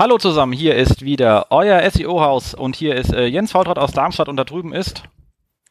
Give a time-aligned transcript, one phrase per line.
[0.00, 4.30] Hallo zusammen, hier ist wieder euer SEO-Haus und hier ist äh, Jens Faultrat aus Darmstadt
[4.30, 5.02] und da drüben ist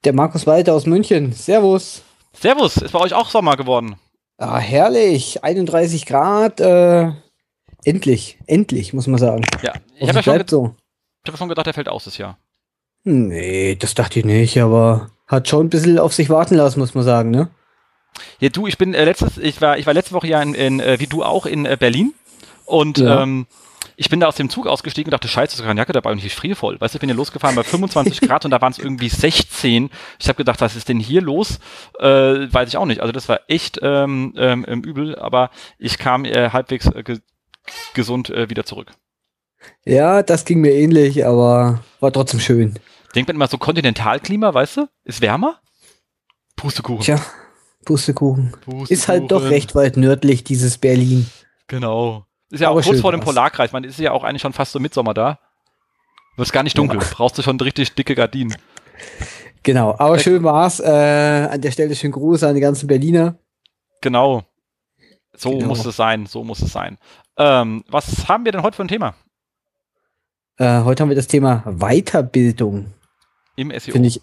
[0.04, 1.34] der Markus Walter aus München.
[1.34, 2.04] Servus.
[2.34, 3.96] Servus, ist bei euch auch Sommer geworden?
[4.38, 7.12] Ah, herrlich, 31 Grad, äh,
[7.84, 9.44] endlich, endlich, muss man sagen.
[9.64, 10.76] Ja, ich habe ja schon, so.
[11.28, 12.38] hab schon gedacht, der fällt aus das Jahr.
[13.04, 16.94] Nee, das dachte ich nicht, aber hat schon ein bisschen auf sich warten lassen, muss
[16.94, 17.50] man sagen, ne?
[18.40, 20.80] Ja, du, ich bin äh, letztes, ich war, ich war letzte Woche ja in, in
[20.82, 22.14] äh, wie du auch in äh, Berlin
[22.66, 23.24] und ja.
[23.24, 23.48] ähm,
[24.00, 26.24] ich bin da aus dem Zug ausgestiegen und dachte, scheiße, ist keine Jacke dabei und
[26.24, 26.80] ich friere voll.
[26.80, 29.90] Weißt du, ich bin hier losgefahren bei 25 Grad und da waren es irgendwie 16.
[30.20, 31.60] Ich habe gedacht, was ist denn hier los?
[32.00, 33.02] Äh, weiß ich auch nicht.
[33.02, 37.20] Also das war echt ähm, ähm, übel, aber ich kam äh, halbwegs äh, ge
[37.94, 38.94] gesund äh, wieder zurück.
[39.84, 42.80] Ja, das ging mir ähnlich, aber war trotzdem schön.
[43.16, 44.88] Denkt man immer so Kontinentalklima, weißt du?
[45.04, 45.60] Ist wärmer?
[46.56, 47.04] Pustekuchen.
[47.04, 47.22] Tja,
[47.84, 48.52] Pustekuchen.
[48.52, 48.88] Pustekuchen.
[48.88, 51.30] Ist halt doch recht weit nördlich, dieses Berlin.
[51.68, 52.29] Genau.
[52.52, 53.72] Ist ja auch kurz vor dem Polarkreis.
[53.72, 55.40] Man ist ja auch eigentlich schon fast so Mitsommer da.
[56.36, 57.00] Wird gar nicht dunkel.
[57.00, 57.08] Ja.
[57.12, 58.56] Brauchst du schon richtig dicke Gardinen.
[59.64, 60.80] Genau, aber äh, schön war's.
[60.80, 63.36] Äh, an der Stelle schönen Gruß an die ganzen Berliner.
[64.02, 64.44] Genau.
[65.36, 65.68] So genau.
[65.68, 66.26] muss es sein.
[66.26, 66.98] So muss es sein.
[67.38, 69.16] Ähm, was haben wir denn heute für ein Thema?
[70.58, 72.94] Äh, heute haben wir das Thema Weiterbildung.
[73.56, 73.92] Im SEO.
[73.92, 74.22] Finde ich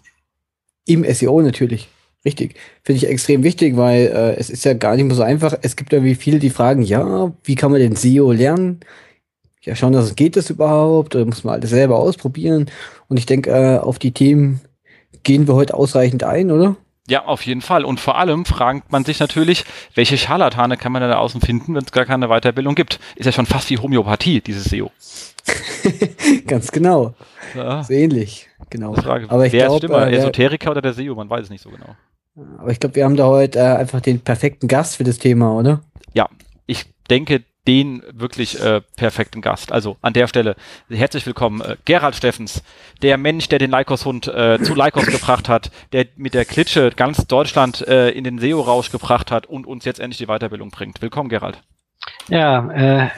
[0.85, 1.87] im SEO natürlich.
[2.27, 2.55] Richtig.
[2.83, 5.53] Finde ich extrem wichtig, weil äh, es ist ja gar nicht mehr so einfach.
[5.61, 8.81] Es gibt irgendwie viele, die fragen, ja, wie kann man denn SEO lernen?
[9.61, 11.15] Ja, schauen, dass geht das überhaupt?
[11.15, 12.69] Oder muss man alles selber ausprobieren?
[13.07, 14.59] Und ich denke, äh, auf die Themen
[15.23, 16.75] gehen wir heute ausreichend ein, oder?
[17.07, 17.85] Ja, auf jeden Fall.
[17.85, 19.63] Und vor allem fragt man sich natürlich,
[19.95, 22.99] welche Scharlatane kann man da außen finden, wenn es gar keine Weiterbildung gibt?
[23.15, 24.91] Ist ja schon fast wie Homöopathie, dieses SEO.
[26.45, 27.13] Ganz genau.
[27.55, 27.85] Ja.
[27.85, 28.49] So ähnlich.
[28.69, 28.93] Genau.
[28.95, 31.15] Frage, Aber ich wer glaub, ist immer, äh, Esoteriker oder der SEO?
[31.15, 31.95] Man weiß es nicht so genau.
[32.59, 35.53] Aber ich glaube, wir haben da heute äh, einfach den perfekten Gast für das Thema,
[35.53, 35.81] oder?
[36.13, 36.29] Ja,
[36.67, 39.71] ich denke, den wirklich äh, perfekten Gast.
[39.71, 40.55] Also an der Stelle
[40.89, 42.63] herzlich willkommen, äh, Gerald Steffens,
[43.01, 47.25] der Mensch, der den Leikos-Hund äh, zu Leikos gebracht hat, der mit der Klitsche ganz
[47.27, 51.01] Deutschland äh, in den SEO-Rausch gebracht hat und uns jetzt endlich die Weiterbildung bringt.
[51.01, 51.61] Willkommen, Gerald.
[52.29, 53.09] Ja, äh,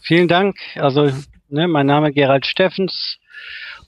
[0.00, 0.56] vielen Dank.
[0.76, 1.10] Also,
[1.48, 3.18] ne, mein Name ist Gerald Steffens.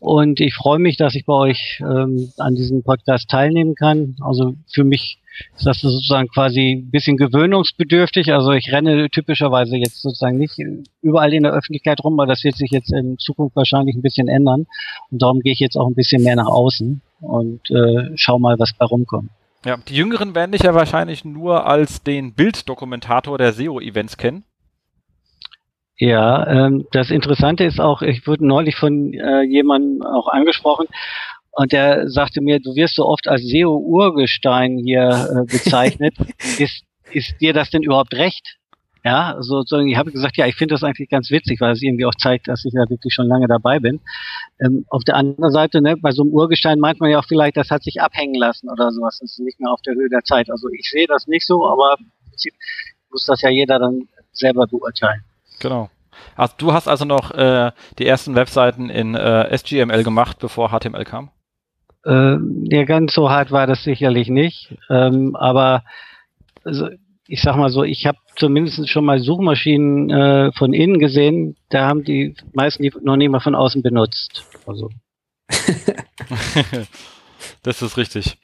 [0.07, 4.15] Und ich freue mich, dass ich bei euch ähm, an diesem Podcast teilnehmen kann.
[4.21, 5.19] Also für mich
[5.57, 8.33] ist das sozusagen quasi ein bisschen gewöhnungsbedürftig.
[8.33, 10.61] Also ich renne typischerweise jetzt sozusagen nicht
[11.03, 14.29] überall in der Öffentlichkeit rum, aber das wird sich jetzt in Zukunft wahrscheinlich ein bisschen
[14.29, 14.69] ändern.
[15.11, 18.61] Und darum gehe ich jetzt auch ein bisschen mehr nach außen und äh, schau mal,
[18.61, 19.31] was bei rumkommt.
[19.65, 24.45] Ja, die Jüngeren werden dich ja wahrscheinlich nur als den Bilddokumentator der SEO-Events kennen.
[25.99, 30.87] Ja, ähm, das Interessante ist auch, ich wurde neulich von äh, jemandem auch angesprochen
[31.53, 36.15] und der sagte mir, du wirst so oft als SEO-Urgestein hier äh, bezeichnet.
[36.59, 38.59] ist, ist dir das denn überhaupt recht?
[39.05, 41.81] Ja, so, so ich habe gesagt, ja, ich finde das eigentlich ganz witzig, weil es
[41.81, 44.01] irgendwie auch zeigt, dass ich da wirklich schon lange dabei bin.
[44.61, 47.57] Ähm, auf der anderen Seite, ne, bei so einem Urgestein meint man ja auch vielleicht,
[47.57, 49.19] das hat sich abhängen lassen oder sowas.
[49.21, 50.51] Das ist nicht mehr auf der Höhe der Zeit.
[50.51, 51.97] Also ich sehe das nicht so, aber
[53.11, 55.23] muss das ja jeder dann selber beurteilen.
[55.61, 55.91] Genau.
[56.35, 61.05] Also du hast also noch äh, die ersten Webseiten in äh, SGML gemacht, bevor HTML
[61.05, 61.31] kam?
[62.05, 64.77] Äh, ja, ganz so hart war das sicherlich nicht.
[64.91, 65.85] Ähm, aber
[66.65, 66.89] also,
[67.29, 71.87] ich sag mal so, ich habe zumindest schon mal Suchmaschinen äh, von innen gesehen, da
[71.87, 74.45] haben die meisten die noch nie mal von außen benutzt.
[74.67, 74.91] Also.
[77.63, 78.39] das ist richtig.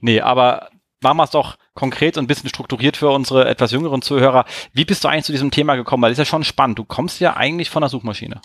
[0.00, 0.68] Nee, aber
[1.04, 4.44] machen wir es doch konkret und ein bisschen strukturiert für unsere etwas jüngeren Zuhörer.
[4.72, 6.02] Wie bist du eigentlich zu diesem Thema gekommen?
[6.02, 6.80] Weil das ist ja schon spannend.
[6.80, 8.40] Du kommst ja eigentlich von der Suchmaschine.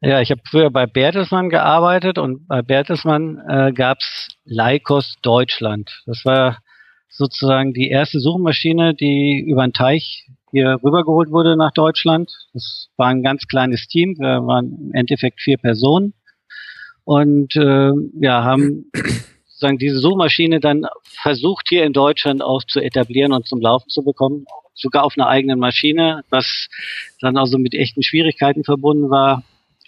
[0.00, 6.02] Ja, ich habe früher bei Bertelsmann gearbeitet und bei Bertelsmann äh, gab's Leikos Deutschland.
[6.06, 6.58] Das war
[7.10, 12.30] sozusagen die erste Suchmaschine, die über den Teich hier rübergeholt wurde nach Deutschland.
[12.54, 14.16] Das war ein ganz kleines Team.
[14.18, 16.14] Wir waren im Endeffekt vier Personen
[17.04, 18.90] und äh, ja, haben
[19.60, 24.02] sozusagen diese Suchmaschine dann versucht hier in Deutschland auch zu etablieren und zum Laufen zu
[24.02, 26.68] bekommen, sogar auf einer eigenen Maschine, was
[27.20, 29.42] dann also mit echten Schwierigkeiten verbunden war.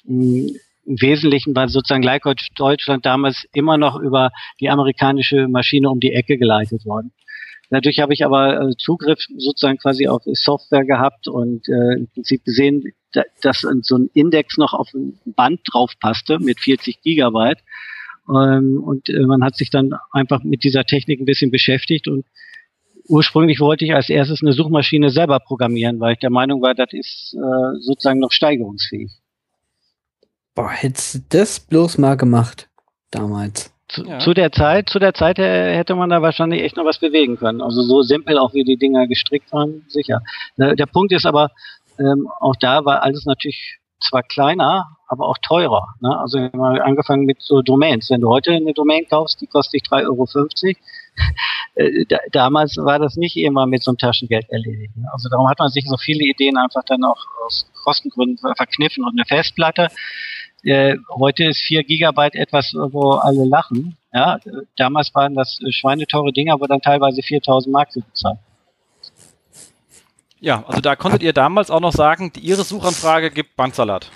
[0.05, 4.31] Im Wesentlichen war sozusagen Leitcoach Deutschland damals immer noch über
[4.61, 7.13] die amerikanische Maschine um die Ecke geleitet worden.
[7.71, 12.45] Dadurch habe ich aber äh, Zugriff sozusagen quasi auf Software gehabt und äh, im Prinzip
[12.45, 12.93] gesehen,
[13.41, 17.61] dass so ein Index noch auf ein Band drauf passte mit 40 Gigabyte
[18.29, 22.25] ähm, und äh, man hat sich dann einfach mit dieser Technik ein bisschen beschäftigt und
[23.09, 26.93] ursprünglich wollte ich als erstes eine Suchmaschine selber programmieren, weil ich der Meinung war, das
[26.93, 29.11] ist äh, sozusagen noch steigerungsfähig.
[30.55, 32.69] Boah, hättest du das bloß mal gemacht
[33.11, 33.73] damals.
[33.89, 34.21] Zu, ja.
[34.21, 37.37] zu, der Zeit, zu der Zeit äh, hätte man da wahrscheinlich echt noch was bewegen
[37.37, 37.61] können.
[37.61, 40.23] Also so simpel auch wie die Dinger gestrickt waren, sicher.
[40.57, 41.51] Der Punkt ist aber,
[41.99, 45.89] ähm, auch da war alles natürlich zwar kleiner, aber auch teurer.
[46.01, 46.19] Ne?
[46.19, 48.11] Also mal angefangen mit so Domains.
[48.11, 50.27] Wenn du heute eine Domain kaufst, die kostet dich 3,50 Euro.
[51.75, 54.93] Äh, da, damals war das nicht immer mit so einem Taschengeld erledigt.
[55.11, 57.17] Also darum hat man sich so viele Ideen einfach dann auch
[57.47, 59.89] aus Kostengründen verkniffen und eine Festplatte.
[60.65, 63.97] Äh, heute ist 4 Gigabyte etwas, wo alle lachen.
[64.13, 64.39] Ja,
[64.77, 68.39] damals waren das schweineteure Dinger, wo dann teilweise 4000 Mark bezahlt.
[70.43, 74.11] Ja, also da konntet ihr damals auch noch sagen, die, Ihre Suchanfrage gibt Bandsalat.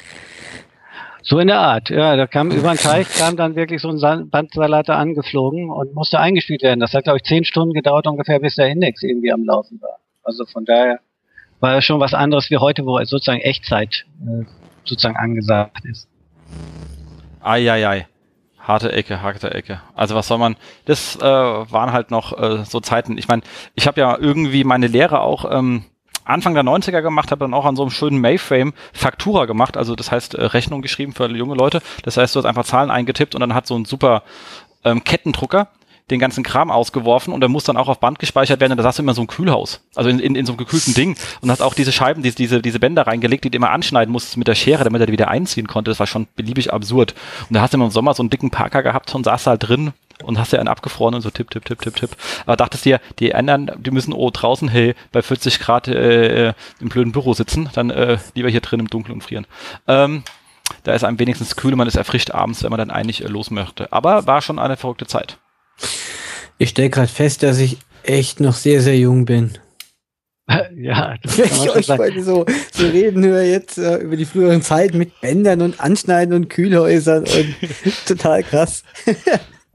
[1.23, 2.17] So in der Art, ja.
[2.17, 6.62] Da kam über den Teich, kam dann wirklich so ein Bandsalat angeflogen und musste eingespielt
[6.62, 6.81] werden.
[6.81, 10.00] Das hat, glaube ich, zehn Stunden gedauert ungefähr, bis der Index irgendwie am Laufen war.
[10.25, 10.99] Also von daher
[11.61, 14.44] war ja schon was anderes wie heute, wo sozusagen Echtzeit äh,
[14.84, 16.08] sozusagen angesagt ist.
[17.40, 18.08] Eieiei.
[18.58, 19.81] Harte Ecke, harte Ecke.
[19.94, 20.56] Also was soll man,
[20.87, 23.17] das äh, waren halt noch äh, so Zeiten.
[23.17, 23.43] Ich meine,
[23.76, 25.84] ich habe ja irgendwie meine Lehre auch ähm,
[26.26, 29.94] Anfang der 90er gemacht, habe dann auch an so einem schönen Mayframe Faktura gemacht, also
[29.94, 31.81] das heißt äh, Rechnung geschrieben für junge Leute.
[32.02, 34.23] Das heißt, du hast einfach Zahlen eingetippt und dann hat so ein super
[34.84, 35.69] ähm, Kettendrucker
[36.11, 38.84] den ganzen Kram ausgeworfen und der muss dann auch auf Band gespeichert werden und da
[38.84, 41.50] saß du immer so ein Kühlhaus, also in, in, in so einem gekühlten Ding und
[41.50, 44.46] hast auch diese Scheiben, diese, diese, diese Bänder reingelegt, die du immer anschneiden musstest mit
[44.46, 45.90] der Schere, damit er die wieder einziehen konnte.
[45.90, 47.14] Das war schon beliebig absurd.
[47.49, 49.69] Und da hast du immer im Sommer so einen dicken Parker gehabt und saß halt
[49.69, 52.10] drin und hast ja einen abgefroren und so tipp, tipp, tipp, tipp, tipp.
[52.44, 56.88] Aber dachtest dir, die anderen, die müssen oh draußen, hey, bei 40 Grad äh, im
[56.88, 59.46] blöden Büro sitzen, dann äh, lieber hier drin im Dunkeln und frieren.
[59.86, 60.22] Ähm,
[60.84, 63.50] da ist einem wenigstens kühl, man ist erfrischt abends, wenn man dann eigentlich äh, los
[63.50, 63.92] möchte.
[63.92, 65.38] Aber war schon eine verrückte Zeit.
[66.58, 69.58] Ich stelle gerade fest, dass ich echt noch sehr, sehr jung bin.
[70.76, 74.62] Ja, das Wenn ich euch heute so, so reden höre jetzt äh, über die früheren
[74.62, 77.56] Zeiten mit Bändern und Anschneiden und Kühlhäusern und
[78.06, 78.84] total krass.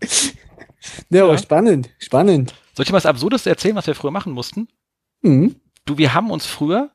[1.10, 2.54] ja, aber spannend, spannend.
[2.74, 4.68] Soll ich dir mal was Absurdes erzählen, was wir früher machen mussten?
[5.22, 5.56] Mhm.
[5.86, 6.92] Du, wir haben uns früher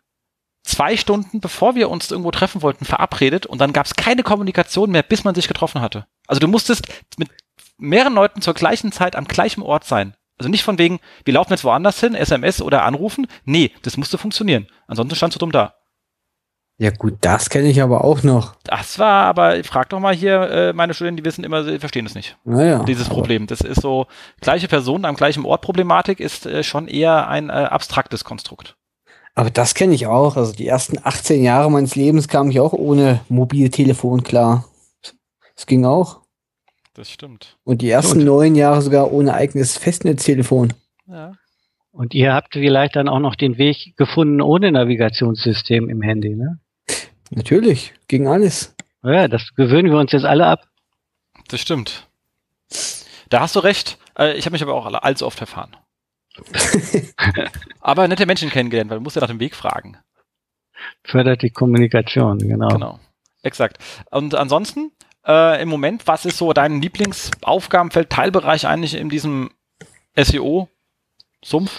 [0.62, 4.90] zwei Stunden, bevor wir uns irgendwo treffen wollten, verabredet und dann gab es keine Kommunikation
[4.90, 6.06] mehr, bis man sich getroffen hatte.
[6.26, 6.88] Also du musstest
[7.18, 7.30] mit
[7.78, 10.14] mehreren Leuten zur gleichen Zeit am gleichen Ort sein.
[10.38, 13.26] Also nicht von wegen, wir laufen jetzt woanders hin, SMS oder anrufen.
[13.44, 14.66] Nee, das musste funktionieren.
[14.86, 15.75] Ansonsten standst du dumm da.
[16.78, 18.54] Ja gut, das kenne ich aber auch noch.
[18.64, 22.04] Das war aber, frag doch mal hier, äh, meine Studenten, die wissen immer, sie verstehen
[22.04, 22.36] es nicht.
[22.44, 22.84] Naja.
[22.84, 23.46] Dieses Problem.
[23.46, 24.06] Das ist so,
[24.42, 28.76] gleiche Person am gleichen Ort Problematik ist äh, schon eher ein äh, abstraktes Konstrukt.
[29.34, 30.36] Aber das kenne ich auch.
[30.36, 34.64] Also die ersten 18 Jahre meines Lebens kam ich auch ohne Mobiltelefon klar.
[35.54, 36.20] Es ging auch.
[36.92, 37.56] Das stimmt.
[37.64, 40.74] Und die ersten neun Jahre sogar ohne eigenes Festnetztelefon.
[41.06, 41.32] Ja.
[41.90, 46.58] Und ihr habt vielleicht dann auch noch den Weg gefunden ohne Navigationssystem im Handy, ne?
[47.30, 48.74] Natürlich, ging alles.
[49.02, 50.68] Ja, das gewöhnen wir uns jetzt alle ab.
[51.48, 52.08] Das stimmt.
[53.28, 53.98] Da hast du recht.
[54.18, 55.76] Äh, ich habe mich aber auch allzu oft verfahren.
[57.80, 59.96] aber nette Menschen kennengelernt, weil du musst ja nach dem Weg fragen.
[61.04, 62.68] Fördert die Kommunikation, genau.
[62.68, 63.00] Genau.
[63.42, 63.78] Exakt.
[64.10, 64.92] Und ansonsten,
[65.26, 69.50] äh, im Moment, was ist so dein Lieblingsaufgabenfeld, Teilbereich eigentlich in diesem
[70.16, 71.72] SEO-Sumpf?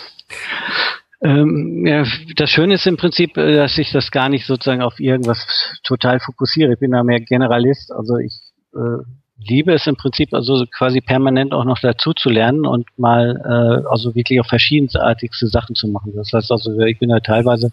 [1.22, 2.06] Ähm, ja,
[2.36, 6.20] das Schöne ist im Prinzip, äh, dass ich das gar nicht sozusagen auf irgendwas total
[6.20, 6.74] fokussiere.
[6.74, 8.34] Ich bin da mehr Generalist, also ich
[8.76, 9.04] äh,
[9.40, 13.88] liebe es im Prinzip also quasi permanent auch noch dazu zu lernen und mal äh,
[13.90, 16.14] also wirklich auch verschiedensartigste Sachen zu machen.
[16.16, 17.72] Das heißt also, ich bin da teilweise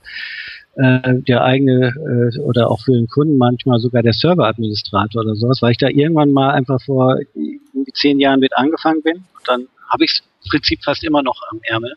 [0.76, 1.88] äh, der eigene
[2.35, 5.89] äh, oder auch für den Kunden manchmal sogar der Serveradministrator oder sowas, weil ich da
[5.89, 7.17] irgendwann mal einfach vor
[7.94, 9.17] zehn Jahren mit angefangen bin.
[9.17, 11.94] Und dann habe ich es im Prinzip fast immer noch am Ärmel.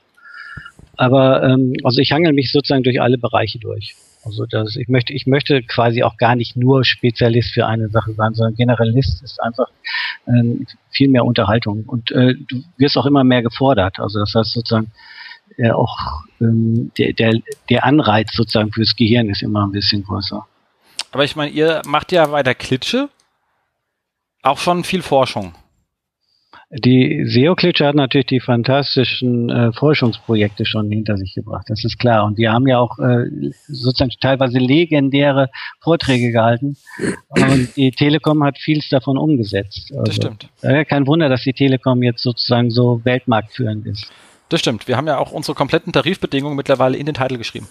[0.97, 3.95] Aber ähm, also ich hangel mich sozusagen durch alle Bereiche durch.
[4.25, 8.13] Also das, ich möchte, ich möchte quasi auch gar nicht nur Spezialist für eine Sache
[8.13, 9.67] sein, sondern Generalist ist einfach
[10.27, 11.83] ähm, viel mehr Unterhaltung.
[11.85, 13.99] Und äh, du wirst auch immer mehr gefordert.
[13.99, 14.91] Also das heißt sozusagen,
[15.57, 17.39] äh, auch ähm, der, der,
[17.69, 20.45] der Anreiz sozusagen fürs Gehirn ist immer ein bisschen größer.
[21.11, 23.09] Aber ich meine, ihr macht ja bei der Klitsche
[24.41, 25.53] auch schon viel Forschung.
[26.69, 32.25] Die SEO-Klitsche hat natürlich die fantastischen äh, Forschungsprojekte schon hinter sich gebracht, das ist klar.
[32.25, 33.25] Und die haben ja auch äh,
[33.67, 36.75] sozusagen teilweise legendäre Vorträge gehalten.
[37.29, 39.91] Und die Telekom hat vieles davon umgesetzt.
[39.91, 40.49] Also, das stimmt.
[40.61, 44.11] Daher kein Wunder, dass die Telekom jetzt sozusagen so weltmarktführend ist.
[44.49, 44.89] Das stimmt.
[44.89, 47.67] Wir haben ja auch unsere kompletten Tarifbedingungen mittlerweile in den Titel geschrieben.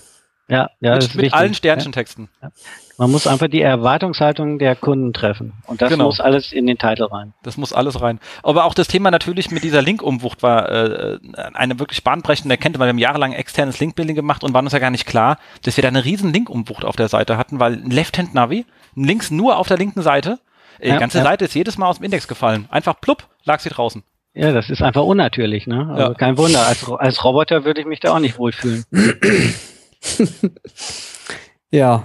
[0.48, 2.28] Ja, ja, mit, mit allen Sternchentexten.
[2.40, 2.50] Ja.
[2.98, 5.54] Man muss einfach die Erwartungshaltung der Kunden treffen.
[5.66, 6.04] Und das genau.
[6.04, 7.34] muss alles in den Titel rein.
[7.42, 8.20] Das muss alles rein.
[8.42, 11.18] Aber auch das Thema natürlich mit dieser Link-Umwucht war äh,
[11.52, 14.78] eine wirklich bahnbrechende Erkenntnis, weil wir haben jahrelang externes Link-Building gemacht und waren uns ja
[14.78, 17.90] gar nicht klar, dass wir da eine riesen Link-Umwucht auf der Seite hatten, weil ein
[17.90, 20.38] Left-Hand-Navi, links nur auf der linken Seite,
[20.82, 21.24] die ja, ganze ja.
[21.24, 22.66] Seite ist jedes Mal aus dem Index gefallen.
[22.70, 24.04] Einfach plupp, lag sie draußen.
[24.32, 25.88] Ja, das ist einfach unnatürlich, ne?
[25.88, 26.14] Also ja.
[26.14, 26.66] kein Wunder.
[26.66, 28.84] Als, als Roboter würde ich mich da auch nicht wohlfühlen.
[31.70, 32.04] Ja.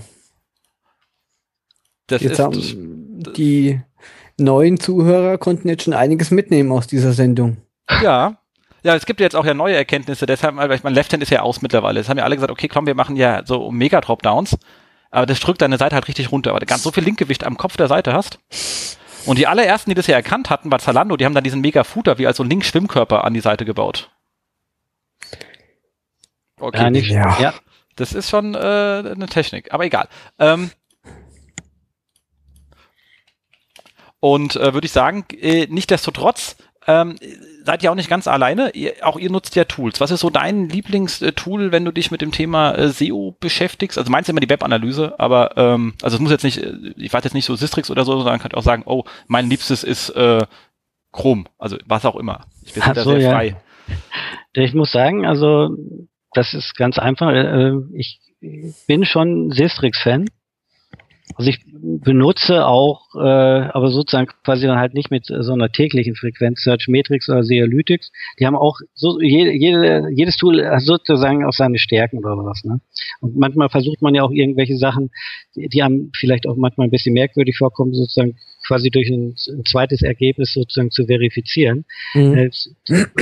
[2.08, 2.60] Das Jetzt ist, haben
[3.38, 3.80] die
[4.38, 7.58] neuen Zuhörer konnten jetzt schon einiges mitnehmen aus dieser Sendung.
[8.02, 8.38] ja.
[8.84, 11.30] Ja, es gibt jetzt auch ja neue Erkenntnisse, deshalb, weil ich mein Left Hand ist
[11.30, 12.00] ja aus mittlerweile.
[12.00, 14.58] Es haben ja alle gesagt, okay, komm, wir machen ja so mega Dropdowns,
[15.12, 17.58] aber das drückt deine Seite halt richtig runter, weil du ganz so viel Linkgewicht am
[17.58, 18.40] Kopf der Seite hast.
[19.28, 21.84] Und die allerersten, die das ja erkannt hatten, war Zalando, die haben dann diesen mega
[21.84, 24.10] Footer wie als so Link-Schwimmkörper an die Seite gebaut.
[26.60, 26.78] Okay.
[26.82, 27.40] Ja, nicht, Ja.
[27.40, 27.54] ja.
[27.96, 30.08] Das ist schon äh, eine Technik, aber egal.
[30.40, 30.72] Ähm,
[34.20, 36.56] und äh, würde ich sagen, äh, nichtdestotrotz
[36.88, 37.16] ähm,
[37.64, 38.72] seid ihr auch nicht ganz alleine.
[38.72, 40.00] Ihr, auch ihr nutzt ja Tools.
[40.02, 43.98] Was ist so dein Lieblingstool, wenn du dich mit dem Thema äh, SEO beschäftigst?
[43.98, 47.14] Also meinst du immer die Webanalyse, aber ähm, also es muss jetzt nicht, äh, ich
[47.14, 50.10] weiß jetzt nicht so Sistrix oder so, sondern könnt auch sagen, oh, mein Liebstes ist
[50.12, 50.46] äh,
[51.12, 52.46] Chrome, also was auch immer.
[52.64, 53.32] Ich bin Ach da so, sehr ja.
[53.32, 53.56] frei.
[54.54, 55.76] Ich muss sagen, also
[56.34, 57.32] das ist ganz einfach.
[57.32, 58.20] Äh, Ich
[58.88, 60.26] bin schon Sistrix-Fan.
[61.42, 66.14] Also ich benutze auch, äh, aber sozusagen quasi dann halt nicht mit so einer täglichen
[66.14, 68.12] Frequenz, Search Metrics oder Sealytics.
[68.40, 72.64] Die haben auch so jede, jede, jedes Tool hat sozusagen auch seine Stärken oder was.
[72.64, 72.80] Ne?
[73.22, 75.10] Und manchmal versucht man ja auch irgendwelche Sachen,
[75.56, 78.36] die, die einem vielleicht auch manchmal ein bisschen merkwürdig vorkommen, sozusagen
[78.68, 81.86] quasi durch ein, ein zweites Ergebnis sozusagen zu verifizieren.
[82.14, 82.38] Mhm.
[82.38, 82.52] Äh,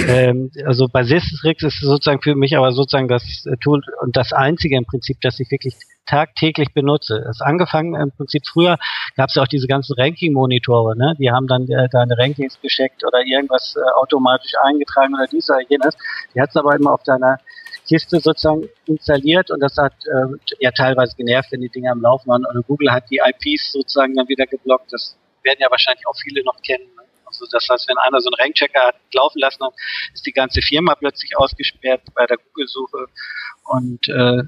[0.09, 4.75] ähm, also bei Sistrix ist sozusagen für mich aber sozusagen das Tool und das einzige
[4.75, 5.75] im Prinzip, das ich wirklich
[6.09, 7.17] tagtäglich benutze.
[7.29, 8.77] Es angefangen im Prinzip früher
[9.15, 11.13] gab es ja auch diese ganzen Ranking-Monitore, ne?
[11.19, 15.61] Die haben dann äh, deine Rankings gescheckt oder irgendwas äh, automatisch eingetragen oder dies oder
[15.69, 15.95] jenes.
[16.33, 17.37] Die hat es aber immer auf deiner
[17.87, 22.27] Kiste sozusagen installiert und das hat äh, ja teilweise genervt, wenn die Dinge am Laufen
[22.29, 22.45] waren.
[22.45, 24.91] Oder Google hat die IPs sozusagen dann wieder geblockt.
[24.91, 26.85] Das werden ja wahrscheinlich auch viele noch kennen.
[26.95, 27.03] Ne?
[27.25, 29.71] Also das heißt, wenn einer so einen Rankchecker hat laufen lassen, dann
[30.13, 33.05] ist die ganze Firma plötzlich ausgesperrt bei der Google-Suche
[33.65, 34.43] und äh,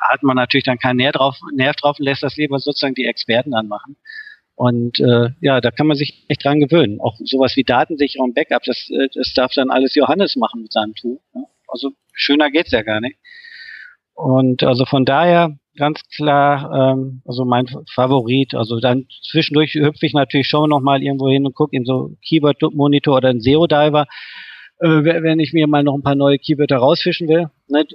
[0.00, 3.06] hat man natürlich dann keinen Nerv drauf, Nerv drauf und lässt das lieber sozusagen die
[3.06, 3.96] Experten dann machen.
[4.54, 7.00] Und äh, ja, da kann man sich echt dran gewöhnen.
[7.00, 10.94] Auch sowas wie Datensicherung, Backup, das, äh, das darf dann alles Johannes machen mit seinem
[10.94, 11.18] Tool.
[11.34, 11.46] Ne?
[11.66, 13.16] Also schöner geht's ja gar nicht.
[14.12, 18.54] Und also von daher ganz klar, ähm, also mein Favorit.
[18.54, 22.16] Also dann zwischendurch hüpfe ich natürlich schon noch mal irgendwo hin und gucke in so
[22.28, 24.06] Keyword-Monitor oder einen SEO-Diver,
[24.80, 27.48] äh, wenn ich mir mal noch ein paar neue Keywörter rausfischen will.
[27.68, 27.86] Ne?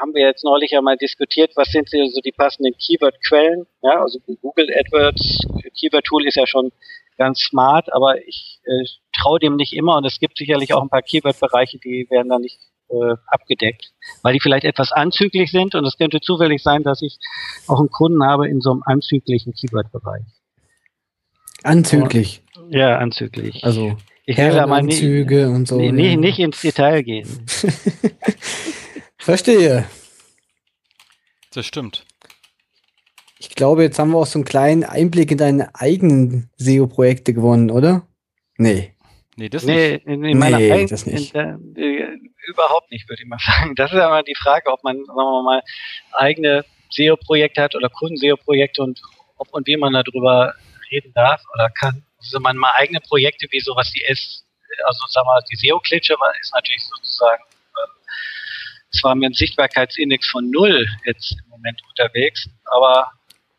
[0.00, 3.66] Haben wir jetzt neulich ja mal diskutiert, was sind so die passenden Keyword-Quellen.
[3.82, 5.46] Ja, also Google AdWords
[5.78, 6.72] Keyword-Tool ist ja schon
[7.18, 8.84] ganz smart, aber ich äh,
[9.14, 12.42] traue dem nicht immer und es gibt sicherlich auch ein paar Keyword-Bereiche, die werden dann
[12.42, 17.02] nicht äh, abgedeckt, weil die vielleicht etwas anzüglich sind und es könnte zufällig sein, dass
[17.02, 17.18] ich
[17.66, 20.24] auch einen Kunden habe in so einem anzüglichen Keyword-Bereich.
[21.62, 22.42] Anzüglich.
[22.70, 23.64] Ja, anzüglich.
[23.64, 25.78] Also ich will da mal nicht, und so.
[25.78, 25.92] nee, ja.
[25.92, 27.28] nicht, nicht ins Detail gehen.
[29.26, 29.84] Verstehe.
[31.52, 32.04] Das stimmt.
[33.40, 37.72] Ich glaube, jetzt haben wir auch so einen kleinen Einblick in deine eigenen SEO-Projekte gewonnen,
[37.72, 38.06] oder?
[38.56, 38.94] Nee.
[39.34, 40.06] Nee, das Nee, nicht.
[40.06, 41.34] in, in meiner Nee, eigenen- das nicht.
[41.34, 43.74] In der, äh, überhaupt nicht, würde ich mal sagen.
[43.74, 45.62] Das ist aber die Frage, ob man, sagen wir mal,
[46.12, 49.02] eigene SEO-Projekte hat oder Kunden-SEO-Projekte und
[49.38, 50.54] ob und wie man darüber
[50.92, 52.04] reden darf oder kann.
[52.18, 54.44] Also man mal eigene Projekte wie sowas wie S,
[54.84, 57.42] also sagen wir mal, die SEO-Klitsche ist natürlich sozusagen
[58.92, 63.10] zwar mit einem Sichtbarkeitsindex von null jetzt im Moment unterwegs, aber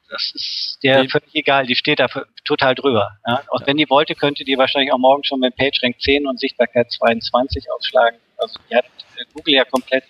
[0.10, 2.08] das ist der Die- völlig egal, die steht da
[2.46, 3.12] total drüber.
[3.28, 3.44] Ja?
[3.50, 6.92] Auch wenn die wollte, könnte die wahrscheinlich auch morgen schon mit PageRank 10 und Sichtbarkeit
[6.92, 8.20] 22 aufschlagen.
[8.38, 8.86] Also die hat
[9.34, 10.04] Google ja komplett.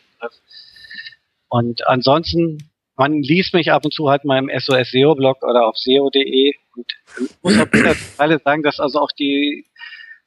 [1.50, 5.66] Und ansonsten, man liest mich ab und zu halt mal im SOS SEO Blog oder
[5.66, 6.86] auf SEO.de und
[7.20, 9.66] ich muss jeden Fall sagen, dass also auch die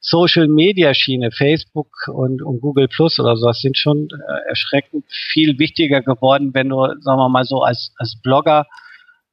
[0.01, 5.59] Social Media Schiene, Facebook und, und Google Plus oder sowas sind schon äh, erschreckend viel
[5.59, 8.65] wichtiger geworden, wenn du, sagen wir mal so, als, als Blogger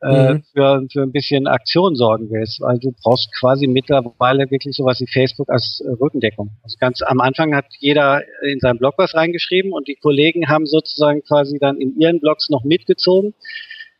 [0.00, 0.42] äh, Mhm.
[0.52, 5.10] für, für ein bisschen Aktion sorgen willst, weil du brauchst quasi mittlerweile wirklich sowas wie
[5.10, 6.50] Facebook als äh, Rückendeckung.
[6.62, 10.66] Also ganz am Anfang hat jeder in seinem Blog was reingeschrieben und die Kollegen haben
[10.66, 13.34] sozusagen quasi dann in ihren Blogs noch mitgezogen.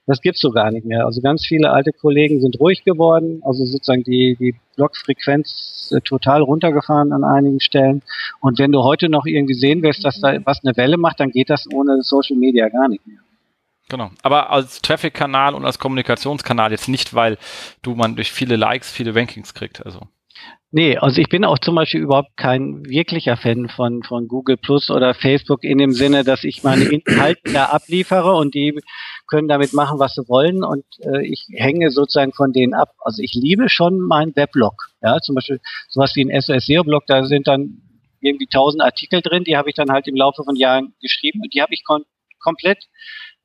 [0.08, 1.04] Das gibt's so gar nicht mehr.
[1.04, 6.40] Also ganz viele alte Kollegen sind ruhig geworden, also sozusagen die, die Blogfrequenz äh, total
[6.40, 8.00] runtergefahren an einigen Stellen.
[8.40, 11.30] Und wenn du heute noch irgendwie sehen willst, dass da was eine Welle macht, dann
[11.30, 13.18] geht das ohne Social Media gar nicht mehr.
[13.90, 14.10] Genau.
[14.22, 17.36] Aber als Traffic-Kanal und als Kommunikationskanal jetzt nicht, weil
[17.82, 19.84] du man durch viele Likes viele Rankings kriegt.
[19.84, 20.08] Also.
[20.70, 24.90] Nee, also ich bin auch zum Beispiel überhaupt kein wirklicher Fan von, von Google Plus
[24.90, 28.78] oder Facebook in dem Sinne, dass ich meine Inhalte da abliefere und die
[29.28, 32.94] können damit machen, was sie wollen und äh, ich hänge sozusagen von denen ab.
[33.00, 34.74] Also ich liebe schon meinen Weblog.
[35.02, 37.82] Ja, zum Beispiel sowas wie ein SOS SEO Blog, da sind dann
[38.20, 41.54] irgendwie tausend Artikel drin, die habe ich dann halt im Laufe von Jahren geschrieben und
[41.54, 42.04] die habe ich kon
[42.40, 42.84] komplett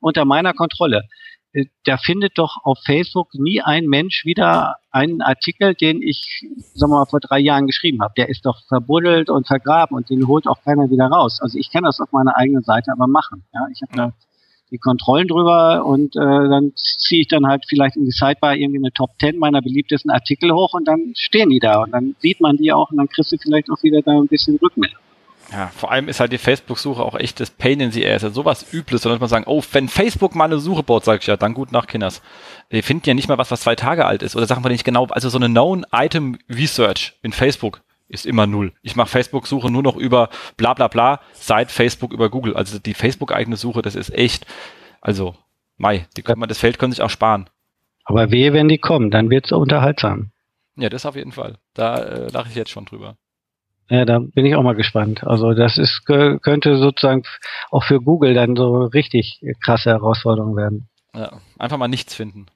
[0.00, 1.02] unter meiner Kontrolle.
[1.52, 6.92] äh, da findet doch auf Facebook nie ein Mensch wieder einen Artikel, den ich, sagen
[6.92, 8.14] wir mal, vor drei Jahren geschrieben habe.
[8.16, 11.40] Der ist doch verbuddelt und vergraben und den holt auch keiner wieder raus.
[11.40, 13.44] Also ich kann das auf meiner eigenen Seite aber machen.
[13.52, 14.12] Ja, ich habe ja.
[14.74, 18.80] Die Kontrollen drüber und äh, dann ziehe ich dann halt vielleicht in die Sidebar irgendwie
[18.80, 22.40] eine Top 10 meiner beliebtesten Artikel hoch und dann stehen die da und dann sieht
[22.40, 24.98] man die auch und dann kriegst du vielleicht auch wieder da ein bisschen Rückmeldung.
[25.52, 28.22] Ja, vor allem ist halt die Facebook-Suche auch echt das Pain in the Ass.
[28.22, 31.26] Ja sowas Übles, sondern man sagen, oh, wenn Facebook mal eine Suche baut, sag ich
[31.26, 32.22] ja, dann gut nach Kinders.
[32.70, 34.34] Wir finden ja nicht mal was, was zwei Tage alt ist.
[34.34, 37.82] Oder sagen wir nicht genau, also so eine Known-Item-Research in Facebook
[38.14, 38.72] ist immer null.
[38.82, 42.56] Ich mache Facebook-Suche nur noch über bla bla bla seit Facebook über Google.
[42.56, 44.46] Also die Facebook-eigene Suche, das ist echt,
[45.00, 45.34] also,
[45.76, 47.50] Mai, die man, das Feld können sich auch sparen.
[48.04, 50.30] Aber wehe, wenn die kommen, dann wird's unterhaltsam.
[50.76, 51.56] Ja, das auf jeden Fall.
[51.74, 53.16] Da äh, lache ich jetzt schon drüber.
[53.90, 55.24] Ja, da bin ich auch mal gespannt.
[55.24, 57.24] Also das ist könnte sozusagen
[57.70, 60.88] auch für Google dann so richtig krasse Herausforderung werden.
[61.14, 62.46] Ja, einfach mal nichts finden.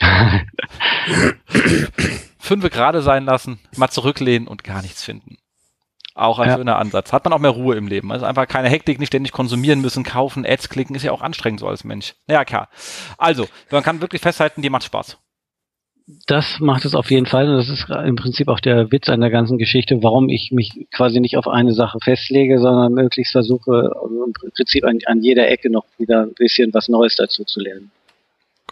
[2.44, 5.36] Fünfe gerade sein lassen, mal zurücklehnen und gar nichts finden.
[6.14, 6.56] Auch ein ja.
[6.56, 7.12] schöner Ansatz.
[7.12, 8.12] Hat man auch mehr Ruhe im Leben.
[8.12, 11.58] Also einfach keine Hektik, nicht ständig konsumieren müssen, kaufen, Ads klicken, ist ja auch anstrengend
[11.58, 12.14] so als Mensch.
[12.28, 12.68] Ja, klar.
[13.18, 15.18] Also, man kann wirklich festhalten, die macht Spaß
[16.26, 17.48] das macht es auf jeden Fall.
[17.48, 20.86] Und das ist im Prinzip auch der Witz an der ganzen Geschichte, warum ich mich
[20.94, 25.70] quasi nicht auf eine Sache festlege, sondern möglichst versuche, im Prinzip an, an jeder Ecke
[25.70, 27.90] noch wieder ein bisschen was Neues dazu zu lernen.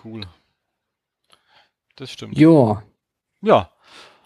[0.04, 0.22] Cool.
[1.96, 2.36] Das stimmt.
[2.36, 2.82] Ja.
[3.42, 3.68] Ja.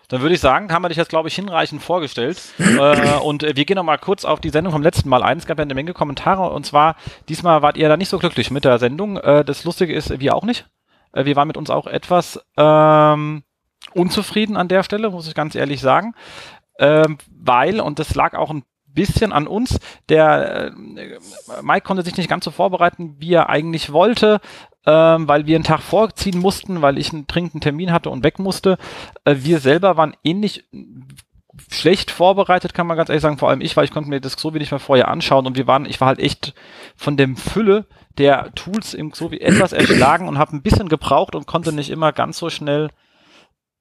[0.09, 2.41] Dann würde ich sagen, haben wir dich jetzt, glaube ich, hinreichend vorgestellt.
[2.59, 5.39] äh, und äh, wir gehen noch mal kurz auf die Sendung vom letzten Mal ein.
[5.39, 6.51] Es gab ja eine Menge Kommentare.
[6.51, 6.95] Und zwar,
[7.29, 9.17] diesmal wart ihr da nicht so glücklich mit der Sendung.
[9.17, 10.67] Äh, das Lustige ist, wir auch nicht.
[11.13, 13.43] Äh, wir waren mit uns auch etwas ähm,
[13.95, 16.15] unzufrieden an der Stelle, muss ich ganz ehrlich sagen.
[16.79, 19.79] Ähm, weil, und das lag auch ein bisschen an uns.
[20.09, 20.71] Der äh,
[21.63, 24.41] Mike konnte sich nicht ganz so vorbereiten, wie er eigentlich wollte,
[24.87, 28.39] ähm, weil wir einen Tag vorziehen mussten, weil ich einen dringenden Termin hatte und weg
[28.39, 28.79] musste.
[29.25, 30.65] Äh, wir selber waren ähnlich
[31.71, 34.35] schlecht vorbereitet, kann man ganz ehrlich sagen, vor allem ich, weil ich konnte mir das
[34.35, 35.47] so wenig mehr vorher anschauen.
[35.47, 36.55] Und wir waren, ich war halt echt
[36.97, 37.87] von dem Fülle
[38.19, 42.13] der Tools im wie etwas erschlagen und habe ein bisschen gebraucht und konnte nicht immer
[42.13, 42.91] ganz so schnell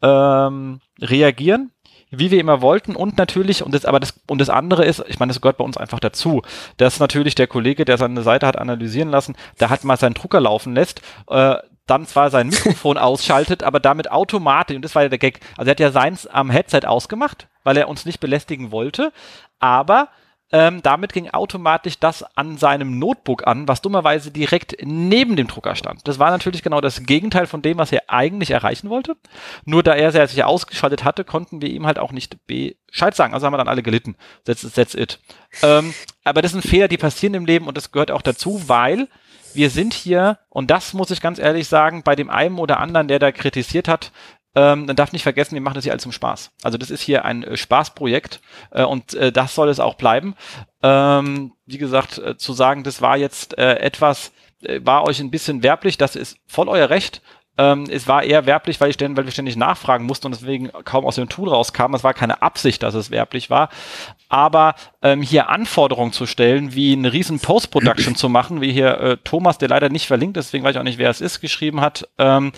[0.02, 1.72] ähm, reagieren,
[2.20, 2.96] wie wir immer wollten.
[2.96, 5.64] Und natürlich, und das, aber das, und das andere ist, ich meine, das gehört bei
[5.64, 6.42] uns einfach dazu,
[6.78, 10.42] dass natürlich der Kollege, der seine Seite hat analysieren lassen, der hat mal seinen Drucker
[10.42, 11.56] laufen lässt, äh,
[11.88, 15.70] dann zwar sein Mikrofon ausschaltet, aber damit automatisch, und das war ja der Gag, also
[15.70, 19.12] er hat ja seins am Headset ausgemacht, weil er uns nicht belästigen wollte,
[19.60, 20.10] aber
[20.52, 25.76] ähm, damit ging automatisch das an seinem Notebook an, was dummerweise direkt neben dem Drucker
[25.76, 26.08] stand.
[26.08, 29.18] Das war natürlich genau das Gegenteil von dem, was er eigentlich erreichen wollte.
[29.66, 33.34] Nur da er sich ausgeschaltet hatte, konnten wir ihm halt auch nicht Bescheid sagen.
[33.34, 34.16] Also haben wir dann alle gelitten.
[34.46, 35.20] That's, that's it.
[35.64, 39.08] Ähm, aber das sind Fehler, die passieren im Leben und das gehört auch dazu, weil
[39.56, 43.08] wir sind hier, und das muss ich ganz ehrlich sagen, bei dem einen oder anderen,
[43.08, 44.12] der da kritisiert hat,
[44.56, 46.52] ähm, dann darf nicht vergessen, wir machen das hier alles zum Spaß.
[46.64, 48.42] Also das ist hier ein äh, Spaßprojekt
[48.72, 50.36] äh, und äh, das soll es auch bleiben.
[50.82, 54.32] Ähm, wie gesagt, äh, zu sagen, das war jetzt äh, etwas,
[54.64, 57.22] äh, war euch ein bisschen werblich, das ist voll euer Recht.
[57.58, 60.72] Ähm, es war eher werblich, weil, ich denn, weil wir ständig nachfragen mussten und deswegen
[60.84, 61.94] kaum aus dem Tool rauskam.
[61.96, 63.70] Es war keine Absicht, dass es werblich war.
[64.30, 69.18] Aber ähm, hier Anforderungen zu stellen, wie eine riesen Post-Production zu machen, wie hier äh,
[69.24, 72.08] Thomas, der leider nicht verlinkt deswegen weiß ich auch nicht, wer es ist, geschrieben hat.
[72.18, 72.52] Ähm,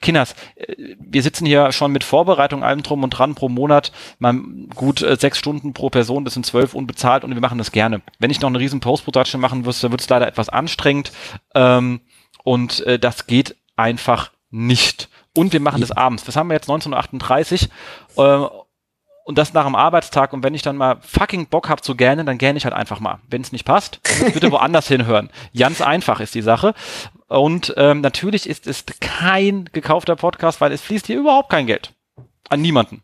[0.00, 4.34] Kinders, äh, wir sitzen hier schon mit Vorbereitung allem drum und dran pro Monat, mal
[4.74, 8.02] gut äh, sechs Stunden pro Person, das sind zwölf unbezahlt und wir machen das gerne.
[8.18, 11.12] Wenn ich noch eine riesen Post-Production machen müsste, wird es leider etwas anstrengend.
[11.54, 12.00] Ähm,
[12.44, 15.08] und äh, das geht einfach nicht.
[15.36, 16.24] Und wir machen das abends.
[16.24, 17.68] Das haben wir jetzt 1938.
[18.16, 18.46] Äh,
[19.24, 20.32] und das nach dem Arbeitstag.
[20.32, 23.00] Und wenn ich dann mal fucking Bock hab zu gähnen, dann gähne ich halt einfach
[23.00, 23.20] mal.
[23.28, 24.00] Wenn es nicht passt,
[24.34, 25.30] bitte woanders hinhören.
[25.56, 26.74] Ganz einfach ist die Sache.
[27.28, 31.94] Und ähm, natürlich ist es kein gekaufter Podcast, weil es fließt hier überhaupt kein Geld.
[32.48, 33.02] An niemanden.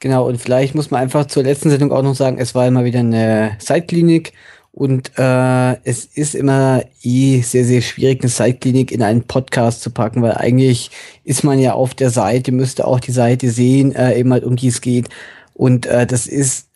[0.00, 2.84] Genau, und vielleicht muss man einfach zur letzten Sendung auch noch sagen, es war immer
[2.84, 4.32] wieder eine Zeitklinik
[4.78, 9.90] und äh, es ist immer eh sehr, sehr schwierig, eine Site-Klinik in einen Podcast zu
[9.90, 10.92] packen, weil eigentlich
[11.24, 14.54] ist man ja auf der Seite, müsste auch die Seite sehen, äh, eben halt, um
[14.54, 15.08] die es geht.
[15.52, 16.68] Und äh, das ist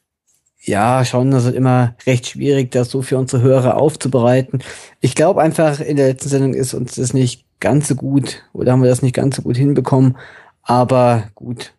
[0.61, 4.65] ja schon also immer recht schwierig, das so für unsere Hörer aufzubereiten.
[5.01, 8.73] Ich glaube einfach, in der letzten Sendung ist uns das nicht ganz so gut oder
[8.73, 10.17] haben wir das nicht ganz so gut hinbekommen.
[10.65, 11.73] Aber gut,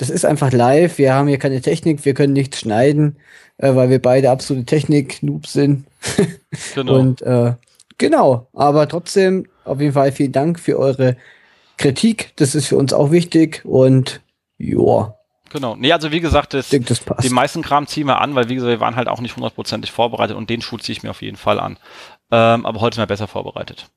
[0.00, 0.98] das ist einfach live.
[0.98, 3.16] Wir haben hier keine Technik, wir können nichts schneiden
[3.60, 5.86] äh, weil wir beide absolute Technik-Noobs sind.
[6.74, 6.98] genau.
[6.98, 7.54] Und äh,
[7.98, 11.16] genau, aber trotzdem auf jeden Fall vielen Dank für eure
[11.76, 12.32] Kritik.
[12.36, 14.20] Das ist für uns auch wichtig und
[14.58, 15.14] ja.
[15.52, 15.74] Genau.
[15.76, 18.54] Nee, also wie gesagt, das, denke, das die meisten Kram ziehen wir an, weil wie
[18.54, 21.22] gesagt, wir waren halt auch nicht hundertprozentig vorbereitet und den Schuh ziehe ich mir auf
[21.22, 21.76] jeden Fall an.
[22.30, 23.88] Ähm, aber heute sind wir besser vorbereitet.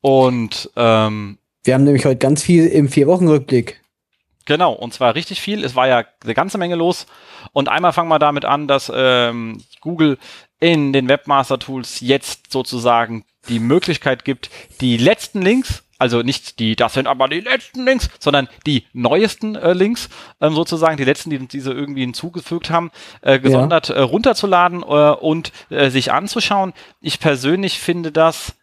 [0.00, 3.80] Und ähm, wir haben nämlich heute ganz viel im Vier-Wochen-Rückblick.
[4.48, 5.62] Genau, und zwar richtig viel.
[5.62, 7.06] Es war ja eine ganze Menge los.
[7.52, 10.16] Und einmal fangen wir damit an, dass ähm, Google
[10.58, 14.48] in den Webmaster Tools jetzt sozusagen die Möglichkeit gibt,
[14.80, 19.54] die letzten Links, also nicht die, das sind aber die letzten Links, sondern die neuesten
[19.54, 20.08] äh, Links,
[20.40, 23.96] ähm, sozusagen, die letzten, die diese irgendwie hinzugefügt haben, äh, gesondert ja.
[23.96, 26.72] äh, runterzuladen äh, und äh, sich anzuschauen.
[27.02, 28.54] Ich persönlich finde das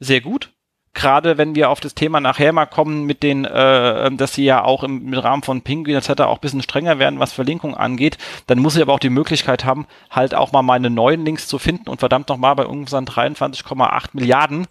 [0.00, 0.53] sehr gut
[0.94, 4.64] gerade wenn wir auf das Thema nachher mal kommen mit den, äh, dass sie ja
[4.64, 6.22] auch im, im Rahmen von Pinguin etc.
[6.22, 9.64] auch ein bisschen strenger werden, was Verlinkung angeht, dann muss ich aber auch die Möglichkeit
[9.64, 14.10] haben, halt auch mal meine neuen Links zu finden und verdammt nochmal bei unseren 23,8
[14.12, 14.66] Milliarden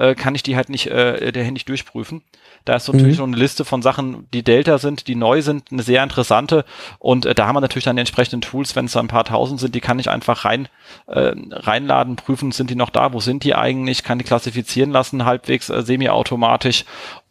[0.00, 2.22] äh, kann ich die halt nicht, äh, der nicht durchprüfen.
[2.64, 3.24] Da ist so natürlich mhm.
[3.24, 6.64] noch eine Liste von Sachen, die Delta sind, die neu sind, eine sehr interessante.
[6.98, 9.60] Und äh, da haben wir natürlich dann die entsprechenden Tools, wenn es ein paar tausend
[9.60, 10.68] sind, die kann ich einfach rein
[11.06, 15.26] äh, reinladen, prüfen, sind die noch da, wo sind die eigentlich, kann die klassifizieren lassen,
[15.26, 16.84] halbwegs äh, semi-automatisch.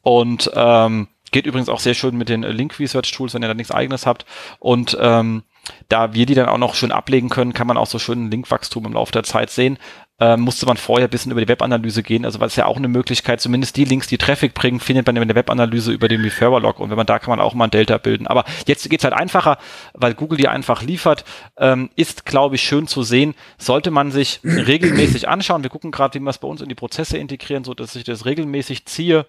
[0.04, 3.54] Und ähm, geht übrigens auch sehr schön mit den Link Research Tools, wenn ihr da
[3.56, 4.26] nichts eigenes habt.
[4.60, 5.44] Und ähm,
[5.88, 8.86] da wir die dann auch noch schön ablegen können, kann man auch so schön Linkwachstum
[8.86, 9.78] im Laufe der Zeit sehen
[10.20, 12.26] äh, musste man vorher ein bisschen über die Webanalyse gehen.
[12.26, 15.16] Also was ist ja auch eine Möglichkeit, zumindest die Links, die Traffic bringen, findet man
[15.16, 16.80] in der Webanalyse über den Referrer-Log.
[16.80, 18.28] Und wenn man da kann man auch mal ein Delta bilden.
[18.28, 19.58] Aber jetzt geht's halt einfacher,
[19.94, 21.24] weil Google die einfach liefert.
[21.58, 23.34] Ähm, ist, glaube ich, schön zu sehen.
[23.58, 25.64] Sollte man sich regelmäßig anschauen.
[25.64, 28.04] Wir gucken gerade, wie wir es bei uns in die Prozesse integrieren, so dass ich
[28.04, 29.26] das regelmäßig ziehe.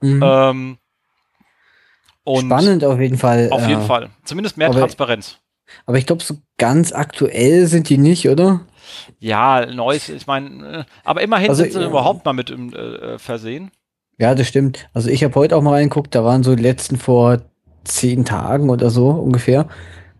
[0.00, 0.22] Mhm.
[0.24, 0.78] Ähm,
[2.38, 3.48] Spannend auf jeden Fall.
[3.50, 4.10] Auf jeden äh, Fall.
[4.24, 5.38] Zumindest mehr Transparenz.
[5.86, 8.60] Aber ich glaube, so ganz aktuell sind die nicht, oder?
[9.18, 11.88] Ja, Neues, ich meine, äh, aber immerhin also, sind sie ja.
[11.88, 13.70] überhaupt mal mit im äh, Versehen.
[14.18, 14.88] Ja, das stimmt.
[14.92, 17.42] Also ich habe heute auch mal reingeguckt, da waren so die letzten vor
[17.84, 19.68] zehn Tagen oder so ungefähr.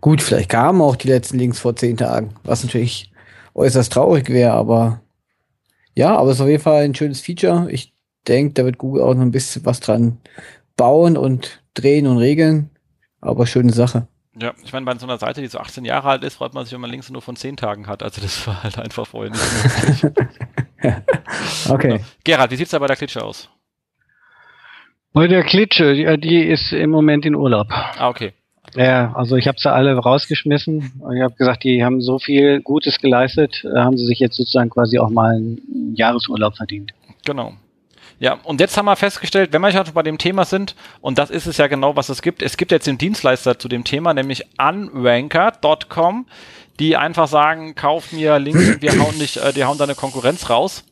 [0.00, 3.12] Gut, vielleicht kamen auch die letzten Links vor zehn Tagen, was natürlich
[3.54, 5.00] äußerst traurig wäre, aber
[5.94, 7.70] ja, aber es ist auf jeden Fall ein schönes Feature.
[7.70, 7.92] Ich
[8.26, 10.18] denke, da wird Google auch noch ein bisschen was dran
[10.76, 12.70] bauen und drehen und regeln.
[13.20, 14.08] Aber schöne Sache.
[14.40, 16.64] Ja, ich meine, bei so einer Seite, die so 18 Jahre alt ist, freut man
[16.64, 18.02] sich, wenn man links nur von 10 Tagen hat.
[18.02, 20.12] Also das war halt einfach vorher nicht möglich.
[21.68, 21.96] okay.
[21.96, 22.04] Ja.
[22.24, 23.50] Gerhard, wie sieht's da bei der Klitsche aus?
[25.12, 27.66] Bei der Klitsche, die, die ist im Moment in Urlaub.
[27.70, 28.32] Ah, okay.
[28.74, 31.02] Ja, also ich habe sie alle rausgeschmissen.
[31.14, 34.98] Ich habe gesagt, die haben so viel Gutes geleistet, haben sie sich jetzt sozusagen quasi
[34.98, 36.92] auch mal einen Jahresurlaub verdient.
[37.26, 37.52] Genau.
[38.22, 41.28] Ja, und jetzt haben wir festgestellt, wenn wir schon bei dem Thema sind, und das
[41.28, 44.14] ist es ja genau, was es gibt, es gibt jetzt den Dienstleister zu dem Thema,
[44.14, 46.26] nämlich unranker.com,
[46.78, 50.84] die einfach sagen, kauf mir Links wir hauen nicht, äh, die hauen deine Konkurrenz raus.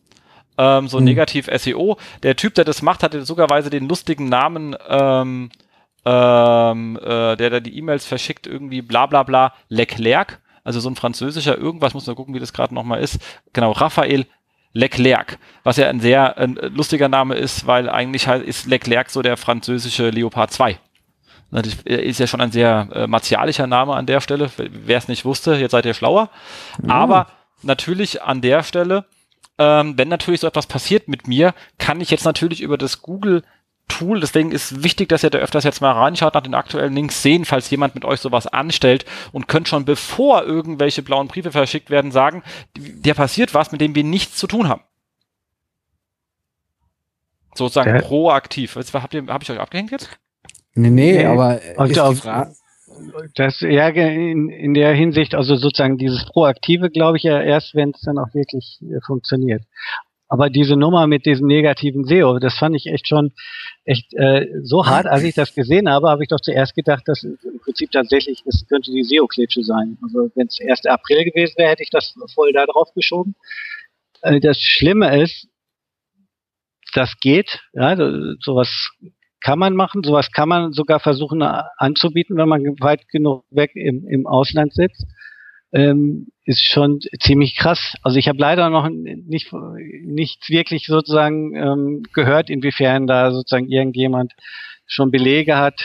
[0.59, 1.05] Ähm, so mhm.
[1.05, 1.99] negativ SEO.
[2.25, 5.51] Der Typ, der das macht, hatte sogarweise den lustigen Namen, ähm,
[6.05, 10.41] ähm, äh, der da die E-Mails verschickt, irgendwie bla bla bla Leclerc.
[10.65, 13.21] Also so ein französischer irgendwas, muss man gucken, wie das gerade nochmal ist.
[13.53, 14.27] Genau, Raphael
[14.73, 19.23] Leclerc, was ja ein sehr äh, lustiger Name ist, weil eigentlich halt ist Leclerc so
[19.23, 20.79] der französische Leopard 2.
[21.51, 24.51] Das ist ja schon ein sehr äh, martialischer Name an der Stelle.
[24.57, 26.31] Wer es nicht wusste, jetzt seid ihr schlauer.
[26.81, 26.91] Mhm.
[26.91, 27.27] Aber
[27.63, 29.05] natürlich an der Stelle,
[29.59, 33.43] ähm, wenn natürlich so etwas passiert mit mir, kann ich jetzt natürlich über das Google
[33.91, 34.21] Tool.
[34.21, 37.45] Deswegen ist wichtig, dass ihr da öfters jetzt mal reinschaut, nach den aktuellen Links sehen,
[37.45, 42.11] falls jemand mit euch sowas anstellt und könnt schon bevor irgendwelche blauen Briefe verschickt werden,
[42.11, 42.43] sagen,
[42.77, 44.83] der passiert was, mit dem wir nichts zu tun haben.
[47.55, 48.01] Sozusagen ja.
[48.01, 48.77] proaktiv.
[48.77, 50.09] Habt ihr, hab ich euch abgehängt jetzt?
[50.75, 52.55] Nee, nee, nee aber ist die Frage,
[53.35, 57.91] das ja in, in der Hinsicht, also sozusagen dieses Proaktive, glaube ich ja erst, wenn
[57.91, 59.63] es dann auch wirklich äh, funktioniert.
[60.31, 63.33] Aber diese Nummer mit diesem negativen SEO, das fand ich echt schon
[63.85, 65.07] echt äh, so hart.
[65.07, 68.65] Als ich das gesehen habe, habe ich doch zuerst gedacht, dass im Prinzip tatsächlich, es
[68.69, 69.99] könnte die SEO-Klitsche sein.
[70.01, 70.87] Also wenn es 1.
[70.87, 73.35] April gewesen wäre, hätte ich das voll da drauf geschoben.
[74.23, 75.49] Äh, das Schlimme ist,
[76.95, 77.97] das geht, ja,
[78.41, 78.91] sowas
[79.41, 84.07] kann man machen, sowas kann man sogar versuchen anzubieten, wenn man weit genug weg im,
[84.07, 85.07] im Ausland sitzt
[85.73, 87.95] ähm, ist schon ziemlich krass.
[88.03, 94.33] Also ich habe leider noch nicht nichts wirklich sozusagen ähm, gehört, inwiefern da sozusagen irgendjemand
[94.87, 95.81] schon Belege hat,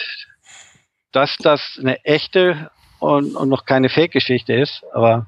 [1.12, 5.28] dass das eine echte und, und noch keine Fake-Geschichte ist, aber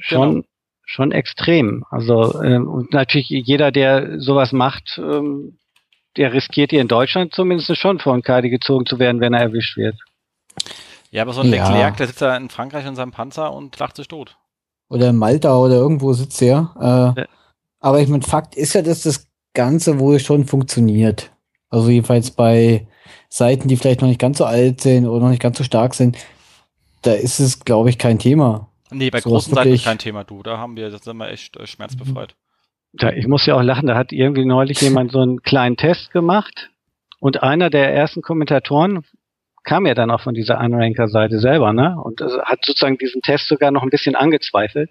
[0.00, 0.46] schon genau.
[0.84, 1.84] schon extrem.
[1.90, 5.58] Also ähm, und natürlich jeder, der sowas macht, ähm,
[6.16, 9.40] der riskiert hier in Deutschland zumindest schon vor ein Kadi gezogen zu werden, wenn er
[9.40, 9.96] erwischt wird.
[11.10, 11.68] Ja, aber so ein ja.
[11.68, 14.36] Leclerc, der sitzt da in Frankreich in seinem Panzer und lacht sich tot.
[14.88, 16.74] Oder in Malta oder irgendwo sitzt er.
[16.80, 17.26] Äh, ja.
[17.80, 21.30] Aber ich meine, Fakt ist ja, dass das Ganze wohl schon funktioniert.
[21.70, 22.86] Also jedenfalls bei
[23.28, 25.94] Seiten, die vielleicht noch nicht ganz so alt sind oder noch nicht ganz so stark
[25.94, 26.16] sind,
[27.02, 28.68] da ist es, glaube ich, kein Thema.
[28.90, 30.42] Nee, bei so großen Seiten ist kein Thema, du.
[30.42, 32.34] Da haben wir, das sind wir echt äh, schmerzbefreit.
[32.98, 36.10] Ja, ich muss ja auch lachen, da hat irgendwie neulich jemand so einen kleinen Test
[36.10, 36.70] gemacht
[37.20, 39.04] und einer der ersten Kommentatoren
[39.68, 41.94] kam ja dann auch von dieser Unranker-Seite selber, ne?
[42.02, 44.90] Und also hat sozusagen diesen Test sogar noch ein bisschen angezweifelt.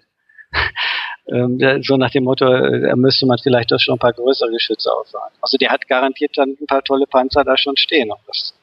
[1.26, 4.50] ähm, so nach dem Motto, äh, da müsste man vielleicht doch schon ein paar größere
[4.50, 5.32] Geschütze auffahren.
[5.42, 8.08] Also der hat garantiert dann ein paar tolle Panzer da schon stehen.
[8.28, 8.54] Das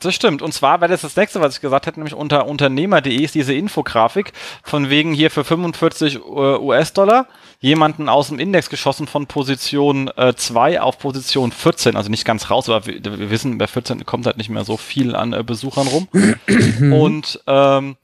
[0.00, 0.42] das stimmt.
[0.42, 3.54] Und zwar wäre das das nächste, was ich gesagt hätte, nämlich unter Unternehmer.de ist diese
[3.54, 7.26] Infografik von wegen hier für 45 äh, US-Dollar
[7.60, 11.96] jemanden aus dem Index geschossen von Position 2 äh, auf Position 14.
[11.96, 14.76] Also nicht ganz raus, aber wir, wir, wissen, bei 14 kommt halt nicht mehr so
[14.76, 16.08] viel an äh, Besuchern rum.
[16.92, 17.96] Und ähm,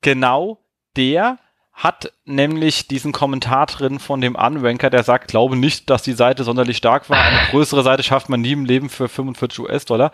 [0.00, 0.58] genau
[0.96, 1.38] der
[1.78, 6.42] hat nämlich diesen Kommentar drin von dem Unranker, der sagt, glaube nicht, dass die Seite
[6.42, 7.22] sonderlich stark war.
[7.22, 10.10] Eine größere Seite schafft man nie im Leben für 45 US-Dollar.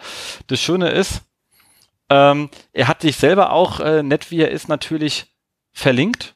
[0.47, 1.23] Das Schöne ist,
[2.11, 5.35] ähm, er hat sich selber auch, äh, nett wie er ist, natürlich
[5.73, 6.35] verlinkt,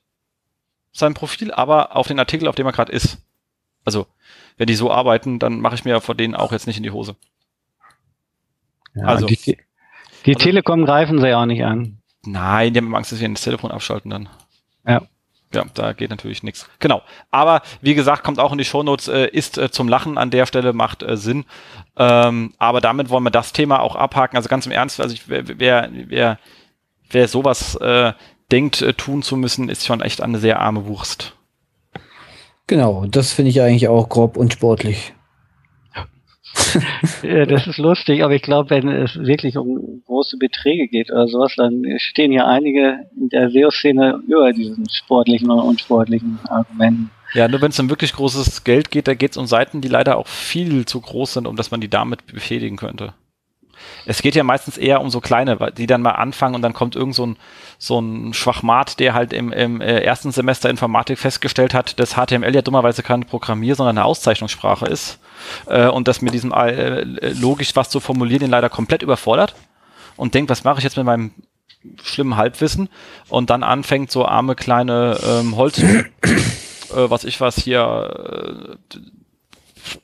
[0.93, 3.19] sein Profil, aber auf den Artikel, auf dem er gerade ist.
[3.85, 4.07] Also,
[4.57, 6.91] wenn die so arbeiten, dann mache ich mir vor denen auch jetzt nicht in die
[6.91, 7.17] Hose.
[8.95, 9.59] Ja, also, die, die
[10.35, 12.01] also, Telekom greifen sie ja auch nicht an.
[12.25, 14.31] Nein, die haben Angst, dass sie das Telefon abschalten dann.
[14.87, 15.03] Ja
[15.55, 16.69] ja, da geht natürlich nichts.
[16.79, 17.03] Genau.
[17.31, 20.47] Aber wie gesagt, kommt auch in die Shownotes, äh, ist äh, zum Lachen an der
[20.47, 21.45] Stelle, macht äh, Sinn.
[21.97, 24.37] Ähm, aber damit wollen wir das Thema auch abhaken.
[24.37, 26.39] Also ganz im Ernst, also ich, wer, wer, wer,
[27.11, 28.13] wer sowas äh,
[28.53, 31.35] denkt, äh, tun zu müssen, ist schon echt eine sehr arme Wurst.
[32.67, 35.15] Genau, das finde ich eigentlich auch grob und sportlich
[37.23, 41.55] das ist lustig, aber ich glaube, wenn es wirklich um große Beträge geht oder sowas,
[41.57, 47.11] dann stehen hier einige in der SEO-Szene über diesen sportlichen und unsportlichen Argumenten.
[47.35, 49.89] Ja, nur wenn es um wirklich großes Geld geht, da geht es um Seiten, die
[49.89, 53.13] leider auch viel zu groß sind, um dass man die damit befähigen könnte.
[54.07, 56.97] Es geht ja meistens eher um so kleine, die dann mal anfangen und dann kommt
[56.97, 57.37] irgend so ein,
[57.79, 62.55] so ein Schwachmat, der halt im, im äh, ersten Semester Informatik festgestellt hat, dass HTML
[62.55, 65.19] ja dummerweise kein Programmier, sondern eine Auszeichnungssprache ist.
[65.67, 69.55] Äh, und das mit diesem äh, logisch was zu formulieren ihn leider komplett überfordert
[70.17, 71.33] und denkt, was mache ich jetzt mit meinem
[72.03, 72.89] schlimmen Halbwissen
[73.29, 76.05] und dann anfängt so arme kleine ähm, Holz, äh,
[76.91, 78.99] was ich was hier, äh,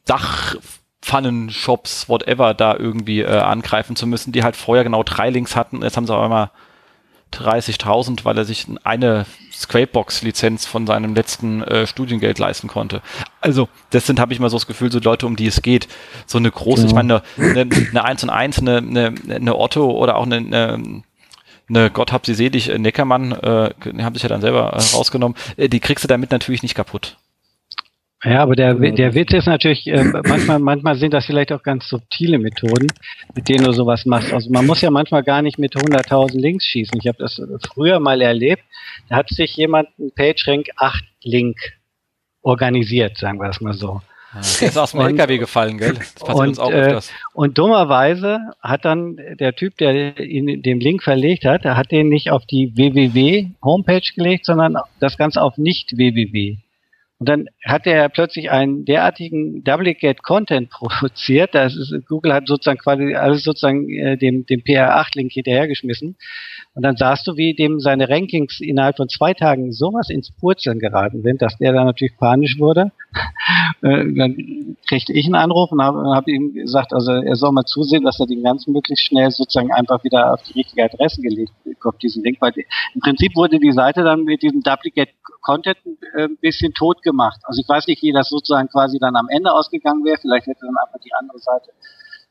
[0.06, 0.56] Dach,
[1.04, 5.82] Pfannenshops, whatever, da irgendwie äh, angreifen zu müssen, die halt vorher genau drei Links hatten.
[5.82, 6.50] Jetzt haben sie aber mal
[7.30, 13.02] 30.000, weil er sich eine Scrapebox-Lizenz von seinem letzten äh, Studiengeld leisten konnte.
[13.42, 15.88] Also, das sind, habe ich mal so das Gefühl, so Leute, um die es geht.
[16.26, 16.88] So eine große, ja.
[16.88, 20.36] ich meine, eine, eine, eine 1 und 1, eine, eine, eine Otto oder auch eine,
[20.36, 21.02] eine
[21.68, 23.70] eine Gott hab sie selig, äh, Neckermann, äh,
[24.02, 27.16] haben sich ja dann selber äh, rausgenommen, äh, die kriegst du damit natürlich nicht kaputt.
[28.24, 31.88] Ja, aber der, der Witz ist natürlich, äh, manchmal, manchmal sind das vielleicht auch ganz
[31.88, 32.86] subtile Methoden,
[33.34, 34.32] mit denen du sowas machst.
[34.32, 36.98] Also man muss ja manchmal gar nicht mit 100.000 Links schießen.
[37.00, 37.40] Ich habe das
[37.72, 38.62] früher mal erlebt.
[39.08, 41.56] Da hat sich jemand ein PageRank 8 Link
[42.42, 44.00] organisiert, sagen wir es mal so.
[44.60, 45.94] Der ist aus dem und, LKW gefallen, gell?
[45.94, 47.08] Das passiert und, uns auch öfters.
[47.08, 52.08] Äh, und dummerweise hat dann der Typ, der ihn den Link verlegt hat, hat den
[52.08, 56.56] nicht auf die www Homepage gelegt, sondern das Ganze auf nicht www.
[57.18, 62.78] Und dann hat er plötzlich einen derartigen Duplicate Content produziert, das ist, Google hat sozusagen
[62.78, 66.16] quasi alles sozusagen äh, dem, dem PR8-Link hinterhergeschmissen.
[66.74, 70.80] Und dann sahst du, wie dem seine Rankings innerhalb von zwei Tagen sowas ins Purzeln
[70.80, 72.90] geraten sind, dass der dann natürlich panisch wurde.
[73.82, 77.64] äh, dann kriegte ich einen Anruf und habe hab ihm gesagt, also er soll mal
[77.64, 81.52] zusehen, dass er den ganzen möglichst schnell sozusagen einfach wieder auf die richtige Adresse gelegt
[81.62, 82.38] bekommt, diesen Link.
[82.40, 82.52] Weil
[82.94, 85.10] im Prinzip wurde die Seite dann mit diesem Duplicate
[85.42, 85.78] Content
[86.16, 87.40] äh, ein bisschen tot gemacht.
[87.44, 90.18] Also ich weiß nicht, wie das sozusagen quasi dann am Ende ausgegangen wäre.
[90.20, 91.70] Vielleicht hätte dann einfach die andere Seite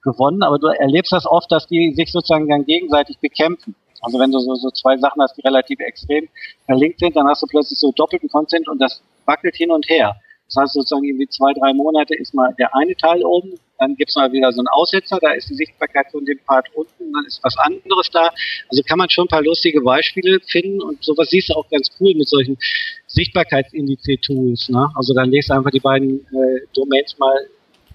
[0.03, 0.43] gewonnen.
[0.43, 3.75] Aber du erlebst das oft, dass die sich sozusagen dann gegenseitig bekämpfen.
[4.03, 6.27] Also wenn du so, so zwei Sachen hast, die relativ extrem
[6.65, 10.15] verlinkt sind, dann hast du plötzlich so doppelten Content und das wackelt hin und her.
[10.47, 14.15] Das heißt sozusagen irgendwie zwei, drei Monate ist mal der eine Teil oben, dann gibt's
[14.15, 17.43] mal wieder so einen Aussetzer, da ist die Sichtbarkeit von dem Part unten, dann ist
[17.43, 18.29] was anderes da.
[18.69, 21.89] Also kann man schon ein paar lustige Beispiele finden und sowas siehst du auch ganz
[21.99, 22.57] cool mit solchen
[23.07, 24.69] Sichtbarkeitsindice-Tools.
[24.69, 24.89] Ne?
[24.95, 27.37] Also dann legst du einfach die beiden äh, Domains mal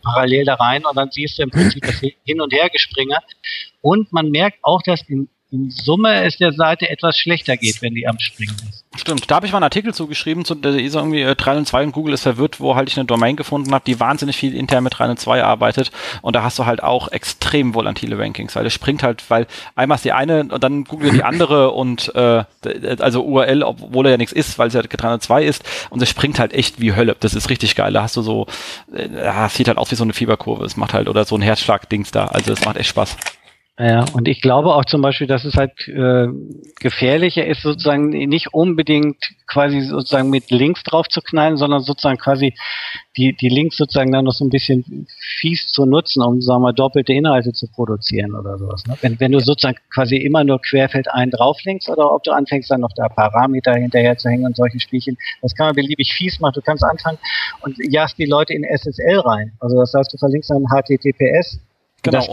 [0.02, 3.18] parallel da rein und dann siehst du im Prinzip das Hin- und Hergespringe.
[3.82, 7.94] Und man merkt auch, dass in in Summe es der Seite etwas schlechter geht, wenn
[7.94, 8.84] die am Springen ist.
[8.96, 11.66] Stimmt, da habe ich mal einen Artikel zugeschrieben, zu der ist irgendwie äh, 3 und
[11.66, 14.54] 2 und Google ist verwirrt, wo halt ich eine Domain gefunden habe, die wahnsinnig viel
[14.54, 18.56] intern mit 3 und 2 arbeitet und da hast du halt auch extrem volatile Rankings,
[18.56, 22.14] weil es springt halt, weil einmal ist die eine und dann Google die andere und
[22.14, 22.44] äh,
[22.98, 26.02] also URL, obwohl er ja nichts ist, weil es ja 3 und 2 ist und
[26.02, 27.16] es springt halt echt wie Hölle.
[27.20, 27.92] Das ist richtig geil.
[27.92, 28.46] Da hast du so,
[28.92, 30.64] äh, sieht halt aus wie so eine Fieberkurve.
[30.64, 32.26] Es macht halt oder so ein Herzschlag-Dings da.
[32.26, 33.16] Also es macht echt Spaß.
[33.80, 36.26] Ja, und ich glaube auch zum Beispiel, dass es halt äh,
[36.80, 42.54] gefährlicher ist, sozusagen nicht unbedingt quasi sozusagen mit Links drauf zu knallen, sondern sozusagen quasi
[43.16, 45.06] die, die Links sozusagen dann noch so ein bisschen
[45.38, 48.84] fies zu nutzen, um, sagen wir mal, doppelte Inhalte zu produzieren oder sowas.
[48.84, 48.96] Ne?
[49.00, 52.80] Wenn, wenn du sozusagen quasi immer nur querfeld ein drauflinkst oder ob du anfängst dann
[52.80, 56.54] noch da Parameter hinterher zu hängen und solche Spielchen, das kann man beliebig fies machen.
[56.54, 57.18] Du kannst anfangen
[57.60, 59.52] und jagst die Leute in SSL rein.
[59.60, 61.60] Also das heißt, du verlinkst dann HTTPS.
[62.02, 62.26] Genau.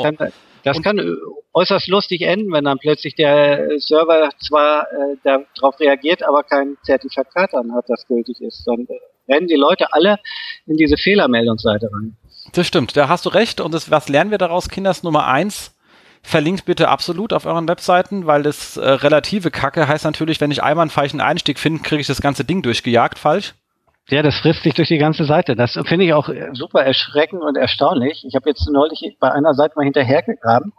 [0.66, 1.18] Das kann, kann
[1.54, 7.54] äußerst lustig enden, wenn dann plötzlich der Server zwar äh, darauf reagiert, aber kein Zertifikat
[7.54, 8.66] dann hat, das gültig ist.
[8.66, 8.88] Dann
[9.30, 10.18] rennen die Leute alle
[10.66, 12.18] in diese Fehlermeldungsseite rein.
[12.54, 13.62] Das stimmt, da hast du recht.
[13.62, 15.04] Und das, was lernen wir daraus, Kinders?
[15.04, 15.76] Nummer eins,
[16.24, 20.64] verlinkt bitte absolut auf euren Webseiten, weil das äh, relative Kacke heißt natürlich, wenn ich
[20.64, 23.54] einmal einen falschen Einstieg finde, kriege ich das ganze Ding durchgejagt, falsch.
[24.10, 25.56] Ja, das frisst sich durch die ganze Seite.
[25.56, 28.24] Das finde ich auch super erschreckend und erstaunlich.
[28.28, 30.74] Ich habe jetzt neulich bei einer Seite mal hinterhergegraben.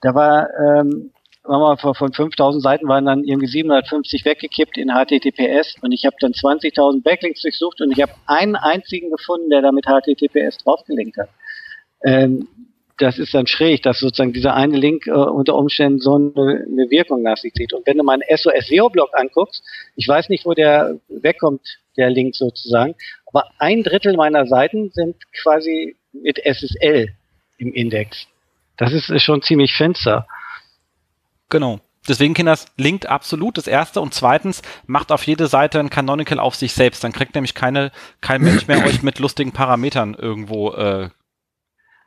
[0.00, 1.12] Da war, ähm,
[1.44, 6.16] sagen wir von 5000 Seiten waren dann irgendwie 750 weggekippt in HTTPS und ich habe
[6.18, 11.18] dann 20.000 Backlinks durchsucht und ich habe einen einzigen gefunden, der da mit HTTPS draufgelinkt
[11.18, 11.28] hat.
[12.02, 12.48] Ähm,
[12.98, 16.90] das ist dann schräg, dass sozusagen dieser eine Link äh, unter Umständen so eine, eine
[16.90, 17.72] Wirkung nach sich zieht.
[17.72, 19.62] Und wenn du mal einen SOS-SEO-Blog anguckst,
[19.96, 21.60] ich weiß nicht, wo der wegkommt,
[21.96, 22.94] der Link sozusagen,
[23.26, 27.14] aber ein Drittel meiner Seiten sind quasi mit SSL
[27.58, 28.26] im Index.
[28.76, 30.26] Das ist schon ziemlich finster.
[31.48, 31.80] Genau.
[32.08, 36.56] Deswegen, Kinders, linkt absolut das erste und zweitens macht auf jede Seite ein Canonical auf
[36.56, 37.04] sich selbst.
[37.04, 41.10] Dann kriegt nämlich keine, kein Mensch mehr euch mit lustigen Parametern irgendwo äh,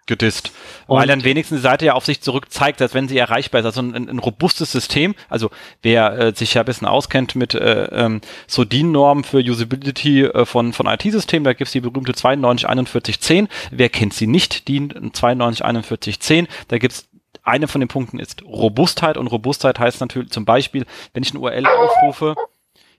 [0.06, 0.52] gedisst.
[0.88, 3.60] Und weil dann wenigstens die Seite ja auf sich zurück zeigt, als wenn sie erreichbar
[3.60, 3.66] ist.
[3.66, 5.16] Also ein, ein robustes System.
[5.30, 5.50] Also
[5.82, 10.46] wer äh, sich ja ein bisschen auskennt mit äh, ähm, so DIN-Normen für Usability äh,
[10.46, 13.48] von, von IT-Systemen, da gibt's die berühmte 924110.
[13.72, 14.68] Wer kennt sie nicht?
[14.68, 16.48] DIN 924110.
[16.68, 17.10] Da gibt's
[17.44, 21.40] eine von den Punkten ist Robustheit und Robustheit heißt natürlich zum Beispiel, wenn ich eine
[21.40, 22.36] URL aufrufe,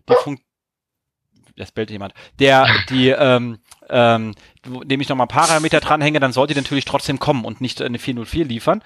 [0.08, 0.42] die funkt
[1.56, 4.34] das bellt jemand, der die ähm, ähm,
[4.66, 8.44] indem ich nochmal Parameter dranhänge, dann sollte die natürlich trotzdem kommen und nicht eine 404
[8.44, 8.82] liefern.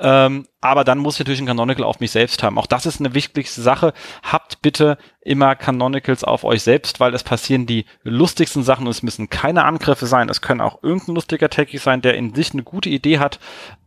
[0.00, 2.56] Ähm, aber dann muss ich natürlich ein Canonical auf mich selbst haben.
[2.56, 3.92] Auch das ist eine wichtigste Sache.
[4.22, 9.02] Habt bitte immer Canonicals auf euch selbst, weil es passieren die lustigsten Sachen und es
[9.02, 10.28] müssen keine Angriffe sein.
[10.28, 13.40] Es können auch irgendein lustiger Techie sein, der in sich eine gute Idee hat,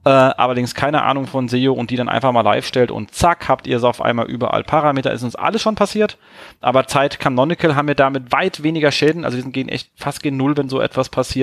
[0.06, 3.50] äh, allerdings keine Ahnung von SEO und die dann einfach mal live stellt und zack,
[3.50, 5.12] habt ihr es auf einmal überall Parameter.
[5.12, 6.18] Ist uns alles schon passiert,
[6.62, 9.26] aber Zeit Canonical haben wir damit weit weniger Schäden.
[9.26, 11.35] Also wir gehen echt fast gegen Null, wenn so etwas passiert.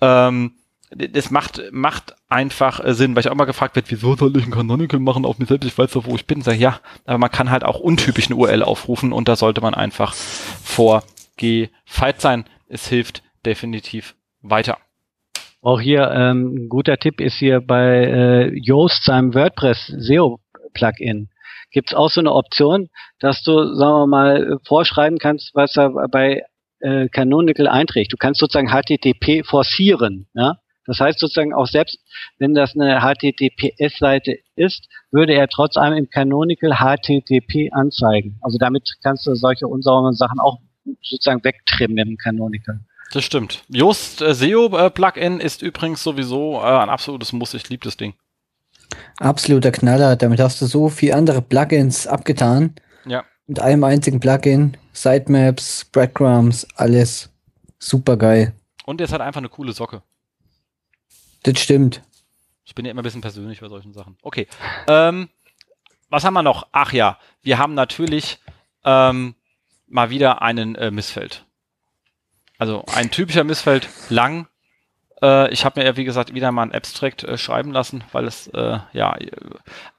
[0.00, 0.52] Ähm,
[0.90, 4.44] das macht, macht einfach äh, Sinn, weil ich auch mal gefragt wird, wieso soll ich
[4.44, 5.66] ein Canonical machen auf mir selbst?
[5.66, 6.42] Ich weiß doch, wo ich bin.
[6.42, 9.74] Sag ja, aber man kann halt auch untypisch eine URL aufrufen und da sollte man
[9.74, 12.44] einfach vorgefeit sein.
[12.68, 14.78] Es hilft definitiv weiter.
[15.60, 20.38] Auch hier ähm, ein guter Tipp ist hier bei äh, Yoast seinem WordPress SEO
[20.72, 21.30] Plugin
[21.72, 22.88] gibt es auch so eine Option,
[23.20, 26.44] dass du, sagen wir mal, vorschreiben kannst, was er bei
[26.80, 28.12] äh, Canonical einträgt.
[28.12, 30.26] Du kannst sozusagen HTTP forcieren.
[30.34, 30.58] Ja?
[30.86, 31.98] Das heißt sozusagen auch selbst,
[32.38, 38.38] wenn das eine HTTPS-Seite ist, würde er trotz allem im Canonical HTTP anzeigen.
[38.40, 40.58] Also damit kannst du solche unsauberen Sachen auch
[41.02, 42.80] sozusagen wegtrimmen im Canonical.
[43.12, 43.64] Das stimmt.
[43.68, 47.54] Yoast äh, SEO äh, Plugin ist übrigens sowieso äh, ein absolutes Muss.
[47.54, 48.14] Ich liebe das Ding.
[49.18, 50.16] Absoluter Knaller.
[50.16, 52.74] Damit hast du so viele andere Plugins abgetan.
[53.06, 53.24] Ja.
[53.46, 54.76] Mit einem einzigen Plugin.
[54.92, 57.30] Sitemaps, Breadcrumbs, alles
[57.78, 58.54] super geil.
[58.84, 60.02] Und ist halt einfach eine coole Socke.
[61.42, 62.02] Das stimmt.
[62.64, 64.16] Ich bin ja immer ein bisschen persönlich bei solchen Sachen.
[64.22, 64.48] Okay.
[64.88, 65.28] Ähm,
[66.08, 66.66] was haben wir noch?
[66.72, 68.38] Ach ja, wir haben natürlich
[68.84, 69.34] ähm,
[69.86, 71.44] mal wieder einen äh, Missfeld.
[72.58, 74.48] Also ein typischer Missfeld lang.
[75.22, 78.26] Äh, ich habe mir ja, wie gesagt, wieder mal ein Abstract äh, schreiben lassen, weil
[78.26, 79.16] es, äh, ja,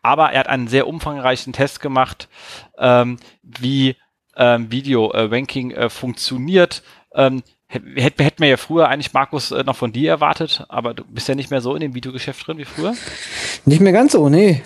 [0.02, 2.28] aber er hat einen sehr umfangreichen Test gemacht,
[2.78, 3.96] ähm, wie
[4.36, 6.84] ähm, Video-Ranking äh, funktioniert.
[7.14, 11.04] Ähm, Hätten hätt wir ja früher eigentlich, Markus, äh, noch von dir erwartet, aber du
[11.04, 12.96] bist ja nicht mehr so in dem Videogeschäft drin wie früher.
[13.66, 14.64] Nicht mehr ganz so, nee.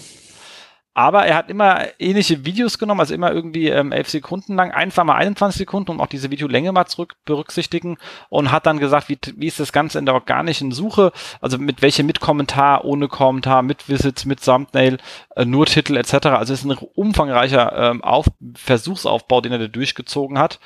[0.93, 5.05] Aber er hat immer ähnliche Videos genommen, also immer irgendwie ähm, 11 Sekunden lang, einfach
[5.05, 7.97] mal 21 Sekunden, um auch diese Videolänge mal zurück berücksichtigen
[8.29, 11.81] und hat dann gesagt, wie, wie ist das Ganze in der organischen Suche, also mit
[11.81, 14.97] welche mit Kommentar, ohne Kommentar, mit Visits, mit Thumbnail,
[15.37, 16.27] äh, nur Titel etc.
[16.27, 20.59] Also es ist ein umfangreicher ähm, Auf Versuchsaufbau, den er da durchgezogen hat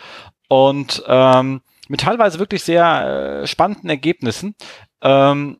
[0.47, 4.55] und ähm, mit teilweise wirklich sehr äh, spannenden Ergebnissen.
[5.01, 5.59] Ähm,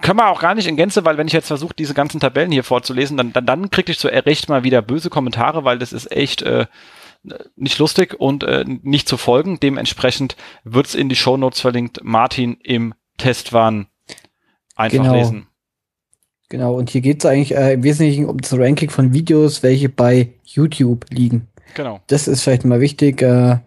[0.00, 2.50] können wir auch gar nicht in Gänze, weil wenn ich jetzt versuche, diese ganzen Tabellen
[2.50, 5.92] hier vorzulesen, dann, dann, dann kriege ich zu Recht mal wieder böse Kommentare, weil das
[5.92, 6.66] ist echt äh,
[7.56, 9.60] nicht lustig und äh, nicht zu folgen.
[9.60, 12.00] Dementsprechend wird's in die Show Notes verlinkt.
[12.02, 13.86] Martin im Testwahn
[14.74, 15.14] einfach genau.
[15.14, 15.46] lesen.
[16.48, 19.88] Genau, und hier geht es eigentlich äh, im Wesentlichen um das Ranking von Videos, welche
[19.88, 21.48] bei YouTube liegen.
[21.74, 22.00] Genau.
[22.06, 23.22] Das ist vielleicht mal wichtig.
[23.22, 23.58] Äh,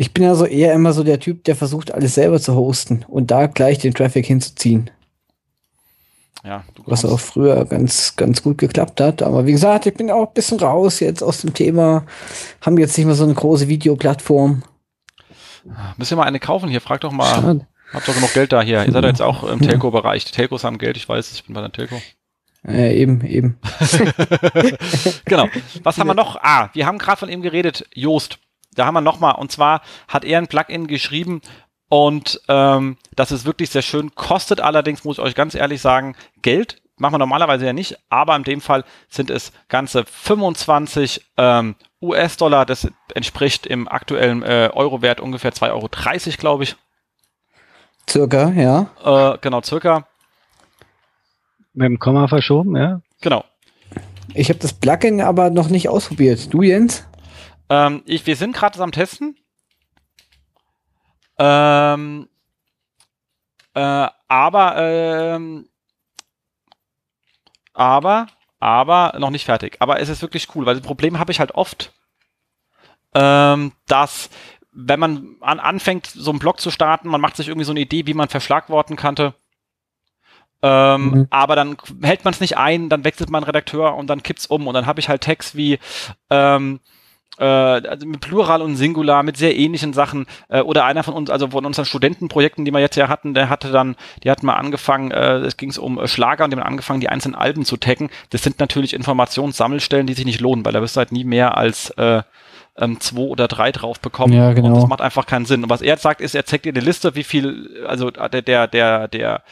[0.00, 3.30] ich bin also eher immer so der Typ, der versucht, alles selber zu hosten und
[3.30, 4.88] da gleich den Traffic hinzuziehen.
[6.42, 9.20] Ja, was auch früher ganz, ganz gut geklappt hat.
[9.22, 12.06] Aber wie gesagt, ich bin auch ein bisschen raus jetzt aus dem Thema.
[12.62, 14.62] Haben jetzt nicht mehr so eine große Videoplattform.
[15.98, 16.80] Müssen wir mal eine kaufen hier?
[16.80, 17.26] Frag doch mal.
[17.26, 17.66] Schade.
[17.92, 18.82] Habt doch genug Geld da hier.
[18.86, 20.24] Ihr seid jetzt auch im Telco-Bereich.
[20.24, 22.00] Telcos haben Geld, ich weiß, ich bin bei der Telco.
[22.66, 23.58] Äh, eben, eben.
[25.26, 25.46] genau.
[25.82, 26.36] Was haben wir noch?
[26.36, 28.38] Ah, wir haben gerade von ihm geredet, Joost.
[28.74, 31.40] Da haben wir nochmal, und zwar hat er ein Plugin geschrieben
[31.88, 36.14] und ähm, das ist wirklich sehr schön, kostet allerdings, muss ich euch ganz ehrlich sagen,
[36.40, 36.80] Geld.
[36.96, 42.66] Machen wir normalerweise ja nicht, aber in dem Fall sind es ganze 25 ähm, US-Dollar.
[42.66, 46.76] Das entspricht im aktuellen äh, Euro-Wert ungefähr 2,30 Euro, glaube ich.
[48.08, 48.90] Circa, ja.
[49.02, 50.06] Äh, genau, circa.
[51.72, 53.00] Mit dem Komma verschoben, ja.
[53.22, 53.44] Genau.
[54.34, 56.52] Ich habe das Plugin aber noch nicht ausprobiert.
[56.52, 57.06] Du, Jens?
[57.70, 59.38] Ähm, ich, wir sind gerade am Testen.
[61.38, 62.28] Ähm,
[63.74, 65.68] äh, aber, ähm,
[67.72, 68.26] aber,
[68.58, 69.76] aber noch nicht fertig.
[69.78, 71.92] Aber es ist wirklich cool, weil das Problem habe ich halt oft,
[73.14, 74.28] ähm, dass
[74.72, 77.80] wenn man an, anfängt, so einen Blog zu starten, man macht sich irgendwie so eine
[77.80, 79.34] Idee, wie man verschlagworten könnte.
[80.62, 81.26] Ähm, mhm.
[81.30, 84.66] Aber dann hält man es nicht ein, dann wechselt man Redakteur und dann kippt's um
[84.66, 85.78] und dann habe ich halt Text wie
[86.28, 86.80] ähm,
[87.38, 90.26] äh, also mit Plural und Singular, mit sehr ähnlichen Sachen.
[90.48, 93.48] Äh, oder einer von uns, also von unseren Studentenprojekten, die wir jetzt ja hatten, der
[93.48, 96.66] hatte dann, die hatten mal angefangen, äh, es ging um äh, Schlager und die haben
[96.66, 98.10] angefangen, die einzelnen Alben zu taggen.
[98.30, 101.56] Das sind natürlich Informationssammelstellen, die sich nicht lohnen, weil da wirst du halt nie mehr
[101.56, 102.22] als äh,
[102.76, 104.32] ähm, zwei oder drei drauf bekommen.
[104.32, 104.68] Ja, genau.
[104.68, 105.62] Und das macht einfach keinen Sinn.
[105.62, 108.42] Und was er jetzt sagt, ist, er zeigt dir eine Liste, wie viel, also der,
[108.42, 109.42] der, der, der,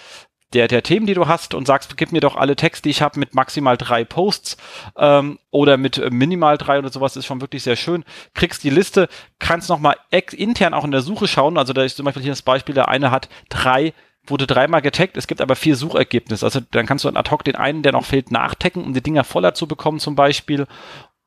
[0.54, 3.02] der, der Themen, die du hast und sagst, gib mir doch alle Texte, die ich
[3.02, 4.56] habe mit maximal drei Posts
[4.96, 8.04] ähm, oder mit äh, minimal drei oder sowas, ist schon wirklich sehr schön.
[8.34, 11.58] Kriegst die Liste, kannst nochmal intern auch in der Suche schauen.
[11.58, 13.92] Also da ist zum Beispiel hier das Beispiel, der eine hat drei
[14.30, 16.44] wurde dreimal getaggt, es gibt aber vier Suchergebnisse.
[16.44, 19.24] Also dann kannst du ad hoc den einen, der noch fehlt, nachtaggen, um die Dinger
[19.24, 20.66] voller zu bekommen zum Beispiel.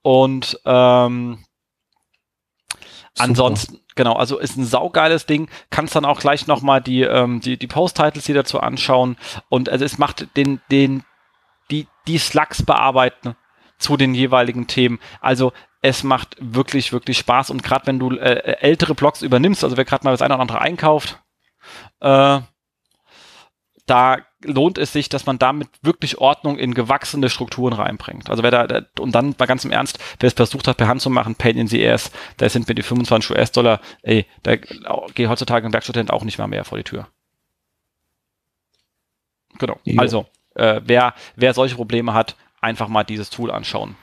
[0.03, 1.43] Und ähm,
[3.17, 5.49] Ansonsten, genau, also ist ein saugeiles Ding.
[5.69, 9.17] Kannst dann auch gleich nochmal die, ähm, die, die Post-Titles hier dazu anschauen.
[9.49, 11.03] Und also es macht den, den,
[11.69, 13.35] die, die Slugs bearbeiten
[13.77, 14.99] zu den jeweiligen Themen.
[15.19, 15.51] Also
[15.81, 17.49] es macht wirklich, wirklich Spaß.
[17.49, 20.41] Und gerade wenn du äh, ältere Blogs übernimmst, also wer gerade mal das eine oder
[20.41, 21.19] andere einkauft,
[21.99, 22.39] äh,
[23.85, 28.29] da lohnt es sich, dass man damit wirklich Ordnung in gewachsene Strukturen reinbringt.
[28.29, 31.01] Also wer da, und dann mal ganz im Ernst, wer es versucht hat, per Hand
[31.01, 35.27] zu machen, Pain in the Ass, da sind mir die 25 US-Dollar, ey, da geht
[35.27, 37.07] heutzutage ein Werkstudent auch nicht mal mehr vor die Tür.
[39.59, 39.79] Genau.
[39.83, 39.99] Jo.
[39.99, 40.25] Also,
[40.55, 43.95] äh, wer, wer solche Probleme hat, einfach mal dieses Tool anschauen.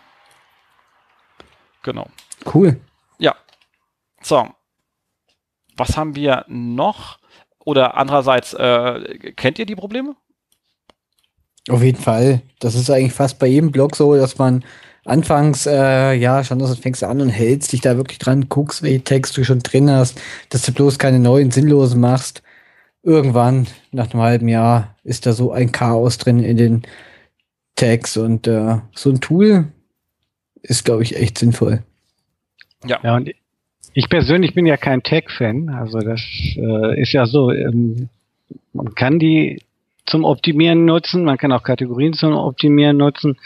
[1.82, 2.08] Genau.
[2.52, 2.80] Cool.
[3.18, 3.34] Ja.
[4.20, 4.48] So.
[5.76, 7.18] Was haben wir noch?
[7.64, 10.16] Oder andererseits, äh, kennt ihr die Probleme?
[11.68, 12.42] Auf jeden Fall.
[12.60, 14.64] Das ist eigentlich fast bei jedem Blog so, dass man
[15.04, 18.82] anfangs, äh, ja, schon das fängst du an und hältst dich da wirklich dran, guckst,
[18.82, 22.42] welche Text du schon drin hast, dass du bloß keine neuen sinnlosen machst.
[23.02, 26.82] Irgendwann, nach einem halben Jahr, ist da so ein Chaos drin in den
[27.76, 29.68] Tags und äh, so ein Tool
[30.62, 31.82] ist, glaube ich, echt sinnvoll.
[32.84, 32.98] Ja.
[33.02, 33.30] ja, und
[33.94, 36.20] ich persönlich bin ja kein Tag-Fan, also das
[36.56, 38.08] äh, ist ja so, ähm,
[38.72, 39.60] man kann die
[40.08, 41.24] zum Optimieren nutzen.
[41.24, 43.38] Man kann auch Kategorien zum Optimieren nutzen.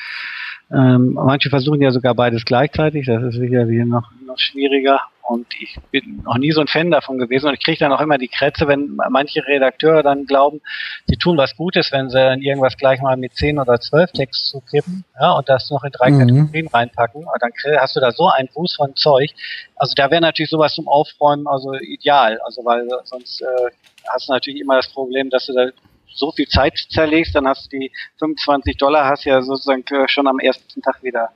[0.72, 3.06] Ähm, manche versuchen ja sogar beides gleichzeitig.
[3.06, 5.00] Das ist sicherlich noch, noch schwieriger.
[5.22, 7.46] Und ich bin noch nie so ein Fan davon gewesen.
[7.46, 10.60] Und ich kriege dann auch immer die Krätze, wenn manche Redakteure dann glauben,
[11.06, 14.48] sie tun was Gutes, wenn sie dann irgendwas gleich mal mit 10 oder 12 Text
[14.48, 16.18] zukippen ja, und das noch in drei mhm.
[16.18, 17.24] Kategorien reinpacken.
[17.24, 19.30] Und dann hast du da so einen Fuß von Zeug.
[19.76, 22.40] Also da wäre natürlich sowas zum Aufräumen also ideal.
[22.44, 23.46] Also weil sonst äh,
[24.08, 25.66] hast du natürlich immer das Problem, dass du da
[26.14, 30.38] so viel Zeit zerlegst, dann hast du die 25 Dollar hast ja sozusagen schon am
[30.38, 31.30] ersten Tag wieder,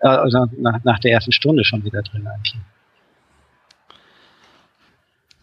[0.00, 2.56] äh, also nach, nach der ersten Stunde schon wieder drin eigentlich.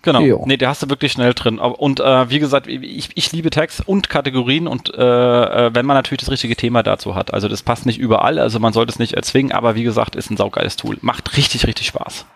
[0.06, 0.22] Genau.
[0.22, 0.44] Jo.
[0.46, 1.58] Nee, der hast du wirklich schnell drin.
[1.58, 5.98] Und äh, wie gesagt, ich, ich liebe Tags und Kategorien und äh, äh, wenn man
[5.98, 7.34] natürlich das richtige Thema dazu hat.
[7.34, 10.30] Also das passt nicht überall, also man sollte es nicht erzwingen, aber wie gesagt, ist
[10.30, 11.00] ein saugeiles Tool.
[11.02, 12.28] Macht richtig, richtig Spaß.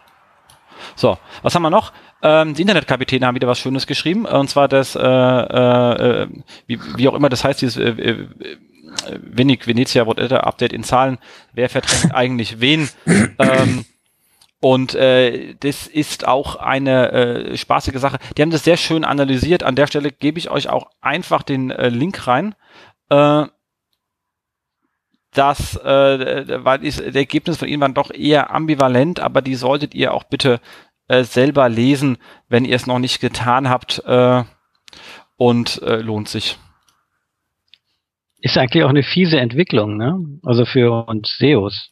[0.99, 1.93] So, was haben wir noch?
[2.21, 6.27] Ähm, die Internetkapitäne haben wieder was Schönes geschrieben, und zwar das, äh, äh,
[6.67, 8.27] wie, wie auch immer das heißt, dieses äh, äh,
[9.21, 11.17] Wenig, Venezia whatever, Update in Zahlen,
[11.53, 12.89] wer verdrängt eigentlich wen?
[13.05, 13.85] Ähm,
[14.59, 18.17] und äh, das ist auch eine äh, spaßige Sache.
[18.35, 19.63] Die haben das sehr schön analysiert.
[19.63, 22.55] An der Stelle gebe ich euch auch einfach den äh, Link rein.
[23.09, 23.45] Äh,
[25.33, 30.13] das äh, war das Ergebnis von ihnen waren doch eher ambivalent, aber die solltet ihr
[30.13, 30.59] auch bitte
[31.09, 34.43] äh, selber lesen, wenn ihr es noch nicht getan habt äh,
[35.35, 36.57] und äh, lohnt sich.
[38.41, 40.17] Ist eigentlich auch eine fiese Entwicklung, ne?
[40.43, 41.91] Also für uns SEOs.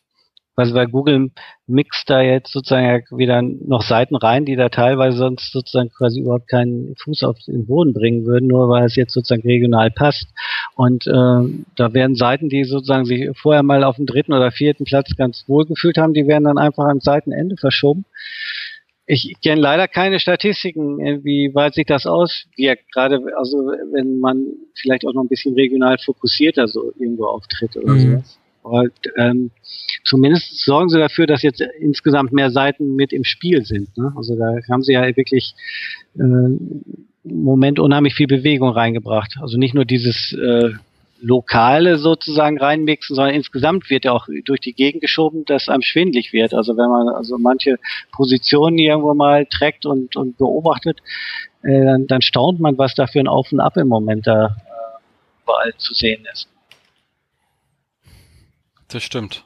[0.55, 1.29] Also weil Google
[1.67, 6.47] mixt da jetzt sozusagen wieder noch Seiten rein, die da teilweise sonst sozusagen quasi überhaupt
[6.47, 10.25] keinen Fuß auf den Boden bringen würden, nur weil es jetzt sozusagen regional passt.
[10.75, 14.85] Und äh, da werden Seiten, die sozusagen sich vorher mal auf dem dritten oder vierten
[14.85, 18.05] Platz ganz wohl gefühlt haben, die werden dann einfach ans Seitenende verschoben.
[19.09, 23.57] Ich kenne leider keine Statistiken, wie weit sich das auswirkt, gerade also
[23.93, 27.99] wenn man vielleicht auch noch ein bisschen regional fokussierter so irgendwo auftritt oder mhm.
[27.99, 28.39] sowas.
[28.63, 28.83] Aber
[29.15, 29.51] ähm,
[30.03, 33.97] zumindest sorgen sie dafür, dass jetzt insgesamt mehr Seiten mit im Spiel sind.
[33.97, 34.11] Ne?
[34.17, 35.53] Also da haben sie ja wirklich
[36.15, 36.83] äh, im
[37.23, 39.37] Moment unheimlich viel Bewegung reingebracht.
[39.41, 40.71] Also nicht nur dieses äh,
[41.19, 46.33] Lokale sozusagen reinmixen, sondern insgesamt wird ja auch durch die Gegend geschoben, dass einem schwindlig
[46.33, 46.53] wird.
[46.53, 47.79] Also wenn man also manche
[48.11, 50.99] Positionen irgendwo mal trägt und, und beobachtet,
[51.63, 54.45] äh, dann, dann staunt man, was da für ein Auf und Ab im Moment da
[54.45, 56.47] äh, überall zu sehen ist.
[58.89, 59.43] Das stimmt.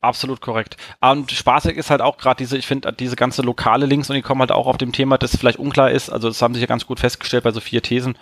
[0.00, 0.76] Absolut korrekt.
[1.00, 4.22] Und spaßig ist halt auch gerade diese, ich finde, diese ganze lokale Links und die
[4.22, 6.10] kommen halt auch auf dem Thema, das vielleicht unklar ist.
[6.10, 8.16] Also das haben sich ja ganz gut festgestellt bei so vier Thesen,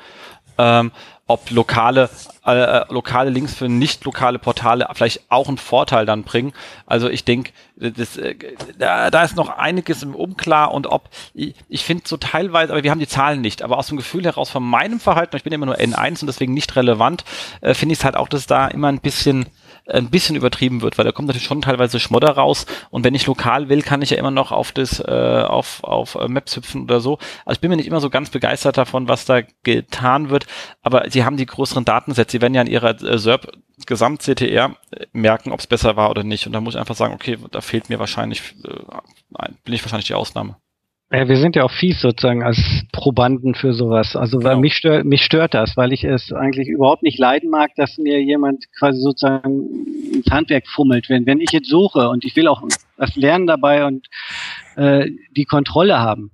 [0.57, 0.93] ähm,
[1.27, 2.11] ob lokale,
[2.45, 6.53] äh, äh lokale Links für nicht lokale Portale vielleicht auch einen Vorteil dann bringen.
[6.87, 7.93] Also ich denke, äh,
[8.79, 12.83] da, da ist noch einiges im Unklar und ob, ich, ich finde so teilweise, aber
[12.83, 15.53] wir haben die Zahlen nicht, aber aus dem Gefühl heraus von meinem Verhalten, ich bin
[15.53, 17.25] immer nur N1 und deswegen nicht relevant,
[17.63, 19.47] äh, finde ich es halt auch, dass da immer ein bisschen
[19.87, 23.27] ein bisschen übertrieben wird, weil da kommt natürlich schon teilweise Schmodder raus und wenn ich
[23.27, 26.83] lokal will, kann ich ja immer noch auf das äh, auf auf äh, Maps hüpfen
[26.83, 27.19] oder so.
[27.45, 30.47] Also ich bin mir nicht immer so ganz begeistert davon, was da getan wird,
[30.83, 33.53] aber sie haben die größeren Datensätze, sie werden ja in ihrer äh, SERP
[33.87, 34.77] Gesamt-CTR
[35.13, 37.61] merken, ob es besser war oder nicht und da muss ich einfach sagen, okay, da
[37.61, 40.57] fehlt mir wahrscheinlich äh, bin ich wahrscheinlich die Ausnahme.
[41.13, 42.59] Ja, wir sind ja auch fies sozusagen als
[42.93, 44.17] Probanden für sowas.
[44.17, 44.61] Also weil genau.
[44.61, 48.21] mich stört, mich stört das, weil ich es eigentlich überhaupt nicht leiden mag, dass mir
[48.23, 51.09] jemand quasi sozusagen ins Handwerk fummelt.
[51.09, 52.63] Wenn, wenn ich jetzt suche und ich will auch
[52.97, 54.09] was lernen dabei und
[54.77, 56.31] äh, die Kontrolle haben,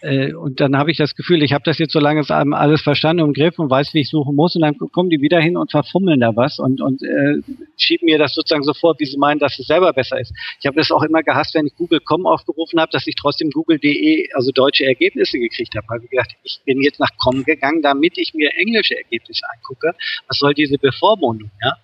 [0.00, 3.22] äh, und dann habe ich das Gefühl, ich habe das jetzt so lange alles verstanden
[3.22, 4.54] und im Griff und weiß, wie ich suchen muss.
[4.54, 7.40] Und dann kommen die wieder hin und verfummeln da was und, und äh,
[7.76, 10.32] schieben mir das sozusagen so vor, wie sie meinen, dass es selber besser ist.
[10.60, 14.32] Ich habe das auch immer gehasst, wenn ich Google.com aufgerufen habe, dass ich trotzdem Google.de,
[14.34, 15.86] also deutsche Ergebnisse gekriegt habe.
[15.88, 19.94] Habe ich gedacht, ich bin jetzt nach Com gegangen, damit ich mir englische Ergebnisse angucke.
[20.28, 21.50] Was soll diese Bevormundung?
[21.62, 21.74] Ja?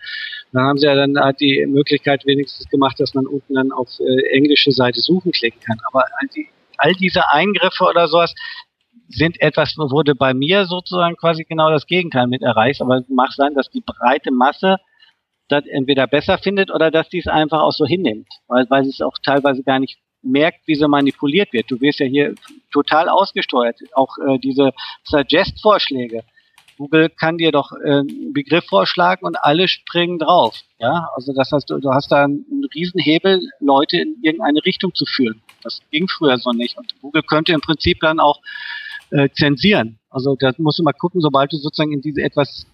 [0.54, 3.88] dann haben sie ja dann halt die Möglichkeit wenigstens gemacht, dass man unten dann auf
[3.98, 5.78] äh, englische Seite suchen klicken kann.
[5.90, 6.04] Aber
[6.36, 6.46] die
[6.84, 8.34] all diese Eingriffe oder sowas
[9.08, 12.80] sind etwas, wurde bei mir sozusagen quasi genau das Gegenteil mit erreicht.
[12.82, 14.76] Aber es mag sein, dass die breite Masse
[15.48, 18.90] das entweder besser findet oder dass die es einfach auch so hinnimmt, weil, weil sie
[18.90, 21.70] es auch teilweise gar nicht merkt, wie sie manipuliert wird.
[21.70, 22.34] Du wirst ja hier
[22.72, 23.78] total ausgesteuert.
[23.94, 24.72] Auch äh, diese
[25.04, 26.24] Suggest-Vorschläge
[26.76, 30.54] Google kann dir doch äh, einen Begriff vorschlagen und alle springen drauf.
[30.78, 32.44] Ja, also das heißt, du, hast da einen
[32.74, 35.42] Riesenhebel, Leute in irgendeine Richtung zu führen.
[35.62, 36.76] Das ging früher so nicht.
[36.76, 38.40] Und Google könnte im Prinzip dann auch
[39.10, 39.98] äh, zensieren.
[40.10, 42.66] Also da musst du mal gucken, sobald du sozusagen in diese etwas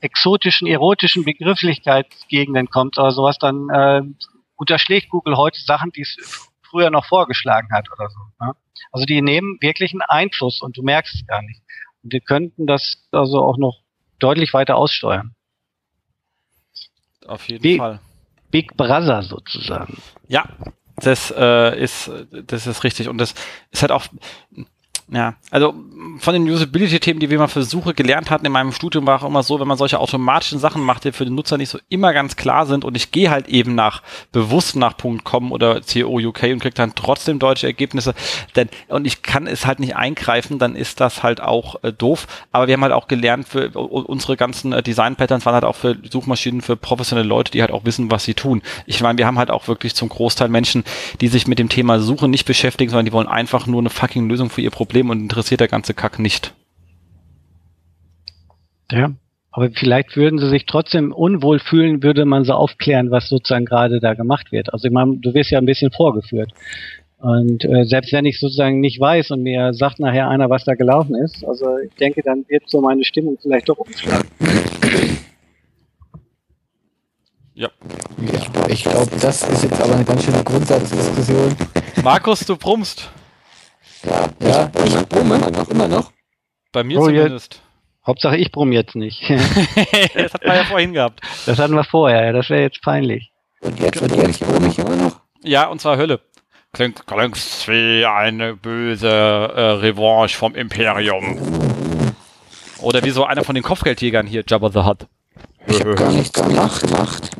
[0.00, 4.02] exotischen, erotischen Begrifflichkeitsgegenden kommst oder sowas, dann äh,
[4.56, 6.16] unterschlägt Google heute Sachen, die es
[6.62, 8.18] früher noch vorgeschlagen hat oder so.
[8.40, 8.52] Ja?
[8.90, 11.60] Also die nehmen wirklich einen Einfluss und du merkst es gar nicht
[12.02, 13.80] wir könnten das also auch noch
[14.18, 15.34] deutlich weiter aussteuern.
[17.26, 18.00] Auf jeden Big, Fall.
[18.50, 19.98] Big Brother sozusagen.
[20.28, 20.44] Ja,
[20.96, 23.34] das äh, ist das ist richtig und das
[23.70, 24.06] ist halt auch
[25.12, 25.74] ja, also
[26.18, 29.26] von den Usability-Themen, die wir mal für Suche gelernt hatten in meinem Studium, war auch
[29.26, 32.14] immer so, wenn man solche automatischen Sachen macht, die für den Nutzer nicht so immer
[32.14, 34.02] ganz klar sind und ich gehe halt eben nach
[34.32, 34.94] bewusst nach
[35.24, 38.14] .com oder CO UK und kriege dann trotzdem deutsche Ergebnisse,
[38.56, 42.26] denn und ich kann es halt nicht eingreifen, dann ist das halt auch äh, doof.
[42.50, 45.98] Aber wir haben halt auch gelernt, für unsere ganzen äh, Design-Patterns waren halt auch für
[46.10, 48.62] Suchmaschinen für professionelle Leute, die halt auch wissen, was sie tun.
[48.86, 50.84] Ich meine, wir haben halt auch wirklich zum Großteil Menschen,
[51.20, 54.28] die sich mit dem Thema Suche nicht beschäftigen, sondern die wollen einfach nur eine fucking
[54.28, 56.54] Lösung für ihr Problem und interessiert der ganze Kack nicht.
[58.90, 59.12] Ja,
[59.52, 64.00] aber vielleicht würden sie sich trotzdem unwohl fühlen, würde man so aufklären, was sozusagen gerade
[64.00, 64.72] da gemacht wird.
[64.72, 66.52] Also ich meine, du wirst ja ein bisschen vorgeführt.
[67.18, 70.74] Und äh, selbst wenn ich sozusagen nicht weiß und mir sagt nachher einer, was da
[70.74, 74.26] gelaufen ist, also ich denke, dann wird so meine Stimmung vielleicht doch umschlagen.
[77.54, 77.68] Ja.
[78.32, 81.54] ja ich glaube, das ist jetzt aber eine ganz schöne Grundsatzdiskussion.
[82.02, 83.10] Markus, du brummst.
[84.04, 86.12] Ja, ja ich brumme noch immer noch.
[86.72, 87.62] Bei mir oh, zumindest.
[88.06, 89.22] Hauptsache ich brumm jetzt nicht.
[90.14, 91.20] das hat man ja vorhin gehabt.
[91.46, 93.32] Das hatten wir vorher, ja, das wäre jetzt peinlich.
[93.60, 95.20] Und jetzt, und jetzt brumm ich immer noch.
[95.44, 96.20] Ja, und zwar Hölle.
[96.72, 97.36] Klingt, klingt
[97.68, 101.38] wie eine böse äh, Revanche vom Imperium.
[102.80, 105.06] Oder wie so einer von den Kopfgeldjägern hier, Jabba the Hutt.
[105.66, 106.80] Ich hab gar nichts gemacht.
[106.80, 107.30] gemacht.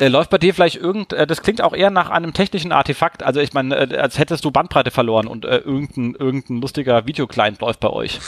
[0.00, 3.22] Äh, läuft bei dir vielleicht irgend, äh, das klingt auch eher nach einem technischen Artefakt,
[3.22, 7.60] also ich meine, äh, als hättest du Bandbreite verloren und äh, irgendein, irgendein lustiger Videoclient
[7.60, 8.18] läuft bei euch.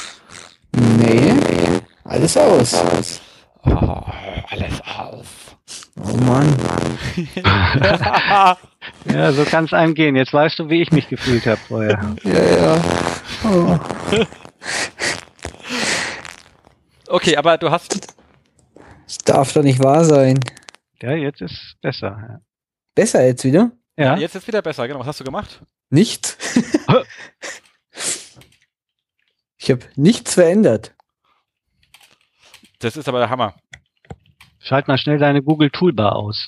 [0.77, 1.33] Nee,
[2.05, 3.21] alles aus.
[3.65, 4.03] Oh,
[4.51, 5.27] alles aus.
[5.97, 6.55] Oh Mann.
[9.13, 10.17] Ja, so kann es einem gehen.
[10.17, 12.01] Jetzt weißt du, wie ich mich gefühlt habe vorher.
[12.25, 12.81] Ja, ja.
[13.45, 13.79] Oh.
[17.09, 18.09] Okay, aber du hast,
[19.07, 20.41] Das darf doch nicht wahr sein.
[21.03, 22.41] Ja, jetzt ist besser.
[22.95, 23.73] Besser jetzt wieder?
[23.97, 25.61] Ja, jetzt ist wieder besser, genau, was hast du gemacht?
[25.91, 26.39] Nichts.
[29.59, 30.95] ich habe nichts verändert.
[32.79, 33.55] Das ist aber der Hammer.
[34.61, 36.47] schalt mal schnell deine Google Toolbar aus.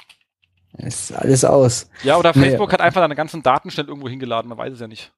[0.78, 1.88] Ist alles aus.
[2.02, 2.42] Ja, oder Nee.
[2.50, 5.12] Facebook hat einfach deine ganzen Daten schnell irgendwo hingeladen, man weiß es ja nicht.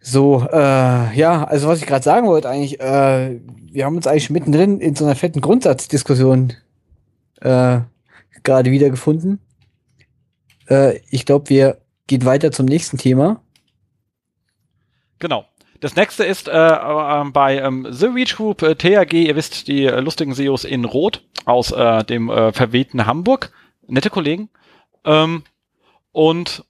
[0.00, 4.30] So, äh, ja, also was ich gerade sagen wollte eigentlich, äh, wir haben uns eigentlich
[4.30, 6.54] mittendrin in so einer fetten Grundsatzdiskussion
[7.42, 7.80] äh,
[8.42, 9.40] gerade wiedergefunden.
[10.68, 13.42] Äh, ich glaube, wir gehen weiter zum nächsten Thema.
[15.18, 15.44] Genau.
[15.80, 19.84] Das nächste ist äh, äh, bei ähm, The Reach Group äh, TAG, ihr wisst, die
[19.84, 23.50] äh, lustigen SEOs in Rot aus äh, dem äh, verwehten Hamburg.
[23.86, 24.50] Nette Kollegen.
[25.04, 25.42] Ähm,
[26.12, 26.64] und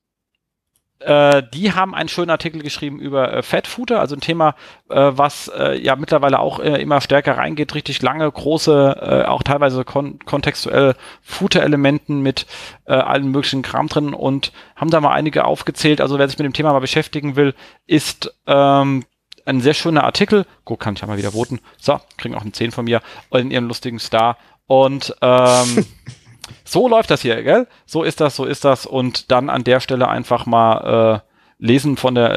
[1.00, 4.54] äh, die haben einen schönen Artikel geschrieben über äh, Fat Footer, also ein Thema,
[4.90, 9.42] äh, was äh, ja mittlerweile auch äh, immer stärker reingeht, richtig lange, große, äh, auch
[9.42, 12.46] teilweise kon kontextuell Footer-Elementen mit
[12.86, 16.00] allen möglichen Kram drin und haben da mal einige aufgezählt.
[16.00, 17.54] Also wer sich mit dem Thema mal beschäftigen will,
[17.86, 19.04] ist ähm,
[19.46, 20.44] ein sehr schöner Artikel.
[20.64, 21.60] Gut, kann ich ja mal wieder voten.
[21.78, 24.38] So, kriegen auch eine 10 von mir in ihrem lustigen Star.
[24.66, 25.86] Und ähm,
[26.64, 27.66] so läuft das hier, gell?
[27.86, 28.86] So ist das, so ist das.
[28.86, 32.36] Und dann an der Stelle einfach mal äh, lesen von der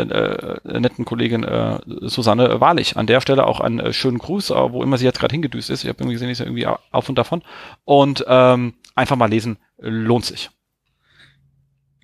[0.66, 2.98] äh, netten Kollegin äh, Susanne Wahrlich.
[2.98, 5.70] An der Stelle auch einen äh, schönen Gruß, äh, wo immer sie jetzt gerade hingedüst
[5.70, 5.84] ist.
[5.84, 7.44] Ich habe irgendwie gesehen, die ist ja irgendwie au- auf und davon.
[7.86, 10.50] Und ähm, einfach mal lesen, lohnt sich.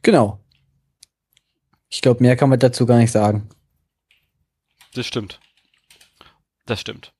[0.02, 0.40] Genau.
[1.90, 3.50] Ich glaube, mehr kann man dazu gar nicht sagen.
[4.94, 5.40] Das stimmt.
[6.66, 7.14] Das stimmt.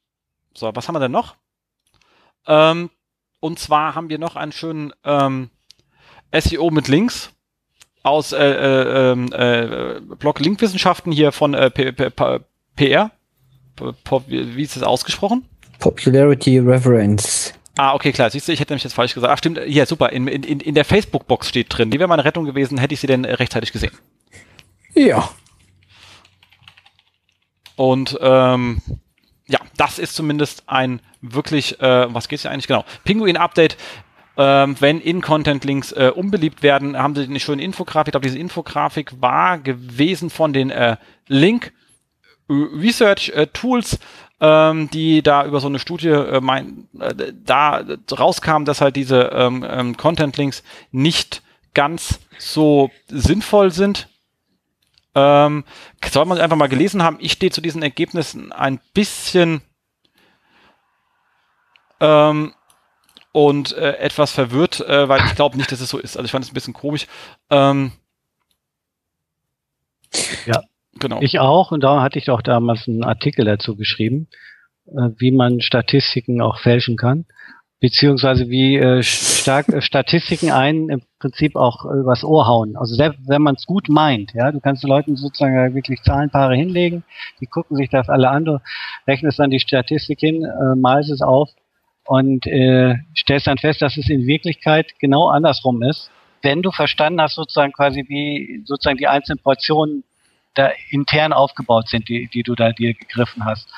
[0.54, 1.36] So, was haben wir denn noch?
[2.48, 2.90] Ähm,
[3.40, 5.50] und zwar haben wir noch einen schönen ähm,
[6.34, 7.32] SEO mit Links
[8.04, 12.40] aus äh, äh, ähm, äh, Blog Linkwissenschaften hier von äh, P P P
[12.76, 13.12] PR.
[13.76, 15.46] P P wie ist das ausgesprochen?
[15.80, 17.54] Popularity Reference.
[17.78, 18.30] Ah, okay, klar.
[18.30, 19.32] Siehst du, ich hätte nämlich jetzt falsch gesagt.
[19.32, 19.62] Ach, stimmt.
[19.66, 20.12] Ja, super.
[20.12, 21.90] In, in, in der Facebook-Box steht drin.
[21.90, 23.94] Die wäre meine Rettung gewesen, hätte ich sie denn rechtzeitig gesehen.
[24.94, 25.30] Ja.
[27.78, 28.82] Und ähm,
[29.50, 32.86] ja, das ist zumindest ein wirklich, äh, was geht's hier eigentlich genau?
[33.04, 33.78] Pinguin-Update.
[34.38, 38.08] Ähm, wenn In-Content-Links äh, unbeliebt werden, haben sie eine schöne Infografik.
[38.08, 40.96] Ich glaube, diese Infografik war gewesen von den äh,
[41.28, 41.74] Link
[42.50, 44.00] Research äh, Tools,
[44.40, 49.32] ähm, die da über so eine Studie äh, mein, äh, da rauskam, dass halt diese
[49.34, 51.42] ähm, ähm, Content-Links nicht
[51.74, 54.09] ganz so sinnvoll sind.
[55.16, 55.64] Ähm,
[56.10, 57.18] soll man einfach mal gelesen haben.
[57.20, 59.62] Ich stehe zu diesen Ergebnissen ein bisschen
[62.00, 62.54] ähm,
[63.32, 66.18] und äh, etwas verwirrt, äh, weil ich glaube nicht, dass es so ist.
[66.18, 67.08] Also ich fand es ein bisschen komisch.
[67.50, 67.92] Ähm,
[70.46, 70.62] Ja.
[71.00, 71.22] Genau.
[71.22, 74.28] Ich auch, und da hatte ich auch damals einen Artikel dazu geschrieben,
[74.88, 77.26] äh, wie man Statistiken auch fälschen kann,
[77.80, 82.76] beziehungsweise wie äh, stark äh, Statistiken einen im Prinzip auch übers Ohr hauen.
[82.76, 86.56] Also selbst wenn man es gut meint, ja, du kannst den Leuten sozusagen wirklich Zahlenpaare
[86.56, 87.04] hinlegen,
[87.40, 88.62] die gucken sich das alle an, du
[89.08, 91.50] rechnest dann die Statistik hin, äh, malst es auf
[92.06, 96.12] und äh, stellst dann fest, dass es in Wirklichkeit genau andersrum ist.
[96.42, 100.04] Wenn du verstanden hast, sozusagen quasi wie sozusagen die einzelnen Portionen
[100.56, 103.70] da intern aufgebaut sind, die, die du da dir gegriffen hast.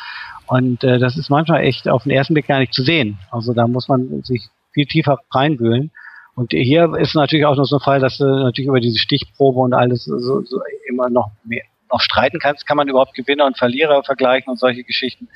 [0.52, 3.18] Und äh, das ist manchmal echt auf den ersten Blick gar nicht zu sehen.
[3.32, 5.92] Also da muss man sich viel tiefer reinwühlen.
[6.36, 9.62] Und hier ist natürlich auch noch so ein Fall, dass du natürlich über diese Stichprobe
[9.62, 13.58] und alles so, so immer noch mehr noch streiten kannst, kann man überhaupt Gewinner und
[13.58, 15.28] Verlierer vergleichen und solche Geschichten.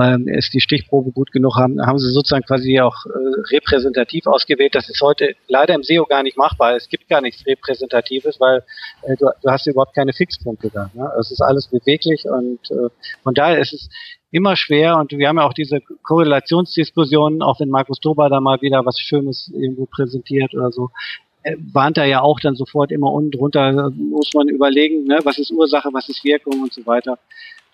[0.00, 4.74] Ähm, ist die Stichprobe gut genug, haben, haben sie sozusagen quasi auch äh, repräsentativ ausgewählt.
[4.74, 6.76] Das ist heute leider im SEO gar nicht machbar.
[6.76, 8.62] Es gibt gar nichts Repräsentatives, weil
[9.02, 10.90] äh, du, du hast überhaupt keine Fixpunkte da.
[10.94, 11.10] Ne?
[11.20, 12.88] Es ist alles beweglich und äh,
[13.22, 13.90] von daher ist es
[14.32, 18.60] immer schwer und wir haben ja auch diese Korrelationsdiskussionen, auch wenn Markus Dober da mal
[18.62, 20.90] wieder was Schönes irgendwo präsentiert oder so,
[21.42, 25.38] äh, warnt er ja auch dann sofort immer unten drunter, muss man überlegen, ne, was
[25.38, 27.18] ist Ursache, was ist Wirkung und so weiter.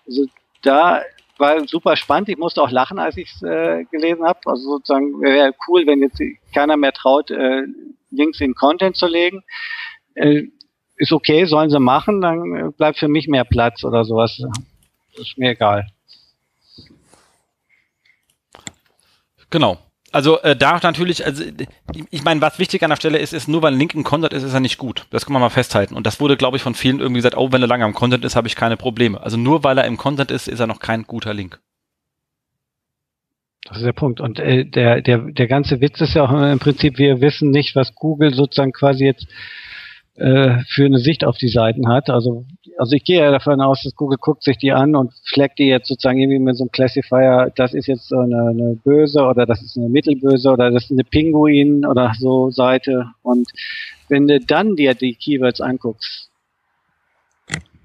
[0.05, 0.25] Also
[0.61, 1.01] da
[1.37, 2.27] war super spannend.
[2.27, 4.39] Ich musste auch lachen, als ich es äh, gelesen habe.
[4.45, 6.21] Also sozusagen wäre cool, wenn jetzt
[6.53, 7.63] keiner mehr traut, äh,
[8.11, 9.43] Links in Content zu legen.
[10.15, 10.47] Äh,
[10.97, 14.41] ist okay, sollen sie machen, dann äh, bleibt für mich mehr Platz oder sowas.
[15.13, 15.87] Ist mir egal.
[19.49, 19.79] Genau.
[20.11, 21.43] Also äh, da natürlich, also
[22.09, 24.33] ich meine, was wichtig an der Stelle ist, ist nur weil ein Link in Content
[24.33, 25.05] ist, ist er nicht gut.
[25.11, 25.95] Das kann man mal festhalten.
[25.95, 28.25] Und das wurde, glaube ich, von vielen irgendwie gesagt, oh, wenn er lange am Content
[28.25, 29.21] ist, habe ich keine Probleme.
[29.21, 31.59] Also nur weil er im Content ist, ist er noch kein guter Link.
[33.65, 34.19] Das ist der Punkt.
[34.19, 37.75] Und äh, der, der, der ganze Witz ist ja auch im Prinzip, wir wissen nicht,
[37.75, 39.27] was Google sozusagen quasi jetzt
[40.19, 42.09] äh, für eine Sicht auf die Seiten hat.
[42.09, 42.45] Also,
[42.77, 45.67] also ich gehe ja davon aus, dass Google guckt sich die an und fleckt die
[45.67, 49.45] jetzt sozusagen irgendwie mit so einem Classifier, das ist jetzt so eine, eine böse oder
[49.45, 53.05] das ist eine mittelböse oder das ist eine Pinguin oder so Seite.
[53.21, 53.47] Und
[54.09, 56.29] wenn du dann dir die Keywords anguckst,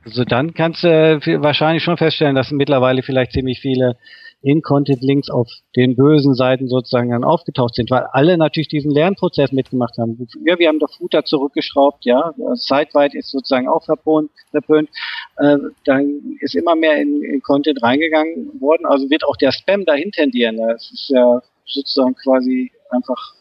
[0.05, 3.97] also dann kannst du wahrscheinlich schon feststellen, dass mittlerweile vielleicht ziemlich viele
[4.45, 9.97] in-Content-Links auf den bösen Seiten sozusagen dann aufgetaucht sind, weil alle natürlich diesen Lernprozess mitgemacht
[9.99, 10.29] haben.
[10.45, 14.91] Ja, wir haben doch Footer zurückgeschraubt, ja, Sideweit ist sozusagen auch verpönt, verpönt.
[15.39, 19.87] Äh, dann ist immer mehr in, in, Content reingegangen worden, also wird auch der Spam
[19.87, 20.59] dahin tendieren.
[20.59, 23.35] Das ist ja sozusagen quasi einfach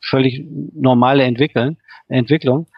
[0.00, 1.78] völlig normale Entwickeln,
[2.08, 2.68] Entwicklung.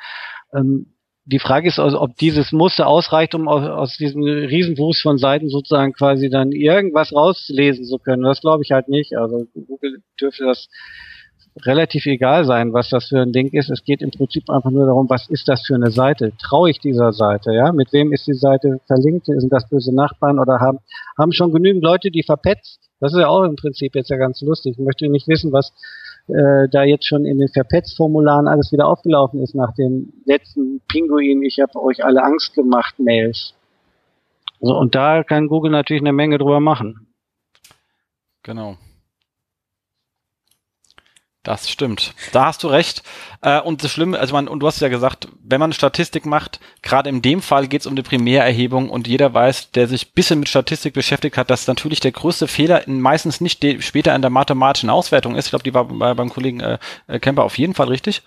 [0.54, 0.91] Ähm,
[1.24, 5.48] die Frage ist also, ob dieses Muster ausreicht, um aus, aus diesem Riesenwust von Seiten
[5.48, 8.22] sozusagen quasi dann irgendwas rauslesen zu können.
[8.22, 9.16] Das glaube ich halt nicht.
[9.16, 10.68] Also Google dürfte das
[11.64, 13.70] relativ egal sein, was das für ein Link ist.
[13.70, 16.32] Es geht im Prinzip einfach nur darum, was ist das für eine Seite?
[16.40, 17.52] Traue ich dieser Seite?
[17.52, 19.26] Ja, mit wem ist die Seite verlinkt?
[19.26, 20.78] Sind das böse Nachbarn oder haben
[21.18, 22.80] haben schon genügend Leute die verpetzt?
[23.00, 24.76] Das ist ja auch im Prinzip jetzt ja ganz lustig.
[24.78, 25.72] Ich möchte nicht wissen, was
[26.28, 31.42] äh, da jetzt schon in den Verpetz-Formularen alles wieder aufgelaufen ist nach dem letzten Pinguin,
[31.42, 33.54] ich habe euch alle Angst gemacht, Mails.
[34.60, 37.08] So, und da kann Google natürlich eine Menge drüber machen.
[38.44, 38.76] Genau.
[41.42, 42.14] Das stimmt.
[42.30, 43.02] Da hast du recht.
[43.40, 46.60] Äh, und das Schlimme, also man, und du hast ja gesagt, wenn man Statistik macht,
[46.82, 50.38] gerade in dem Fall geht es um die Primärerhebung und jeder weiß, der sich bisschen
[50.38, 54.88] mit Statistik beschäftigt hat, dass natürlich der größte Fehler meistens nicht später in der mathematischen
[54.88, 55.46] Auswertung ist.
[55.46, 56.78] Ich glaube, die war bei, beim Kollegen äh,
[57.08, 58.22] äh, Kemper auf jeden Fall richtig.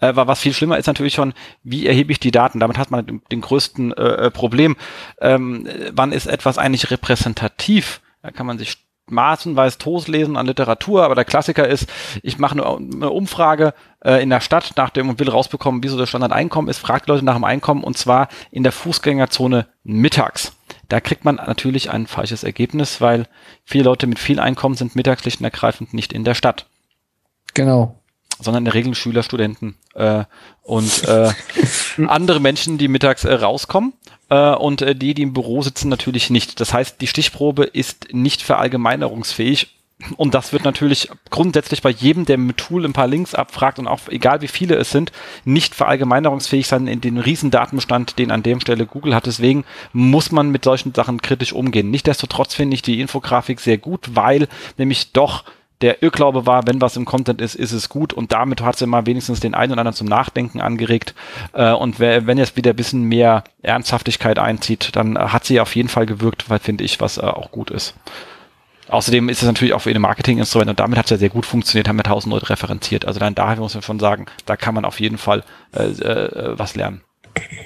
[0.00, 2.60] War was viel schlimmer ist natürlich schon, wie erhebe ich die Daten?
[2.60, 3.92] Damit hat man den, größten
[4.32, 4.76] Problem.
[5.20, 8.00] Ähm, wann ist etwas eigentlich repräsentativ?
[8.22, 11.88] Da kann man sich maßenweise Toast lesen an Literatur, aber der Klassiker ist,
[12.22, 15.98] ich mache eine, eine Umfrage äh, in der Stadt nach dem und will rausbekommen, wieso
[15.98, 20.52] das Standardeinkommen ist, fragt Leute nach dem Einkommen und zwar in der Fußgängerzone mittags.
[20.88, 23.26] Da kriegt man natürlich ein falsches Ergebnis, weil
[23.64, 26.66] viele Leute mit viel Einkommen sind mittags schlicht und ergreifend nicht in der Stadt.
[27.54, 27.94] Genau
[28.40, 30.24] sondern in der Regel Schüler, Studenten äh,
[30.62, 31.32] und äh,
[32.06, 33.94] andere Menschen, die mittags äh, rauskommen
[34.34, 36.60] und äh, die, die im Büro sitzen, natürlich nicht.
[36.60, 39.74] Das heißt, die Stichprobe ist nicht verallgemeinerungsfähig.
[40.16, 43.88] Und das wird natürlich grundsätzlich bei jedem, der mit Tool ein paar Links abfragt und
[43.88, 45.10] auch egal wie viele es sind,
[45.44, 49.26] nicht verallgemeinerungsfähig sein in den riesen Datenbestand, den an dem Stelle Google hat.
[49.26, 51.90] Deswegen muss man mit solchen Sachen kritisch umgehen.
[51.90, 55.42] Nichtsdestotrotz finde ich die Infografik sehr gut, weil nämlich doch
[55.80, 58.86] der Irrglaube war, wenn was im Content ist, ist es gut und damit hat sie
[58.86, 61.14] mal wenigstens den einen oder anderen zum Nachdenken angeregt
[61.52, 65.76] äh, und wer, wenn jetzt wieder ein bisschen mehr Ernsthaftigkeit einzieht, dann hat sie auf
[65.76, 67.94] jeden Fall gewirkt, weil finde ich, was äh, auch gut ist.
[68.88, 71.44] Außerdem ist es natürlich auch für ein Marketinginstrument und damit hat es ja sehr gut
[71.44, 73.04] funktioniert, haben wir tausend Leute referenziert.
[73.04, 75.44] Also dann daher muss man schon sagen, da kann man auf jeden Fall
[75.76, 77.02] äh, äh, was lernen.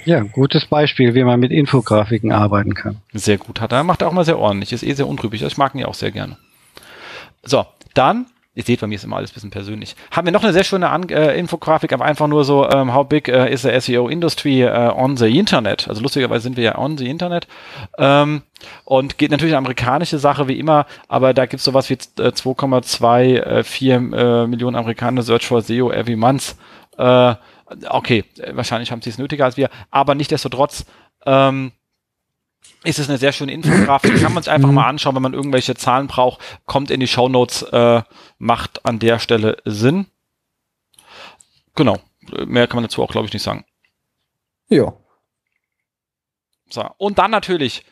[0.05, 3.01] Ja, gutes Beispiel, wie man mit Infografiken arbeiten kann.
[3.13, 3.61] Sehr gut.
[3.61, 5.43] Hat er macht er auch mal sehr ordentlich, ist eh sehr untrübig.
[5.43, 6.37] Ich mag ihn ja auch sehr gerne.
[7.45, 9.97] So, dann, ihr seht, bei mir ist immer alles ein bisschen persönlich.
[10.11, 13.07] Haben wir noch eine sehr schöne An äh, Infografik, aber einfach nur so, ähm, how
[13.07, 15.89] big uh, is the SEO industry uh, on the Internet?
[15.89, 17.47] Also lustigerweise sind wir ja on the Internet.
[17.99, 18.43] Ähm,
[18.85, 24.17] und geht natürlich eine amerikanische Sache wie immer, aber da gibt's sowas wie äh, 2,24
[24.17, 26.57] äh, Millionen Amerikaner Search for SEO every month.
[26.99, 27.35] Äh,
[27.89, 30.85] okay, wahrscheinlich haben sie es nötiger als wir, aber nichtdestotrotz
[31.25, 31.73] ähm,
[32.85, 34.21] ist es eine sehr schöne Infografik.
[34.21, 36.41] Kann man sich einfach mal anschauen, wenn man irgendwelche Zahlen braucht.
[36.67, 38.03] Kommt in die Show Notes, äh,
[38.39, 40.07] macht an der Stelle Sinn.
[41.75, 41.99] Genau.
[42.47, 43.65] Mehr kann man dazu auch, glaube ich, nicht sagen.
[44.69, 44.93] Ja.
[46.71, 46.89] So.
[46.99, 47.85] Und dann natürlich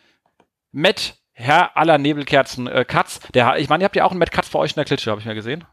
[0.73, 3.21] Matt, Herr aller Nebelkerzen, äh, Katz.
[3.33, 5.11] Der, ich meine, ihr habt ja auch einen Matt Katz bei euch in der Klitsche,
[5.11, 5.65] habe ich mir gesehen.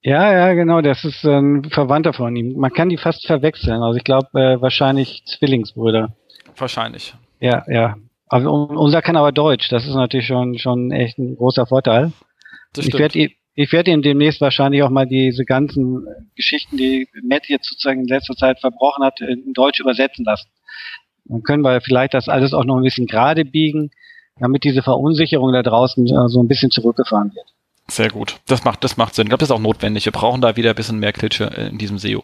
[0.00, 0.80] Ja, ja, genau.
[0.80, 2.58] Das ist ein Verwandter von ihm.
[2.58, 3.82] Man kann die fast verwechseln.
[3.82, 6.14] Also ich glaube, äh, wahrscheinlich Zwillingsbrüder.
[6.56, 7.14] Wahrscheinlich.
[7.40, 7.96] Ja, ja.
[8.28, 9.68] Also unser kann aber Deutsch.
[9.70, 12.12] Das ist natürlich schon schon echt ein großer Vorteil.
[12.76, 17.68] ich werde ich werde ihm demnächst wahrscheinlich auch mal diese ganzen Geschichten, die Matt jetzt
[17.68, 20.48] sozusagen in letzter Zeit verbrochen hat, in Deutsch übersetzen lassen.
[21.24, 23.90] Dann können wir vielleicht das alles auch noch ein bisschen gerade biegen.
[24.40, 27.46] damit diese Verunsicherung da draußen äh, so ein bisschen zurückgefahren wird.
[27.88, 28.38] Sehr gut.
[28.46, 29.24] Das macht, das macht Sinn.
[29.24, 30.04] Ich glaube, das ist auch notwendig.
[30.04, 32.22] Wir brauchen da wieder ein bisschen mehr Klitsche in diesem SEO.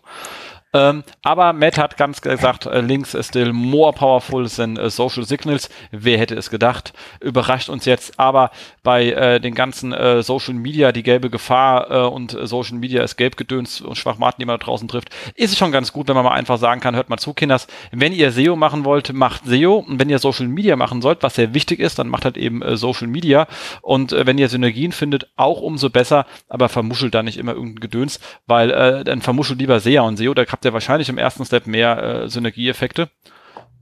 [0.74, 5.24] Ähm, aber Matt hat ganz gesagt, äh, Links ist still more powerful than uh, Social
[5.24, 5.70] Signals.
[5.92, 6.92] Wer hätte es gedacht?
[7.20, 8.18] Überrascht uns jetzt.
[8.18, 8.50] Aber
[8.82, 13.04] bei äh, den ganzen äh, Social Media, die gelbe Gefahr äh, und äh, Social Media
[13.04, 16.16] ist gelbgedöns und Schwachmaten, die man da draußen trifft, ist es schon ganz gut, wenn
[16.16, 19.46] man mal einfach sagen kann, hört mal zu, Kinders, wenn ihr SEO machen wollt, macht
[19.46, 19.76] SEO.
[19.76, 22.62] Und wenn ihr Social Media machen sollt, was sehr wichtig ist, dann macht halt eben
[22.76, 23.46] Social Media.
[23.80, 28.18] Und wenn ihr Synergien findet, auch umso besser, aber vermuschelt da nicht immer irgendein Gedöns,
[28.46, 32.02] weil dann vermuschelt lieber SEA und SEO, da habt ihr wahrscheinlich im ersten Step mehr
[32.02, 33.10] äh, Synergieeffekte.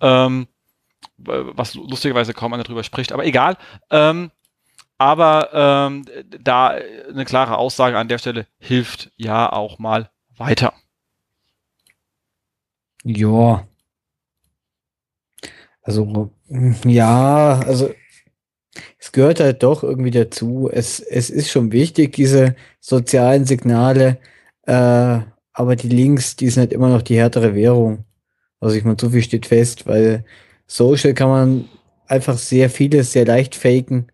[0.01, 0.49] Ähm,
[1.17, 3.57] was lustigerweise kaum einer drüber spricht, aber egal.
[3.91, 4.31] Ähm,
[4.99, 6.05] aber ähm,
[6.41, 10.75] da eine klare Aussage an der Stelle hilft ja auch mal weiter.
[13.05, 13.67] Ja.
[15.83, 16.31] Also,
[16.85, 17.93] ja, also
[18.99, 20.71] es gehört halt doch irgendwie dazu.
[20.73, 24.19] Es, es ist schon wichtig, diese sozialen Signale
[24.63, 25.19] äh,
[25.53, 28.05] aber die Links, die sind halt immer noch die härtere Währung.
[28.61, 30.25] Also ich meine, so viel steht fest, weil
[30.67, 31.69] Social kann man
[32.07, 34.07] einfach sehr vieles sehr leicht faken.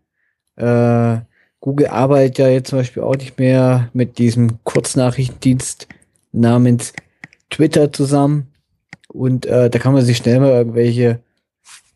[0.57, 1.18] Äh,
[1.61, 5.89] Google arbeitet ja jetzt zum Beispiel auch nicht mehr mit diesem Kurznachrichtendienst
[6.32, 6.93] namens
[7.51, 8.49] Twitter zusammen.
[9.09, 11.20] Und äh, da kann man sich schnell mal irgendwelche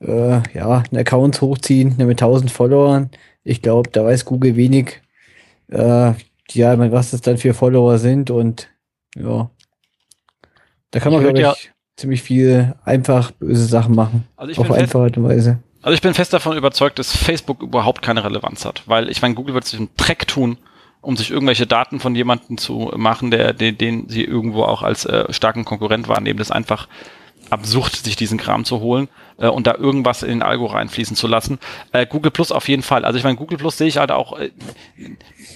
[0.01, 3.11] äh, ja, Accounts hochziehen mit 1000 Followern.
[3.45, 5.01] Ich glaube, da weiß Google wenig,
[5.69, 6.13] äh,
[6.51, 8.69] ja, was das dann für Follower sind und
[9.17, 9.51] ja.
[10.91, 11.55] Da kann man, glaube ich, ja,
[11.97, 14.29] ziemlich viel einfach böse Sachen machen.
[14.37, 15.59] Also ich auf einfache Art und Weise.
[15.83, 19.35] Also ich bin fest davon überzeugt, dass Facebook überhaupt keine Relevanz hat, weil ich meine,
[19.35, 20.59] Google wird sich einen Dreck tun,
[21.01, 25.05] um sich irgendwelche Daten von jemandem zu machen, der, den, den sie irgendwo auch als
[25.05, 26.39] äh, starken Konkurrent wahrnehmen.
[26.39, 26.89] Das ist einfach
[27.51, 29.09] absurd, sich diesen Kram zu holen
[29.39, 31.59] äh, und da irgendwas in den Algo reinfließen zu lassen.
[31.91, 33.05] Äh, Google Plus auf jeden Fall.
[33.05, 34.51] Also ich meine, Google Plus sehe ich halt auch äh,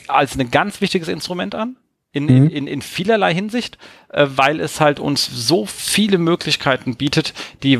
[0.09, 1.77] als ein ganz wichtiges Instrument an
[2.17, 2.49] in, mhm.
[2.49, 3.77] in, in vielerlei Hinsicht,
[4.09, 7.79] äh, weil es halt uns so viele Möglichkeiten bietet, die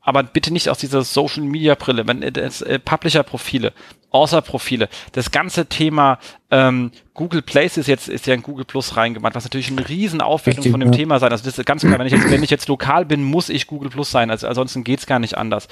[0.00, 3.72] aber bitte nicht aus dieser Social Media Brille, wenn es äh, Publisher Profile,
[4.10, 6.18] Author Profile, das ganze Thema
[6.50, 10.70] ähm, Google Places jetzt ist ja in Google Plus reingemacht, was natürlich eine riesen Aufwertung
[10.70, 10.98] von dem ja.
[10.98, 11.32] Thema sein.
[11.32, 13.66] Also das ist ganz klar, wenn ich jetzt, wenn ich jetzt lokal bin, muss ich
[13.66, 14.30] Google Plus sein.
[14.30, 15.66] Also ansonsten geht's gar nicht anders.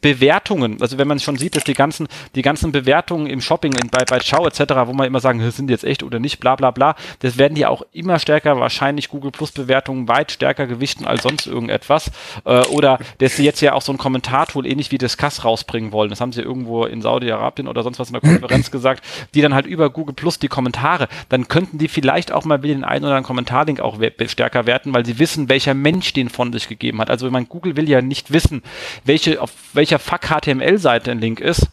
[0.00, 2.06] Bewertungen, also wenn man schon sieht, dass die ganzen,
[2.36, 5.66] die ganzen Bewertungen im Shopping, in, bei, bei Ciao etc., wo man immer sagen, sind
[5.66, 9.08] die jetzt echt oder nicht, bla bla bla, das werden die auch immer stärker, wahrscheinlich
[9.08, 12.12] Google Plus Bewertungen weit stärker gewichten als sonst irgendetwas.
[12.44, 15.90] Äh, oder dass sie jetzt ja auch so ein Kommentartool ähnlich wie das Kass rausbringen
[15.90, 16.10] wollen.
[16.10, 19.04] Das haben sie irgendwo in Saudi-Arabien oder sonst was in der Konferenz gesagt,
[19.34, 22.74] die dann halt über Google Plus die Kommentare, dann könnten die vielleicht auch mal wieder
[22.74, 26.52] den einen oder anderen Kommentarlink auch stärker werten, weil sie wissen, welcher Mensch den von
[26.52, 27.10] sich gegeben hat.
[27.10, 28.62] Also man Google will ja nicht wissen,
[29.04, 31.68] welche, auf welcher Fuck HTML-Seite ein Link ist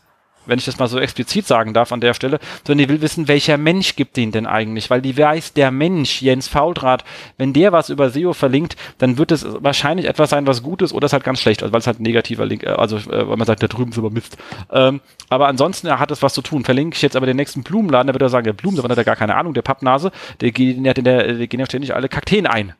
[0.46, 3.28] wenn ich das mal so explizit sagen darf an der Stelle, sondern die will wissen,
[3.28, 7.04] welcher Mensch gibt den denn eigentlich, weil die weiß, der Mensch, Jens Fauldraht,
[7.38, 10.94] wenn der was über SEO verlinkt, dann wird es wahrscheinlich etwas sein, was gut ist
[10.94, 13.38] oder ist halt ganz schlecht, also weil es halt negativer Link, äh, also äh, weil
[13.38, 14.38] man sagt, da drüben ist aber Mist.
[14.72, 16.64] Ähm, aber ansonsten ja, hat es was zu tun.
[16.64, 18.98] Verlinke ich jetzt aber den nächsten Blumenladen, da wird er sagen, der Blumen, davon hat
[18.98, 20.12] er gar keine Ahnung, der Pappnase,
[20.42, 22.74] der, der, der, der gehen ja ständig alle Kakteen ein.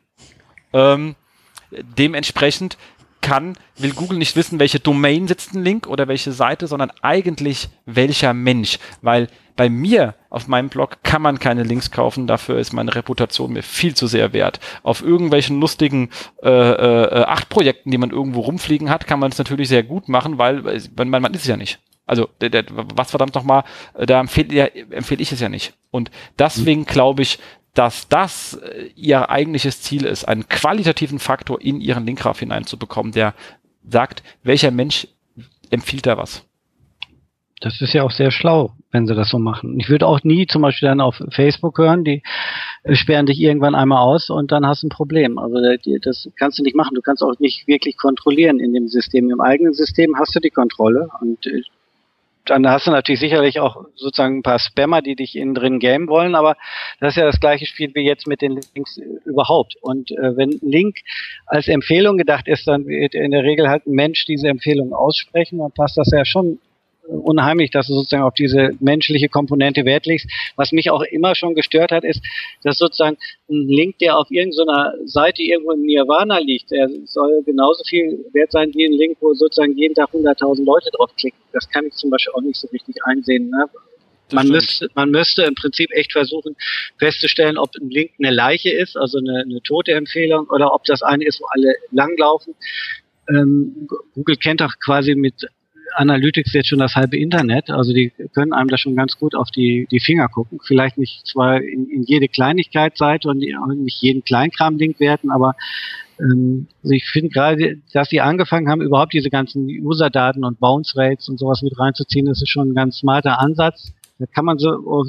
[0.72, 1.16] Ähm,
[1.98, 2.76] dementsprechend
[3.22, 7.70] kann, will Google nicht wissen, welche Domain sitzt ein Link oder welche Seite, sondern eigentlich
[7.86, 8.78] welcher Mensch.
[9.00, 13.52] Weil bei mir auf meinem Blog kann man keine Links kaufen, dafür ist meine Reputation
[13.52, 14.60] mir viel zu sehr wert.
[14.82, 16.10] Auf irgendwelchen lustigen
[16.42, 20.08] äh, äh, acht Projekten, die man irgendwo rumfliegen hat, kann man es natürlich sehr gut
[20.08, 20.62] machen, weil
[20.96, 21.78] man, man ist es ja nicht.
[22.04, 23.64] Also der, der, was verdammt nochmal,
[23.94, 25.74] da empfehle ja, empfehl ich es ja nicht.
[25.90, 27.38] Und deswegen glaube ich,
[27.74, 33.34] dass das äh, ihr eigentliches Ziel ist, einen qualitativen Faktor in ihren Linkgraph hineinzubekommen, der
[33.88, 35.08] sagt, welcher Mensch
[35.70, 36.44] empfiehlt da was.
[37.60, 39.78] Das ist ja auch sehr schlau, wenn sie das so machen.
[39.78, 42.22] Ich würde auch nie zum Beispiel dann auf Facebook hören, die
[42.82, 45.38] äh, sperren dich irgendwann einmal aus und dann hast du ein Problem.
[45.38, 45.56] Also
[46.02, 46.96] das kannst du nicht machen.
[46.96, 49.30] Du kannst auch nicht wirklich kontrollieren in dem System.
[49.30, 51.62] Im eigenen System hast du die Kontrolle und äh,
[52.46, 56.08] dann hast du natürlich sicherlich auch sozusagen ein paar Spammer, die dich innen drin gamen
[56.08, 56.56] wollen, aber
[57.00, 59.76] das ist ja das gleiche Spiel wie jetzt mit den Links überhaupt.
[59.80, 60.96] Und äh, wenn Link
[61.46, 65.58] als Empfehlung gedacht ist, dann wird in der Regel halt ein Mensch diese Empfehlung aussprechen,
[65.58, 66.58] dann passt das ja schon
[67.08, 70.28] unheimlich, dass du sozusagen auf diese menschliche Komponente Wert legst.
[70.56, 72.22] Was mich auch immer schon gestört hat, ist,
[72.62, 73.16] dass sozusagen
[73.50, 78.52] ein Link, der auf irgendeiner Seite irgendwo im Nirvana liegt, der soll genauso viel wert
[78.52, 81.38] sein wie ein Link, wo sozusagen jeden Tag 100.000 Leute draufklicken.
[81.52, 83.50] Das kann ich zum Beispiel auch nicht so richtig einsehen.
[83.50, 83.66] Ne?
[84.32, 86.56] Man müsste, man müsste im Prinzip echt versuchen
[86.98, 91.02] festzustellen, ob ein Link eine Leiche ist, also eine, eine tote Empfehlung, oder ob das
[91.02, 92.54] eine ist, wo alle langlaufen.
[93.28, 95.46] Ähm, Google kennt doch quasi mit
[95.94, 97.70] Analytics jetzt schon das halbe Internet.
[97.70, 100.60] Also die können einem da schon ganz gut auf die, die Finger gucken.
[100.64, 105.54] Vielleicht nicht zwar in, in jede Kleinigkeitsseite und nicht jeden Kleinkram-Link werten, aber
[106.20, 110.96] ähm, also ich finde gerade, dass sie angefangen haben, überhaupt diese ganzen User-Daten und Bounce
[110.96, 113.92] Rates und sowas mit reinzuziehen, das ist schon ein ganz smarter Ansatz.
[114.18, 115.04] Da kann man so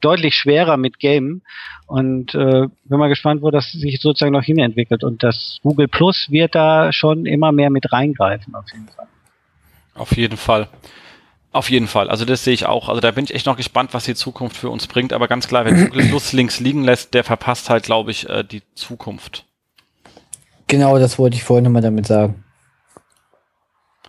[0.00, 1.42] deutlich schwerer mit Game
[1.86, 6.26] und äh, bin mal gespannt, wo das sich sozusagen noch hinentwickelt und das Google Plus
[6.30, 9.06] wird da schon immer mehr mit reingreifen auf jeden Fall.
[9.94, 10.68] Auf jeden Fall.
[11.52, 12.10] Auf jeden Fall.
[12.10, 12.88] Also das sehe ich auch.
[12.88, 15.12] Also da bin ich echt noch gespannt, was die Zukunft für uns bringt.
[15.12, 18.62] Aber ganz klar, wer Plus links liegen lässt, der verpasst halt, glaube ich, äh, die
[18.74, 19.46] Zukunft.
[20.66, 22.42] Genau, das wollte ich vorhin nochmal damit sagen.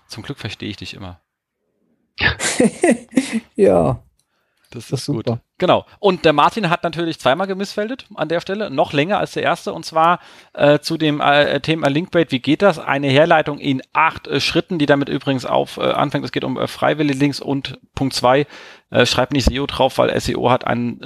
[0.07, 1.21] Zum Glück verstehe ich dich immer.
[3.55, 4.04] ja.
[4.71, 5.31] Das, das ist super.
[5.31, 5.39] gut.
[5.57, 5.85] Genau.
[5.99, 9.73] Und der Martin hat natürlich zweimal gemissfeldet an der Stelle, noch länger als der erste,
[9.73, 10.19] und zwar
[10.53, 12.31] äh, zu dem äh, Thema Linkbait.
[12.31, 12.79] Wie geht das?
[12.79, 16.25] Eine Herleitung in acht äh, Schritten, die damit übrigens auf äh, anfängt.
[16.25, 18.47] Es geht um äh, freiwillige Links und Punkt zwei,
[18.89, 21.01] äh, schreibt nicht SEO drauf, weil SEO hat einen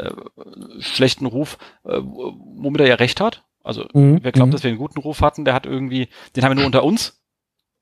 [0.80, 3.43] schlechten Ruf, womit er ja recht hat.
[3.64, 4.20] Also mhm.
[4.22, 4.51] wer glaubt, mhm.
[4.51, 7.22] dass wir einen guten Ruf hatten, der hat irgendwie, den haben wir nur unter uns.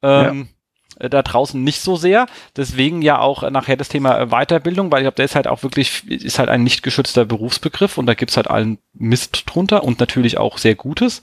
[0.02, 0.57] Ähm, ja
[1.00, 2.28] da draußen nicht so sehr.
[2.56, 5.64] Deswegen ja auch nachher das Thema äh, Weiterbildung, weil ich glaube, der ist halt auch
[5.64, 10.00] wirklich, ist halt ein nicht geschützter Berufsbegriff und da gibt's halt allen Mist drunter und
[10.00, 11.22] natürlich auch sehr Gutes.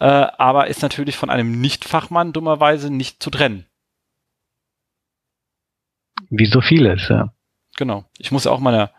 [0.00, 3.66] Äh, aber ist natürlich von einem Nicht-Fachmann dummerweise nicht zu trennen.
[6.30, 7.32] Wie so vieles, ja.
[7.76, 8.04] Genau.
[8.18, 8.90] Ich muss auch meiner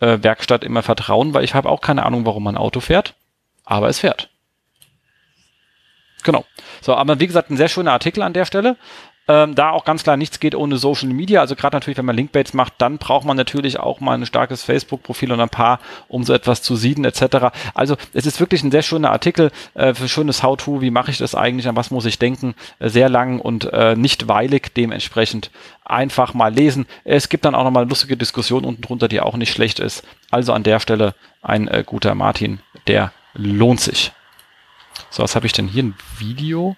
[0.00, 3.14] äh, Werkstatt immer vertrauen, weil ich habe auch keine Ahnung, warum mein Auto fährt,
[3.64, 4.30] aber es fährt.
[6.24, 6.44] Genau.
[6.80, 8.76] So, aber wie gesagt, ein sehr schöner Artikel an der Stelle.
[9.26, 11.40] Ähm, da auch ganz klar, nichts geht ohne Social Media.
[11.40, 14.62] Also gerade natürlich, wenn man Linkbaits macht, dann braucht man natürlich auch mal ein starkes
[14.62, 17.48] Facebook-Profil und ein paar, um so etwas zu sieden etc.
[17.74, 20.82] Also es ist wirklich ein sehr schöner Artikel äh, für schönes How-To.
[20.82, 21.68] Wie mache ich das eigentlich?
[21.68, 22.54] An was muss ich denken?
[22.78, 24.74] Äh, sehr lang und äh, nicht weilig.
[24.74, 25.50] Dementsprechend
[25.84, 26.86] einfach mal lesen.
[27.04, 30.04] Es gibt dann auch nochmal eine lustige Diskussion unten drunter, die auch nicht schlecht ist.
[30.30, 34.12] Also an der Stelle ein äh, guter Martin, der lohnt sich.
[35.10, 35.84] So, was habe ich denn hier?
[35.84, 36.76] Ein Video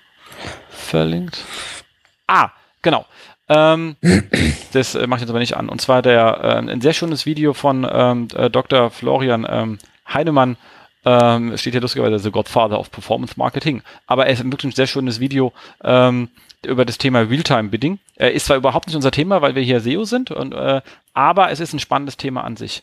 [0.69, 1.39] verlinkt.
[2.27, 2.51] Ah,
[2.83, 3.07] genau.
[3.49, 3.97] Ähm,
[4.73, 5.69] das äh, mache ich jetzt aber nicht an.
[5.69, 8.91] Und zwar der äh, ein sehr schönes Video von ähm, äh, Dr.
[8.91, 10.57] Florian ähm, Heinemann.
[11.05, 13.83] Ähm, steht hier lustigerweise The Godfather of Performance Marketing.
[14.09, 15.53] Aber er ist wirklich ein sehr schönes Video
[15.85, 16.29] ähm,
[16.65, 18.01] über das Thema Realtime Bidding.
[18.17, 20.81] Er ist zwar überhaupt nicht unser Thema, weil wir hier SEO sind, und, äh,
[21.15, 22.83] aber es ist ein spannendes Thema an sich.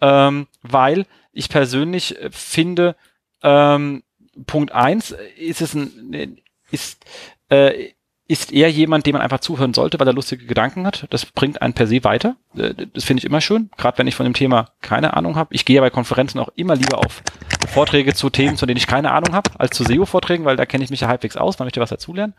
[0.00, 2.94] Ähm, weil ich persönlich finde,
[3.42, 4.04] ähm,
[4.46, 6.38] Punkt eins ist es ein,
[6.70, 7.04] ist,
[7.48, 7.90] äh,
[8.26, 11.06] ist er jemand, dem man einfach zuhören sollte, weil er lustige Gedanken hat.
[11.10, 12.36] Das bringt einen per se weiter.
[12.56, 15.54] Äh, das finde ich immer schön, gerade wenn ich von dem Thema keine Ahnung habe.
[15.54, 17.22] Ich gehe ja bei Konferenzen auch immer lieber auf
[17.68, 20.84] Vorträge zu Themen, zu denen ich keine Ahnung habe, als zu SEO-Vorträgen, weil da kenne
[20.84, 22.34] ich mich ja halbwegs aus, man möchte was dazulernen.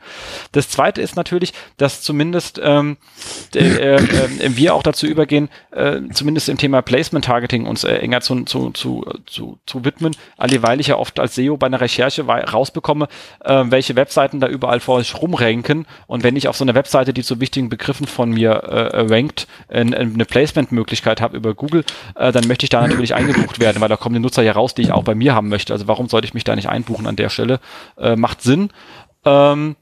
[0.54, 2.98] Das zweite ist natürlich, dass zumindest ähm,
[3.54, 8.44] äh, äh, wir auch dazu übergehen, äh, zumindest im Thema Placement-Targeting uns äh, enger zu,
[8.46, 13.08] zu, zu, zu, zu widmen, weil ich ja oft als SEO bei einer Recherche rausbekomme,
[13.44, 15.75] äh, welche Webseiten da überall vor sich rumrenken
[16.08, 19.48] und wenn ich auf so einer Webseite, die zu wichtigen Begriffen von mir äh, rankt,
[19.68, 21.84] äh, eine Placement-Möglichkeit habe über Google,
[22.16, 24.76] äh, dann möchte ich da natürlich eingebucht werden, weil da kommen die Nutzer ja raus,
[24.76, 25.74] die ich auch bei mir haben möchte.
[25.74, 27.60] Also warum sollte ich mich da nicht einbuchen an der Stelle?
[27.98, 28.70] Äh, macht Sinn.
[29.26, 29.76] Ähm,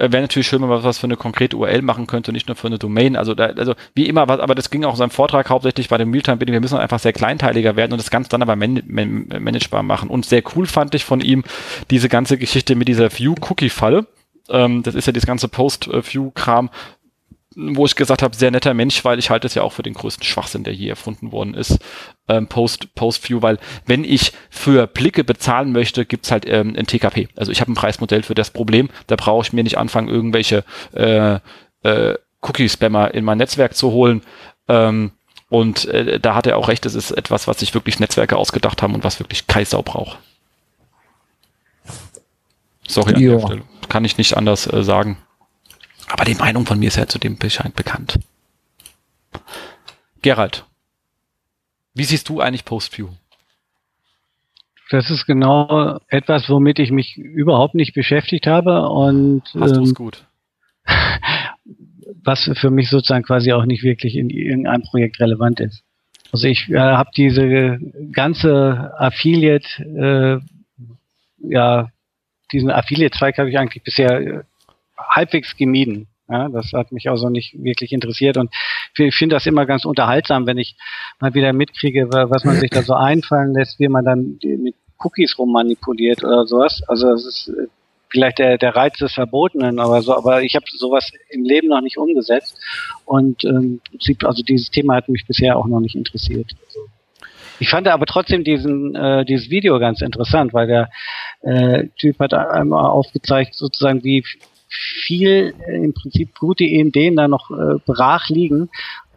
[0.00, 2.56] äh, Wäre natürlich schön, wenn man was für eine konkrete URL machen könnte, nicht nur
[2.56, 3.16] für eine Domain.
[3.16, 5.98] Also, da, also wie immer, was, aber das ging auch in seinem Vortrag hauptsächlich bei
[5.98, 6.54] dem Realtime-Bidding.
[6.54, 10.08] Wir müssen einfach sehr kleinteiliger werden und das Ganze dann aber man, man, managebar machen.
[10.08, 11.44] Und sehr cool fand ich von ihm
[11.90, 14.06] diese ganze Geschichte mit dieser View-Cookie-Falle.
[14.48, 16.70] Ähm, das ist ja das ganze Post-View-Kram,
[17.56, 19.94] wo ich gesagt habe, sehr netter Mensch, weil ich halte es ja auch für den
[19.94, 21.78] größten Schwachsinn, der je erfunden worden ist,
[22.28, 27.28] ähm, Post, Post-View, weil wenn ich für Blicke bezahlen möchte, gibt's halt ähm, ein TKP.
[27.36, 30.64] Also ich habe ein Preismodell für das Problem, da brauche ich mir nicht anfangen, irgendwelche
[30.94, 31.38] äh,
[31.82, 34.22] äh, Cookie-Spammer in mein Netzwerk zu holen.
[34.68, 35.12] Ähm,
[35.48, 38.80] und äh, da hat er auch recht, es ist etwas, was sich wirklich Netzwerke ausgedacht
[38.82, 40.18] haben und was wirklich Kaisau braucht.
[42.90, 43.38] Sorry an jo.
[43.38, 43.62] der Stelle.
[43.88, 45.18] Kann ich nicht anders äh, sagen.
[46.08, 48.18] Aber die Meinung von mir ist ja zu dem Bescheid bekannt.
[50.22, 50.64] Gerald,
[51.94, 53.08] wie siehst du eigentlich Postview?
[54.90, 60.24] Das ist genau etwas, womit ich mich überhaupt nicht beschäftigt habe und Hast ähm, gut.
[62.24, 65.84] was für mich sozusagen quasi auch nicht wirklich in irgendeinem Projekt relevant ist.
[66.32, 67.78] Also ich äh, habe diese
[68.12, 70.42] ganze Affiliate,
[71.40, 71.88] äh, ja,
[72.52, 74.40] diesen Affiliate-Zweig habe ich eigentlich bisher äh,
[74.98, 76.08] halbwegs gemieden.
[76.28, 78.54] Ja, das hat mich also nicht wirklich interessiert und
[78.96, 80.76] ich finde das immer ganz unterhaltsam, wenn ich
[81.18, 85.36] mal wieder mitkriege, was man sich da so einfallen lässt, wie man dann mit Cookies
[85.38, 86.82] rummanipuliert oder sowas.
[86.86, 87.52] Also es ist
[88.10, 91.80] vielleicht der, der Reiz des Verbotenen, aber so, aber ich habe sowas im Leben noch
[91.80, 92.58] nicht umgesetzt.
[93.04, 93.80] Und ähm,
[94.24, 96.52] also dieses Thema hat mich bisher auch noch nicht interessiert.
[96.66, 96.80] Also,
[97.60, 100.90] ich fand aber trotzdem diesen äh, dieses Video ganz interessant, weil der
[101.42, 104.24] äh, Typ hat einmal aufgezeigt, sozusagen, wie
[104.68, 108.70] viel äh, im Prinzip gute Ideen da noch äh, brach liegen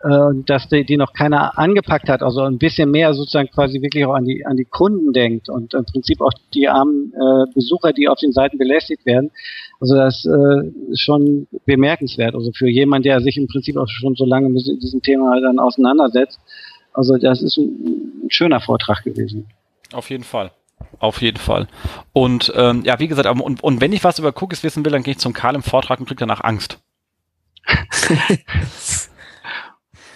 [0.03, 4.05] äh, dass die, die noch keiner angepackt hat, also ein bisschen mehr sozusagen quasi wirklich
[4.05, 7.93] auch an die an die Kunden denkt und im Prinzip auch die armen äh, Besucher,
[7.93, 9.31] die auf den Seiten belästigt werden.
[9.79, 12.35] Also das äh, ist schon bemerkenswert.
[12.35, 15.59] Also für jemand, der sich im Prinzip auch schon so lange mit diesem Thema dann
[15.59, 16.39] auseinandersetzt.
[16.93, 19.47] Also das ist ein, ein schöner Vortrag gewesen.
[19.91, 20.51] Auf jeden Fall.
[20.99, 21.67] Auf jeden Fall.
[22.13, 25.03] Und ähm, ja, wie gesagt, und, und wenn ich was über Cookies wissen will, dann
[25.03, 26.79] gehe ich zum Karl im Vortrag und kriege danach Angst.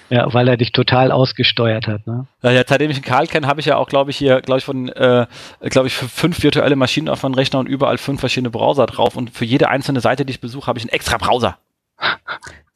[0.09, 2.07] Ja, weil er dich total ausgesteuert hat.
[2.07, 2.27] Ne?
[2.41, 4.59] Ja, ja, seitdem ich den Karl kenne, habe ich ja auch, glaube ich, hier, glaube
[4.59, 5.27] ich, von, äh,
[5.63, 9.17] glaube ich, fünf virtuelle Maschinen auf meinem Rechner und überall fünf verschiedene Browser drauf.
[9.17, 11.57] Und für jede einzelne Seite, die ich besuche, habe ich einen extra Browser.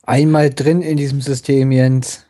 [0.03, 2.25] Einmal drin in diesem System, Jens.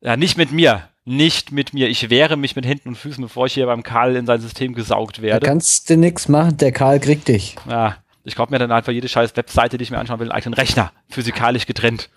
[0.00, 0.87] Ja, nicht mit mir.
[1.08, 1.88] Nicht mit mir.
[1.88, 4.74] Ich wehre mich mit Händen und Füßen, bevor ich hier beim Karl in sein System
[4.74, 5.40] gesaugt werde.
[5.40, 7.56] Da kannst du nichts machen, der Karl kriegt dich.
[7.66, 10.36] Ja, ich kaufe mir dann einfach jede scheiß Webseite, die ich mir anschauen will, einen
[10.36, 10.92] eigenen Rechner.
[11.08, 12.10] Physikalisch getrennt.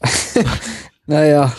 [1.10, 1.54] Naja,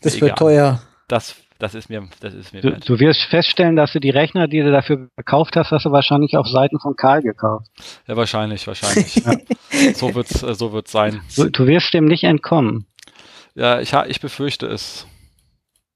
[0.00, 0.80] das wird teuer.
[1.06, 2.62] Das, das ist mir, das ist mir.
[2.62, 5.92] Du, du, wirst feststellen, dass du die Rechner, die du dafür gekauft hast, hast du
[5.92, 7.66] wahrscheinlich auf Seiten von Karl gekauft.
[8.06, 9.16] Ja, wahrscheinlich, wahrscheinlich.
[9.16, 9.36] ja.
[9.94, 11.20] So wird's, äh, so wird's sein.
[11.36, 12.86] Du, du, wirst dem nicht entkommen.
[13.54, 15.06] Ja, ich, ich befürchte es.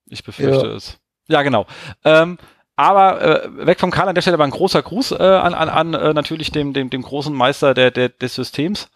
[0.08, 0.74] Ich befürchte ja.
[0.74, 0.98] es.
[1.28, 1.66] Ja, genau.
[2.04, 2.38] Ähm,
[2.76, 5.68] aber äh, weg vom Karl an der Stelle aber ein großer Gruß äh, an, an,
[5.68, 8.90] an äh, natürlich dem, dem, dem großen Meister der, der, des Systems.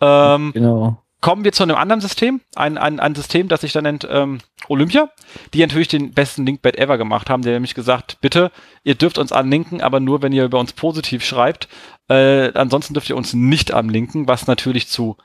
[0.00, 3.80] Ähm, genau kommen wir zu einem anderen System, ein, ein, ein System, das sich da
[3.80, 5.08] nennt ähm, Olympia,
[5.54, 8.50] die natürlich den besten Linkbait ever gemacht haben, der nämlich gesagt, bitte,
[8.82, 11.68] ihr dürft uns anlinken, aber nur, wenn ihr über uns positiv schreibt.
[12.08, 15.16] Äh, ansonsten dürft ihr uns nicht anlinken, was natürlich zu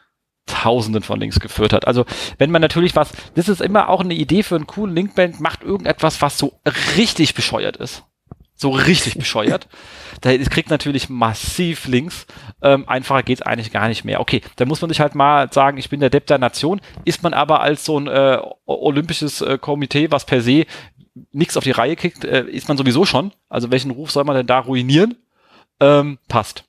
[0.47, 1.85] Tausenden von Links geführt hat.
[1.85, 2.05] Also
[2.37, 5.63] wenn man natürlich was, das ist immer auch eine Idee für einen coolen Linkband, macht
[5.63, 6.59] irgendetwas, was so
[6.97, 8.03] richtig bescheuert ist
[8.57, 9.67] so richtig bescheuert.
[10.21, 12.25] Da kriegt natürlich massiv Links.
[12.61, 14.19] Ähm, einfacher geht's eigentlich gar nicht mehr.
[14.19, 16.81] Okay, da muss man sich halt mal sagen, ich bin der Depp der Nation.
[17.05, 20.65] Ist man aber als so ein äh, olympisches äh, Komitee, was per se
[21.31, 23.31] nichts auf die Reihe kriegt, äh, ist man sowieso schon.
[23.47, 25.15] Also welchen Ruf soll man denn da ruinieren?
[25.79, 26.63] Ähm, passt.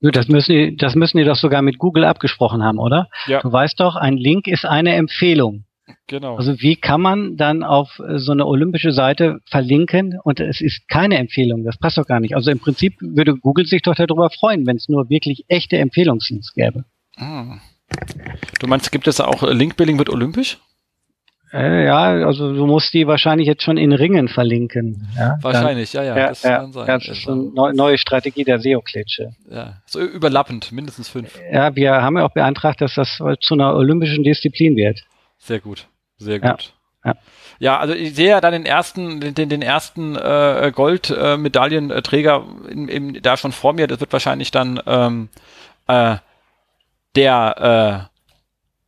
[0.00, 3.08] Das müssen, die, das müssen die doch sogar mit Google abgesprochen haben, oder?
[3.26, 3.40] Ja.
[3.40, 5.64] Du weißt doch, ein Link ist eine Empfehlung.
[6.08, 6.36] Genau.
[6.36, 10.88] Also wie kann man dann auf äh, so eine olympische Seite verlinken und es ist
[10.88, 11.64] keine Empfehlung?
[11.64, 12.34] Das passt doch gar nicht.
[12.34, 16.52] Also im Prinzip würde Google sich doch darüber freuen, wenn es nur wirklich echte Empfehlungslinks
[16.54, 16.84] gäbe.
[17.16, 17.58] Ah.
[18.60, 20.58] Du meinst, gibt es auch äh, Linkbuilding wird olympisch?
[21.52, 25.08] Äh, ja, also du musst die wahrscheinlich jetzt schon in Ringen verlinken.
[25.16, 25.38] Ja?
[25.40, 26.86] Wahrscheinlich, dann, ja, ja, das ja, kann sein.
[26.86, 29.32] Das ist eine also neue Strategie der SEO-Klitsche.
[29.48, 31.38] Ja, so überlappend, mindestens fünf.
[31.52, 35.00] Ja, wir haben ja auch beantragt, dass das zu einer olympischen Disziplin wird.
[35.38, 35.86] Sehr gut.
[36.18, 36.72] Sehr gut.
[37.04, 37.12] Ja.
[37.12, 37.16] ja.
[37.58, 43.36] Ja, also ich sehe ja dann den ersten, den, den ersten äh, Goldmedaillenträger äh, da
[43.36, 43.86] schon vor mir.
[43.86, 45.28] Das wird wahrscheinlich dann ähm,
[45.86, 46.16] äh,
[47.14, 48.15] der äh,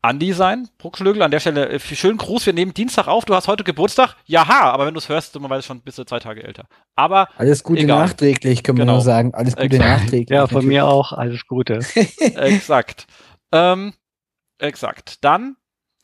[0.01, 1.23] Andi sein, Bruckschlögel.
[1.23, 2.47] An der Stelle äh, schönen Gruß.
[2.47, 3.25] Wir nehmen Dienstag auf.
[3.25, 4.15] Du hast heute Geburtstag.
[4.27, 6.67] Jaha, aber wenn du es hörst, dummerweise schon bis zu zwei Tage älter.
[6.95, 8.07] Aber alles Gute egal.
[8.07, 8.93] nachträglich, können genau.
[8.93, 9.35] wir nur sagen.
[9.35, 10.03] Alles Gute Exakt.
[10.03, 10.31] nachträglich.
[10.31, 10.69] Ja, von natürlich.
[10.69, 11.13] mir auch.
[11.13, 11.81] Alles Gute.
[12.21, 13.07] exakt.
[13.51, 13.93] Ähm,
[14.59, 15.25] exakt.
[15.25, 15.57] Dann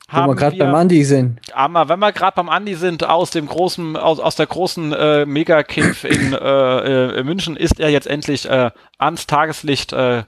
[0.09, 1.40] haben wir gerade beim Andi sind.
[1.53, 5.25] Aber wenn wir gerade beim Andi sind, aus dem großen, aus, aus der großen äh,
[5.25, 10.25] Mega-Cave in äh, äh, München ist er jetzt endlich äh, ans Tageslicht äh,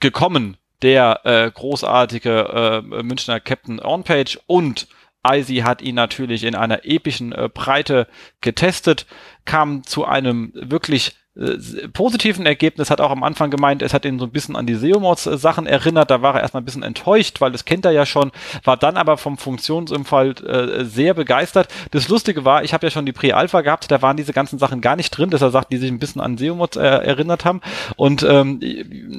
[0.00, 4.88] gekommen, der äh, großartige äh, Münchner Captain On-Page und
[5.26, 8.06] Icy hat ihn natürlich in einer epischen äh, Breite
[8.40, 9.06] getestet,
[9.44, 14.18] kam zu einem wirklich äh, positiven Ergebnis, hat auch am Anfang gemeint, es hat ihn
[14.18, 17.50] so ein bisschen an die SEO-Mods-Sachen erinnert, da war er erstmal ein bisschen enttäuscht, weil
[17.50, 18.30] das kennt er ja schon,
[18.62, 21.68] war dann aber vom Funktionsinfall äh, sehr begeistert.
[21.90, 24.80] Das Lustige war, ich habe ja schon die Pre-Alpha gehabt, da waren diese ganzen Sachen
[24.80, 27.60] gar nicht drin, dass er sagt, die sich ein bisschen an SEO-Mods äh, erinnert haben
[27.96, 28.60] und ähm,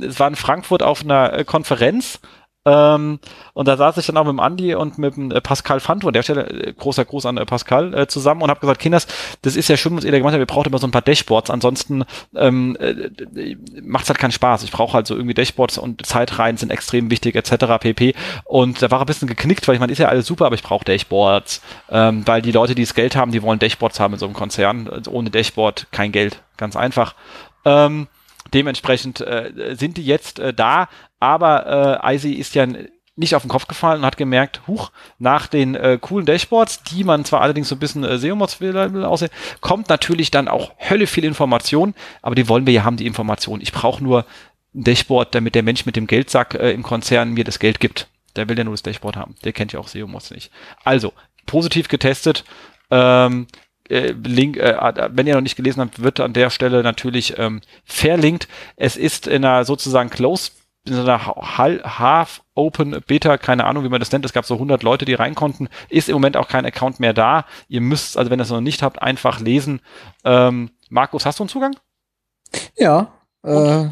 [0.01, 2.19] es war in Frankfurt auf einer äh, Konferenz
[2.65, 3.19] ähm,
[3.53, 6.07] und da saß ich dann auch mit dem Andi und mit dem äh, Pascal Fanto,
[6.07, 9.07] an der Stelle äh, großer Gruß an äh, Pascal, äh, zusammen und habe gesagt, Kinders,
[9.43, 11.03] das ist ja schön, was ihr da gemacht habt, wir brauchen immer so ein paar
[11.03, 12.05] Dashboards, ansonsten
[12.35, 14.63] ähm, äh, macht halt keinen Spaß.
[14.63, 17.77] Ich brauche halt so irgendwie Dashboards und Zeitreihen sind extrem wichtig, etc.
[17.79, 18.15] pp.
[18.45, 20.63] Und da war ein bisschen geknickt, weil ich meine, ist ja alles super, aber ich
[20.63, 24.19] brauche Dashboards, ähm, weil die Leute, die das Geld haben, die wollen Dashboards haben in
[24.19, 24.89] so einem Konzern.
[24.89, 27.13] Also ohne Dashboard kein Geld, ganz einfach.
[27.63, 28.07] Ähm,
[28.53, 30.87] dementsprechend äh, sind die jetzt äh, da,
[31.25, 32.67] aber äh, Icy ist ja
[33.15, 37.03] nicht auf den Kopf gefallen und hat gemerkt, huch, nach den äh, coolen Dashboards, die
[37.03, 39.31] man zwar allerdings so ein bisschen äh, SEO-Mods will, will aussehen,
[39.61, 43.61] kommt natürlich dann auch Hölle viel Information, aber die wollen wir ja haben, die Information.
[43.61, 44.25] Ich brauche nur
[44.73, 48.07] ein Dashboard, damit der Mensch mit dem Geldsack äh, im Konzern mir das Geld gibt.
[48.35, 49.35] Der will ja nur das Dashboard haben.
[49.45, 50.51] Der kennt ja auch SEO-Mods nicht.
[50.83, 51.13] Also,
[51.45, 52.43] positiv getestet.
[52.91, 53.47] Ähm,
[53.89, 54.75] äh, Link, äh,
[55.11, 58.49] wenn ihr noch nicht gelesen habt, wird an der Stelle natürlich ähm, verlinkt.
[58.75, 60.51] Es ist in einer sozusagen Close
[60.85, 64.25] in so einer Half-Open Beta, keine Ahnung, wie man das nennt.
[64.25, 65.67] Es gab so 100 Leute, die rein konnten.
[65.89, 67.45] Ist im Moment auch kein Account mehr da.
[67.67, 69.81] Ihr müsst, also wenn ihr es noch nicht habt, einfach lesen.
[70.23, 71.75] Ähm, Markus, hast du einen Zugang?
[72.77, 73.11] Ja,
[73.43, 73.85] äh,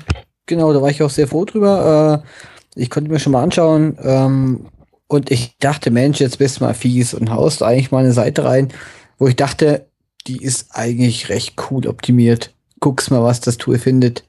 [0.46, 2.24] genau, da war ich auch sehr froh drüber.
[2.24, 3.98] Äh, ich konnte mir schon mal anschauen.
[4.02, 4.68] Ähm,
[5.08, 8.46] und ich dachte, Mensch, jetzt bist du mal fies und haust eigentlich mal eine Seite
[8.46, 8.70] rein,
[9.18, 9.88] wo ich dachte,
[10.28, 12.54] die ist eigentlich recht cool optimiert.
[12.80, 14.26] Guck's mal, was das Tool findet.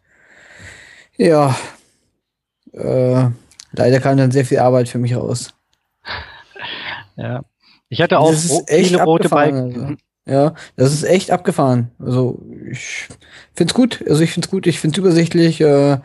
[1.17, 1.57] Ja,
[2.77, 3.31] äh,
[3.73, 5.55] leider kam dann sehr viel Arbeit für mich raus.
[7.17, 7.43] Ja.
[7.89, 8.33] Ich hatte auch
[8.67, 9.75] viele rote Balken.
[9.75, 9.97] Also.
[10.27, 11.91] Ja, das ist echt abgefahren.
[11.99, 12.41] Also
[12.71, 13.09] ich
[13.55, 14.03] find's gut.
[14.09, 15.61] Also ich find's gut, ich find's übersichtlich.
[15.61, 15.99] Äh,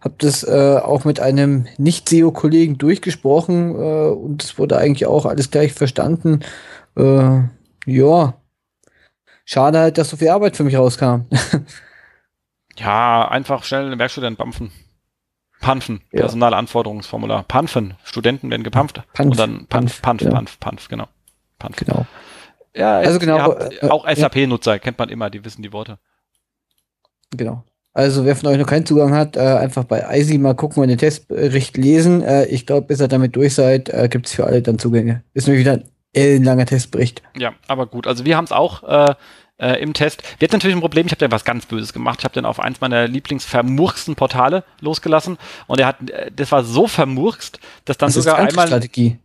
[0.00, 5.50] hab das äh, auch mit einem Nicht-SEO-Kollegen durchgesprochen äh, und es wurde eigentlich auch alles
[5.50, 6.40] gleich verstanden.
[6.96, 7.40] Äh,
[7.86, 8.34] ja.
[9.44, 11.22] Schade halt, dass so viel Arbeit für mich rauskam.
[12.76, 14.70] ja, einfach schnell eine Werkstudent bampfen.
[15.62, 16.20] Panfen, ja.
[16.20, 17.44] Personalanforderungsformular.
[17.44, 19.02] Panfen, Studenten werden gepampft.
[19.14, 21.08] Panf, und dann Panf, Panf, Panf, Panf, Panf, genau.
[21.58, 21.76] Panf.
[21.76, 22.04] Genau.
[22.76, 23.38] Ja, also genau.
[23.38, 25.98] Habt, äh, auch SAP-Nutzer, kennt man immer, die wissen die Worte.
[27.30, 27.64] Genau.
[27.94, 30.88] Also wer von euch noch keinen Zugang hat, äh, einfach bei ISI mal gucken und
[30.88, 32.22] den Testbericht lesen.
[32.22, 35.22] Äh, ich glaube, bis ihr damit durch seid, äh, gibt es für alle dann Zugänge.
[35.34, 35.84] Ist nämlich wieder ein
[36.14, 37.22] ellenlanger Testbericht.
[37.36, 38.06] Ja, aber gut.
[38.06, 39.16] Also wir haben es auch
[39.58, 40.22] äh, im Test.
[40.38, 42.20] Wir hatten natürlich ein Problem, ich habe da was ganz Böses gemacht.
[42.20, 46.64] Ich habe dann auf eins meiner lieblingsvermurksten Portale losgelassen und er hat, äh, das war
[46.64, 48.66] so vermurkst, dass dann das sogar einmal.
[48.66, 49.18] Strategie.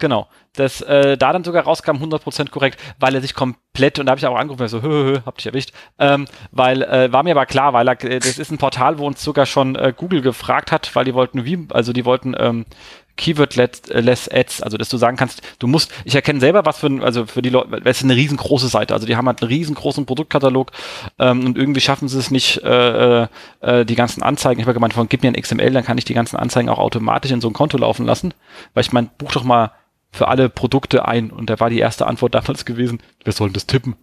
[0.00, 4.10] Genau, dass äh, da dann sogar rauskam 100% korrekt, weil er sich komplett, und da
[4.10, 7.22] habe ich auch angerufen, so, hö, hö, hö, hab dich erwischt, ähm, weil, äh, war
[7.22, 9.92] mir aber klar, weil er, äh, das ist ein Portal, wo uns sogar schon äh,
[9.96, 12.66] Google gefragt hat, weil die wollten, wie, also die wollten ähm,
[13.16, 16.88] Keyword-less äh, Ads, also dass du sagen kannst, du musst, ich erkenne selber, was für
[16.88, 19.50] ein, also für die Leute, es ist eine riesengroße Seite, also die haben halt einen
[19.50, 20.72] riesengroßen Produktkatalog
[21.18, 23.28] ähm, und irgendwie schaffen sie es nicht, äh, äh,
[23.60, 26.04] äh die ganzen Anzeigen, ich habe gemeint, von, gib mir ein XML, dann kann ich
[26.04, 28.34] die ganzen Anzeigen auch automatisch in so ein Konto laufen lassen,
[28.74, 29.72] weil ich mein, buch doch mal
[30.14, 31.30] für alle Produkte ein.
[31.30, 33.96] Und da war die erste Antwort damals gewesen, wir sollen das tippen.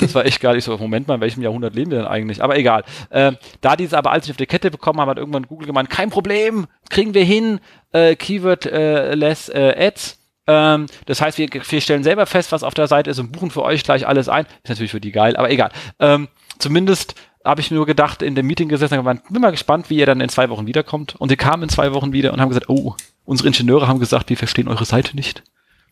[0.00, 0.56] Das war echt geil.
[0.56, 2.42] Ich so, Moment mal, in welchem Jahrhundert leben wir denn eigentlich?
[2.42, 2.84] Aber egal.
[3.10, 5.90] Äh, da diese aber alles nicht auf die Kette bekommen haben, hat irgendwann Google gemeint,
[5.90, 7.60] kein Problem, kriegen wir hin,
[7.92, 10.18] äh, Keyword-less äh, Ads.
[10.46, 13.50] Ähm, das heißt, wir, wir stellen selber fest, was auf der Seite ist und buchen
[13.50, 14.46] für euch gleich alles ein.
[14.62, 15.70] Ist natürlich für die geil, aber egal.
[15.98, 17.14] Ähm, zumindest
[17.44, 20.06] habe ich mir nur gedacht, in dem Meeting gesessen und bin mal gespannt, wie ihr
[20.06, 21.16] dann in zwei Wochen wiederkommt.
[21.18, 22.94] Und sie kamen in zwei Wochen wieder und haben gesagt, oh,
[23.24, 25.42] unsere Ingenieure haben gesagt, wir verstehen eure Seite nicht.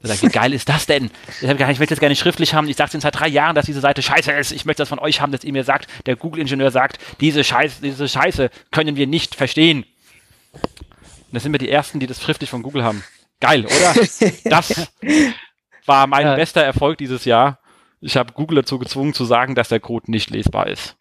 [0.06, 1.10] Da sag ich, wie geil ist das denn?
[1.40, 2.68] Ich, hab, ich möchte das gerne schriftlich haben.
[2.68, 4.52] Ich sage es seit drei Jahren, dass diese Seite scheiße ist.
[4.52, 7.82] Ich möchte das von euch haben, dass ihr mir sagt, der Google-Ingenieur sagt, diese Scheiße,
[7.82, 9.84] diese Scheiße können wir nicht verstehen.
[10.52, 13.02] Und das sind wir die Ersten, die das schriftlich von Google haben.
[13.40, 13.94] Geil, oder?
[14.44, 14.88] Das
[15.84, 16.34] war mein ja.
[16.34, 17.60] bester Erfolg dieses Jahr.
[18.00, 20.96] Ich habe Google dazu gezwungen zu sagen, dass der Code nicht lesbar ist.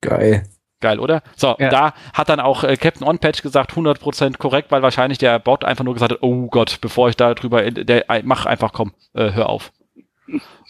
[0.00, 0.48] Geil.
[0.80, 1.22] Geil, oder?
[1.36, 1.70] So, ja.
[1.70, 5.84] da hat dann auch äh, Captain OnPatch gesagt, 100% korrekt, weil wahrscheinlich der Bot einfach
[5.84, 9.32] nur gesagt hat, oh Gott, bevor ich da drüber, der, äh, mach einfach, komm, äh,
[9.32, 9.72] hör auf.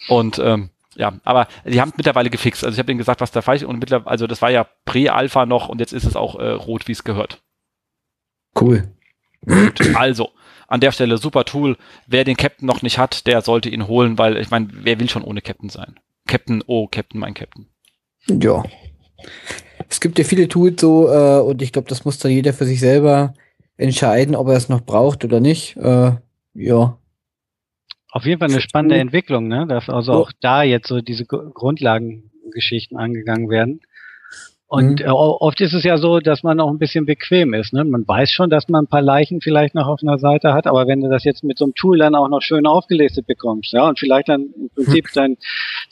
[0.07, 2.63] Und ähm, ja, aber die haben mittlerweile gefixt.
[2.63, 4.65] Also ich habe denen gesagt, was da falsch ist und mittlerweile, also das war ja
[4.85, 7.41] Prä-Alpha noch und jetzt ist es auch äh, rot, wie es gehört.
[8.59, 8.87] Cool.
[9.45, 10.31] Gut, also
[10.67, 11.77] an der Stelle super Tool.
[12.07, 15.09] Wer den Captain noch nicht hat, der sollte ihn holen, weil ich meine, wer will
[15.09, 15.99] schon ohne Captain sein?
[16.27, 17.67] Captain, oh Captain, mein Captain.
[18.27, 18.63] Ja.
[19.89, 22.65] Es gibt ja viele Tools so äh, und ich glaube, das muss dann jeder für
[22.65, 23.33] sich selber
[23.77, 25.77] entscheiden, ob er es noch braucht oder nicht.
[25.77, 26.11] Äh,
[26.53, 26.97] ja.
[28.09, 29.67] Auf jeden Fall eine spannende Entwicklung, ne?
[29.67, 33.81] Dass also auch da jetzt so diese Grundlagengeschichten angegangen werden.
[34.75, 35.05] Und mhm.
[35.05, 37.71] Äh, oft ist es ja so, dass man auch ein bisschen bequem ist.
[37.71, 37.85] Ne?
[37.85, 40.85] Man weiß schon, dass man ein paar Leichen vielleicht noch auf einer Seite hat, aber
[40.85, 43.87] wenn du das jetzt mit so einem Tool dann auch noch schön aufgelistet bekommst, ja,
[43.87, 45.37] und vielleicht dann im Prinzip dein,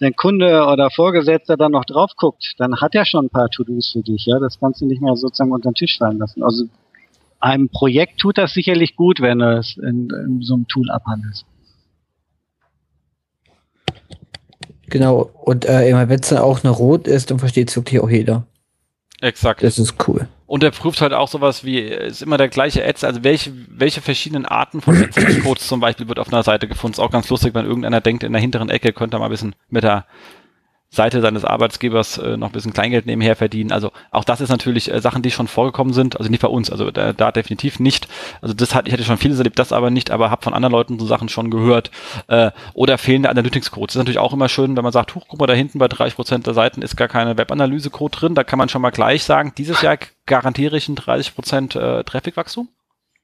[0.01, 3.91] dein Kunde oder Vorgesetzter dann noch drauf guckt, dann hat er schon ein paar To-Dos
[3.93, 4.25] für dich.
[4.25, 6.43] Ja, das kannst du nicht mehr sozusagen unter den Tisch fallen lassen.
[6.43, 6.65] Also
[7.39, 11.45] einem Projekt tut das sicherlich gut, wenn du es in, in so einem Tool abhandelst.
[14.87, 18.09] Genau, und äh, wenn es dann auch eine Rot ist, dann versteht es wirklich auch
[18.09, 18.45] jeder.
[19.23, 19.63] Exakt.
[19.63, 20.27] Das ist cool.
[20.47, 24.01] Und er prüft halt auch sowas wie, ist immer der gleiche Ads, also welche, welche
[24.01, 26.95] verschiedenen Arten von Ads-Codes zum Beispiel wird auf einer Seite gefunden.
[26.95, 29.31] Ist auch ganz lustig, wenn irgendeiner denkt, in der hinteren Ecke könnte er mal ein
[29.31, 30.05] bisschen mit der
[30.93, 33.71] Seite seines Arbeitsgebers äh, noch ein bisschen Kleingeld nebenher verdienen.
[33.71, 36.17] Also auch das ist natürlich äh, Sachen, die schon vorgekommen sind.
[36.17, 38.07] Also nicht bei uns, also da, da definitiv nicht.
[38.41, 40.71] Also das hat, ich hätte schon vieles erlebt, das aber nicht, aber habe von anderen
[40.71, 41.89] Leuten so Sachen schon gehört.
[42.27, 43.95] Äh, oder fehlende Analytics-Codes.
[43.95, 46.15] Ist natürlich auch immer schön, wenn man sagt, huch, guck mal, da hinten bei 30
[46.15, 48.35] Prozent der Seiten ist gar keine Web-Analyse-Code drin.
[48.35, 49.97] Da kann man schon mal gleich sagen, dieses Jahr
[50.27, 52.69] garantiere ich ein 30 Prozent äh, Traffic-Wachstum.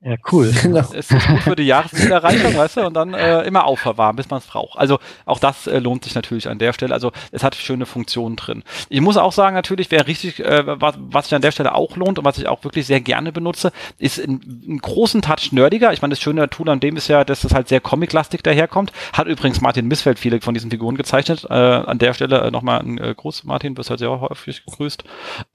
[0.02, 0.54] Ja, cool.
[0.62, 0.80] Genau.
[0.80, 4.40] Es ist gut für die Jahreszielerreichung, weißt du, und dann äh, immer aufverwahren, bis man
[4.40, 4.80] es braucht.
[4.80, 6.94] Also auch das äh, lohnt sich natürlich an der Stelle.
[6.94, 8.64] Also es hat schöne Funktionen drin.
[8.88, 11.98] Ich muss auch sagen, natürlich, wer richtig, äh, was, was sich an der Stelle auch
[11.98, 15.92] lohnt und was ich auch wirklich sehr gerne benutze, ist einen großen Touch nerdiger.
[15.92, 18.94] Ich meine, das schöne Tool an dem ist ja, dass es halt sehr comic-lastig daherkommt.
[19.12, 21.46] Hat übrigens Martin Missfeld viele von diesen Figuren gezeichnet.
[21.50, 25.04] Äh, an der Stelle äh, nochmal ein äh, Gruß, Martin, wirst halt sehr häufig gegrüßt.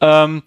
[0.00, 0.42] Ähm,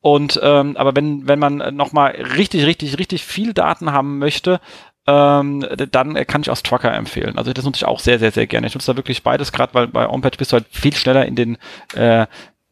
[0.00, 4.60] und ähm, aber wenn wenn man noch mal richtig richtig richtig viel Daten haben möchte,
[5.06, 7.38] ähm, dann kann ich auch Strucker empfehlen.
[7.38, 8.66] Also das nutze ich auch sehr sehr sehr gerne.
[8.68, 11.34] Ich nutze da wirklich beides, gerade weil bei OnPatch bist du halt viel schneller in
[11.34, 11.58] den
[11.94, 12.26] äh,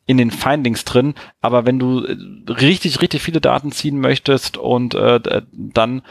[0.06, 1.14] in den Findings drin.
[1.40, 2.16] Aber wenn du äh,
[2.52, 6.02] richtig richtig viele Daten ziehen möchtest und äh, dann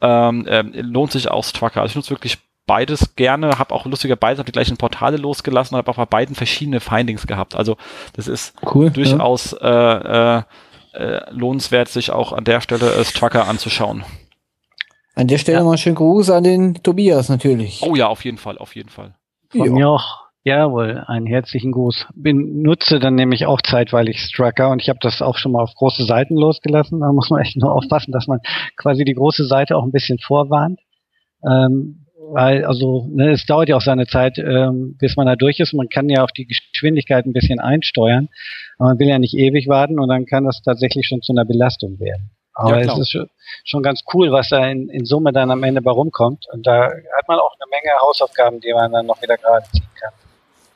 [0.00, 1.80] ähm, äh, lohnt sich auch Strucker.
[1.80, 5.90] Also ich nutze wirklich beides gerne, habe auch lustigerweise auf die gleichen Portale losgelassen, habe
[5.90, 7.56] auch bei beiden verschiedene Findings gehabt.
[7.56, 7.76] Also
[8.14, 10.38] das ist cool, durchaus ja.
[10.38, 10.42] äh,
[10.94, 14.04] äh, lohnenswert, sich auch an der Stelle äh, Strucker anzuschauen.
[15.14, 15.64] An der Stelle ja.
[15.64, 17.82] mal schön Gruß an den Tobias natürlich.
[17.82, 19.14] Oh ja, auf jeden Fall, auf jeden Fall.
[19.50, 19.72] Von ja.
[19.72, 20.22] mir auch.
[20.44, 22.08] Jawohl, einen herzlichen Gruß.
[22.16, 25.72] Bin, nutze dann nämlich auch zeitweilig Strucker und ich habe das auch schon mal auf
[25.74, 26.98] große Seiten losgelassen.
[26.98, 28.40] Da muss man echt nur aufpassen, dass man
[28.76, 30.80] quasi die große Seite auch ein bisschen vorwarnt.
[31.48, 32.01] Ähm,
[32.32, 35.74] weil, also, ne, es dauert ja auch seine Zeit, ähm, bis man da durch ist.
[35.74, 38.28] Man kann ja auch die Geschwindigkeit ein bisschen einsteuern.
[38.78, 41.44] Aber man will ja nicht ewig warten und dann kann das tatsächlich schon zu einer
[41.44, 42.30] Belastung werden.
[42.54, 43.16] Aber ja, es ist
[43.64, 46.46] schon ganz cool, was da in, in Summe dann am Ende bei rumkommt.
[46.52, 49.88] Und da hat man auch eine Menge Hausaufgaben, die man dann noch wieder gerade ziehen
[50.00, 50.12] kann.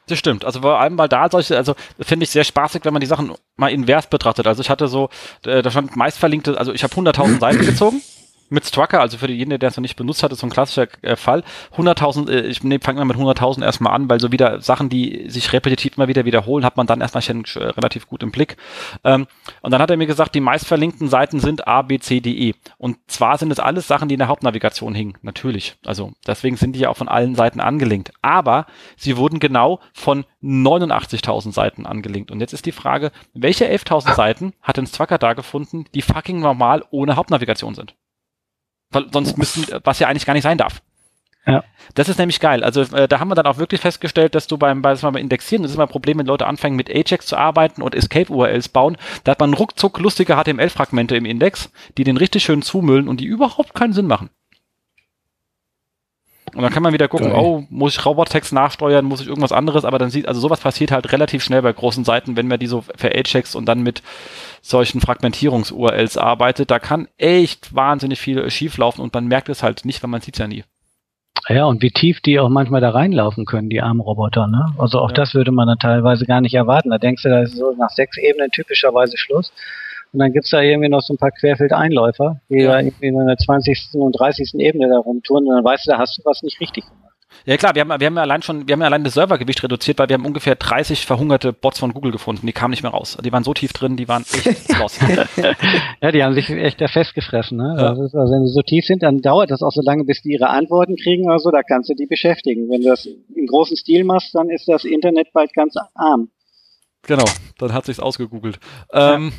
[0.08, 0.44] Das stimmt.
[0.44, 3.32] Also vor allem mal da solche, also finde ich sehr spaßig, wenn man die Sachen
[3.56, 4.46] mal invers betrachtet.
[4.46, 5.08] Also ich hatte so,
[5.46, 8.02] äh, da stand meist verlinkte, also ich habe 100.000 Seiten gezogen
[8.48, 10.88] mit Strucker, also für diejenigen, der es noch nicht benutzt hat, ist so ein klassischer
[11.02, 11.42] äh, Fall.
[11.76, 15.28] 100.000, äh, ich nee, fange mal mit 100.000 erstmal an, weil so wieder Sachen, die
[15.28, 18.56] sich repetitiv immer wieder wiederholen, hat man dann erstmal schon äh, relativ gut im Blick.
[19.04, 19.26] Ähm,
[19.62, 22.54] und dann hat er mir gesagt, die meistverlinkten Seiten sind A, B, C, D, E.
[22.78, 25.76] Und zwar sind es alles Sachen, die in der Hauptnavigation hingen, natürlich.
[25.84, 28.12] Also deswegen sind die ja auch von allen Seiten angelinkt.
[28.22, 28.66] Aber
[28.96, 32.30] sie wurden genau von 89.000 Seiten angelinkt.
[32.30, 36.40] Und jetzt ist die Frage, welche 11.000 Seiten hat denn Strucker da gefunden, die fucking
[36.40, 37.94] normal ohne Hauptnavigation sind?
[39.12, 40.82] Sonst müssen, was ja eigentlich gar nicht sein darf.
[41.46, 41.62] Ja.
[41.94, 42.64] Das ist nämlich geil.
[42.64, 45.70] Also äh, da haben wir dann auch wirklich festgestellt, dass du beim, beim Indexieren, das
[45.70, 49.32] ist immer ein Problem, wenn Leute anfangen mit Ajax zu arbeiten und Escape-URLs bauen, da
[49.32, 53.74] hat man ruckzuck lustige HTML-Fragmente im Index, die den richtig schön zumüllen und die überhaupt
[53.74, 54.30] keinen Sinn machen.
[56.56, 57.38] Und dann kann man wieder gucken, Geil.
[57.38, 60.90] oh, muss ich Robotext nachsteuern, muss ich irgendwas anderes, aber dann sieht, also sowas passiert
[60.90, 64.02] halt relativ schnell bei großen Seiten, wenn man die so Ajax und dann mit
[64.62, 66.70] solchen Fragmentierungs-URLs arbeitet.
[66.70, 70.36] Da kann echt wahnsinnig viel schieflaufen und man merkt es halt nicht, weil man sieht
[70.36, 70.64] es ja nie.
[71.48, 74.66] Ja, und wie tief die auch manchmal da reinlaufen können, die armen Roboter, ne?
[74.78, 75.14] Also auch ja.
[75.14, 76.90] das würde man dann teilweise gar nicht erwarten.
[76.90, 79.52] Da denkst du, da ist so nach sechs Ebenen typischerweise Schluss.
[80.16, 82.72] Und dann gibt's da irgendwie noch so ein paar Querfeldeinläufer, die ja.
[82.72, 83.88] da irgendwie in der 20.
[83.92, 84.54] und 30.
[84.54, 87.12] Ebene da rumtouren und dann weißt du, da hast du was nicht richtig gemacht.
[87.44, 89.62] Ja klar, wir haben, wir haben ja allein schon, wir haben ja allein das Servergewicht
[89.62, 92.46] reduziert, weil wir haben ungefähr 30 verhungerte Bots von Google gefunden.
[92.46, 93.18] Die kamen nicht mehr raus.
[93.22, 94.98] Die waren so tief drin, die waren echt raus.
[96.00, 97.58] ja, die haben sich echt da festgefressen.
[97.58, 97.76] Ne?
[97.76, 97.88] Ja.
[97.90, 100.32] Also, also, wenn sie so tief sind, dann dauert das auch so lange, bis die
[100.32, 101.50] ihre Antworten kriegen oder so.
[101.50, 102.70] Da kannst du die beschäftigen.
[102.70, 106.30] Wenn du das im großen Stil machst, dann ist das Internet bald ganz arm.
[107.02, 107.26] Genau,
[107.58, 108.58] dann hat sich's ausgegoogelt.
[108.92, 109.32] Ähm,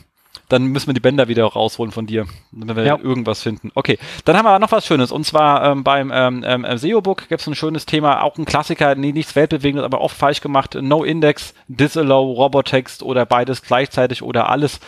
[0.49, 2.97] dann müssen wir die Bänder wieder rausholen von dir, wenn wir ja.
[2.97, 3.71] irgendwas finden.
[3.75, 5.11] Okay, dann haben wir noch was Schönes.
[5.11, 8.95] Und zwar ähm, beim ähm, ähm, SEO-Book gibt es ein schönes Thema, auch ein Klassiker,
[8.95, 10.77] nee, nichts Weltbewegendes, aber oft falsch gemacht.
[10.79, 14.79] No Index, Disallow, Robotext oder beides gleichzeitig oder alles.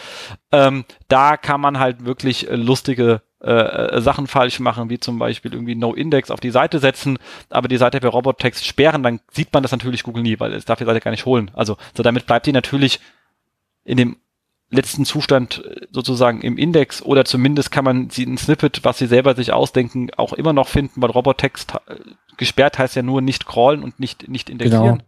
[0.52, 5.54] Ähm, da kann man halt wirklich lustige äh, äh, Sachen falsch machen, wie zum Beispiel
[5.54, 7.18] irgendwie No-Index auf die Seite setzen,
[7.50, 10.66] aber die Seite per Robottext sperren, dann sieht man das natürlich Google nie, weil es
[10.66, 11.50] darf die Seite gar nicht holen.
[11.54, 13.00] Also so damit bleibt die natürlich
[13.86, 14.18] in dem
[14.72, 19.08] letzten Zustand äh, sozusagen im Index oder zumindest kann man sie ein Snippet, was sie
[19.08, 21.96] selber sich ausdenken, auch immer noch finden, weil Robottext äh,
[22.38, 25.04] gesperrt heißt ja nur nicht crawlen und nicht, nicht indexieren.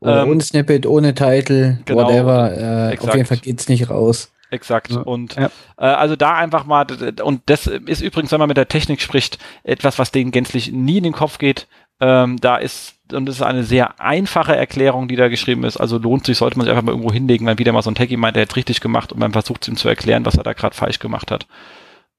[0.00, 0.22] Genau.
[0.22, 2.92] Ähm, ohne Snippet, ohne Title, genau, whatever.
[2.92, 4.32] Äh, auf jeden Fall geht's nicht raus.
[4.50, 4.90] Exakt.
[4.92, 5.00] Ja.
[5.00, 5.50] Und ja.
[5.76, 6.86] Äh, also da einfach mal,
[7.22, 10.98] und das ist übrigens, wenn man mit der Technik spricht, etwas, was denen gänzlich nie
[10.98, 11.66] in den Kopf geht.
[12.00, 15.76] Ähm, da ist und das ist eine sehr einfache Erklärung, die da geschrieben ist.
[15.76, 17.94] Also lohnt sich, sollte man sich einfach mal irgendwo hinlegen, wenn wieder mal so ein
[17.94, 20.52] Techie meint, der hat richtig gemacht und man versucht ihm zu erklären, was er da
[20.52, 21.46] gerade falsch gemacht hat.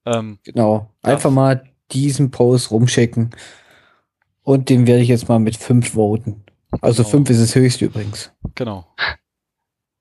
[0.06, 0.90] Ähm, genau.
[1.02, 1.34] Einfach ja.
[1.34, 3.30] mal diesen Post rumschicken
[4.42, 6.44] und den werde ich jetzt mal mit fünf voten.
[6.80, 7.10] Also Genau.
[7.10, 8.32] fünf ist das höchste übrigens.
[8.54, 8.86] Genau.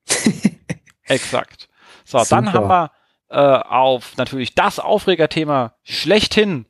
[1.03, 1.68] Exakt.
[2.06, 2.53] So, dann Super.
[2.53, 2.91] haben wir
[3.30, 6.66] äh, auf natürlich das Aufregerthema schlechthin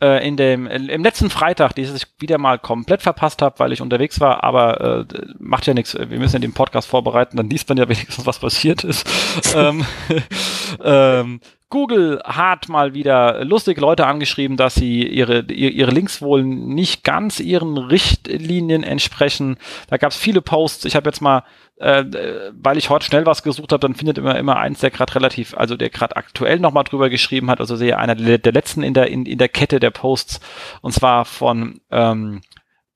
[0.00, 3.80] äh, in dem im letzten Freitag, dieses ich wieder mal komplett verpasst habe, weil ich
[3.80, 5.94] unterwegs war, aber äh, macht ja nichts.
[5.98, 9.06] Wir müssen ja den Podcast vorbereiten, dann liest man ja wenigstens, was passiert ist.
[9.54, 9.84] ähm,
[10.84, 16.42] ähm, Google hat mal wieder lustige Leute angeschrieben, dass sie ihre, ihr- ihre Links wohl
[16.42, 19.56] nicht ganz ihren Richtlinien entsprechen.
[19.88, 20.84] Da gab es viele Posts.
[20.86, 21.44] Ich habe jetzt mal,
[21.80, 25.14] äh, weil ich heute schnell was gesucht habe, dann findet immer immer eins, der gerade
[25.14, 27.60] relativ, also der gerade aktuell nochmal drüber geschrieben hat.
[27.60, 30.40] Also sehe einer der, letzten in der in, in der Kette der Posts
[30.82, 32.42] und zwar von ähm,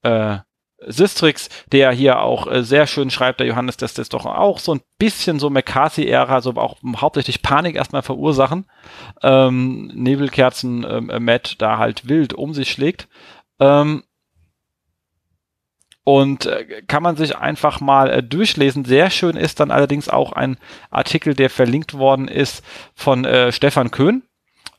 [0.02, 0.38] äh,
[0.86, 4.74] Sistrix, der hier auch äh, sehr schön schreibt, der Johannes, dass das doch auch so
[4.74, 8.66] ein bisschen so McCarthy-Ära, so auch hauptsächlich Panik erstmal verursachen.
[9.22, 13.08] Ähm, Nebelkerzen ähm, äh, Matt da halt wild um sich schlägt.
[13.60, 14.02] Ähm,
[16.04, 18.84] und äh, kann man sich einfach mal äh, durchlesen.
[18.84, 20.58] Sehr schön ist dann allerdings auch ein
[20.90, 22.62] Artikel, der verlinkt worden ist
[22.94, 24.22] von äh, Stefan Köhn,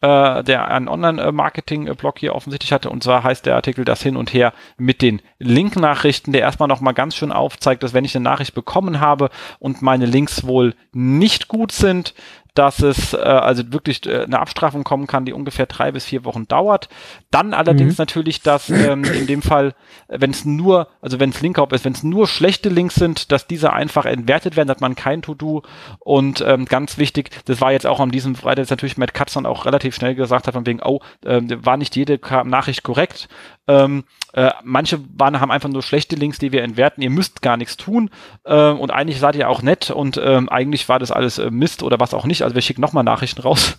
[0.01, 2.91] äh, der einen Online-Marketing-Blog hier offensichtlich hatte.
[2.91, 6.93] Und zwar heißt der Artikel das hin und her mit den Link-Nachrichten, der erstmal nochmal
[6.93, 9.29] ganz schön aufzeigt, dass wenn ich eine Nachricht bekommen habe
[9.59, 12.13] und meine Links wohl nicht gut sind,
[12.55, 16.23] dass es äh, also wirklich äh, eine Abstrafung kommen kann, die ungefähr drei bis vier
[16.23, 16.89] Wochen dauert.
[17.35, 18.01] Dann allerdings Mhm.
[18.01, 19.73] natürlich, dass ähm, in dem Fall,
[20.07, 23.45] wenn es nur, also wenn es Linkhop ist, wenn es nur schlechte Links sind, dass
[23.45, 25.63] diese einfach entwertet werden, hat man kein To-Do.
[25.99, 29.33] Und ähm, ganz wichtig, das war jetzt auch an diesem Freitag, dass natürlich Matt Katz
[29.33, 33.27] dann auch relativ schnell gesagt hat, von wegen, oh, ähm, war nicht jede Nachricht korrekt.
[33.67, 37.01] Ähm, äh, manche waren, haben einfach nur schlechte Links, die wir entwerten.
[37.03, 38.11] Ihr müsst gar nichts tun.
[38.45, 41.83] Äh, und eigentlich seid ihr auch nett und ähm, eigentlich war das alles äh, Mist
[41.83, 42.43] oder was auch nicht.
[42.43, 43.77] Also wir schicken nochmal Nachrichten raus.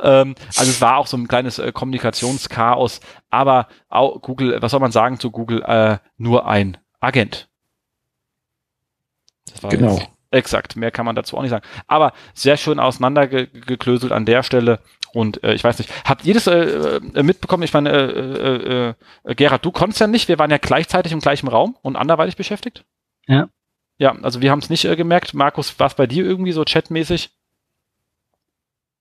[0.00, 3.00] Ähm, also es war auch so ein kleines äh, Kommunikationschaos.
[3.30, 5.62] Aber auch Google, was soll man sagen zu Google?
[5.62, 7.48] Äh, nur ein Agent.
[9.50, 9.96] Das war Genau.
[9.96, 11.64] jetzt- Exakt, mehr kann man dazu auch nicht sagen.
[11.86, 14.80] Aber sehr schön auseinandergeklöselt an der Stelle.
[15.14, 17.62] Und äh, ich weiß nicht, habt ihr das äh, äh, mitbekommen?
[17.62, 18.94] Ich meine, äh, äh,
[19.24, 20.28] äh, Gerhard, du konntest ja nicht.
[20.28, 22.84] Wir waren ja gleichzeitig im gleichen Raum und anderweitig beschäftigt.
[23.26, 23.48] Ja.
[23.96, 25.32] Ja, also wir haben es nicht äh, gemerkt.
[25.32, 27.30] Markus, war es bei dir irgendwie so chatmäßig?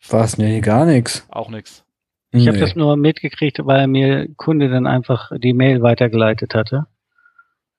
[0.10, 0.38] Was?
[0.38, 1.26] Nee, gar nichts.
[1.30, 1.84] Auch nix.
[2.32, 6.86] Ich habe das nur mitgekriegt, weil mir Kunde dann einfach die Mail weitergeleitet hatte.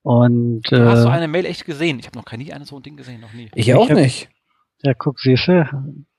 [0.01, 1.99] Und Du hast äh, so eine Mail echt gesehen.
[1.99, 3.49] Ich habe noch gar nie eine so ein Ding gesehen, noch nie.
[3.55, 4.29] Ich auch Ich hab- nicht.
[4.81, 5.69] ja, guck, siehste,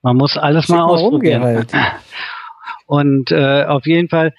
[0.03, 1.41] man muss alles Schick mal mal rum, ausprobieren.
[1.43, 1.73] Gerald.
[2.87, 4.35] Und äh, auf jeden Fall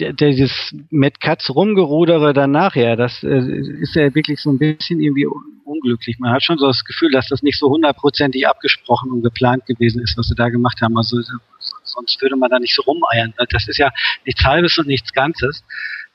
[0.00, 3.38] dieses mit Katz rumgerudere dann nachher, das äh,
[3.80, 6.18] ist ja wirklich so ein bisschen irgendwie un- unglücklich.
[6.18, 10.02] Man hat schon so das Gefühl, dass das nicht so hundertprozentig abgesprochen und geplant gewesen
[10.02, 10.96] ist, was sie da gemacht haben.
[10.96, 11.38] Also so-
[11.84, 13.34] sonst würde man da nicht so rumeiern.
[13.50, 13.90] Das ist ja
[14.26, 15.64] nichts Halbes und nichts Ganzes.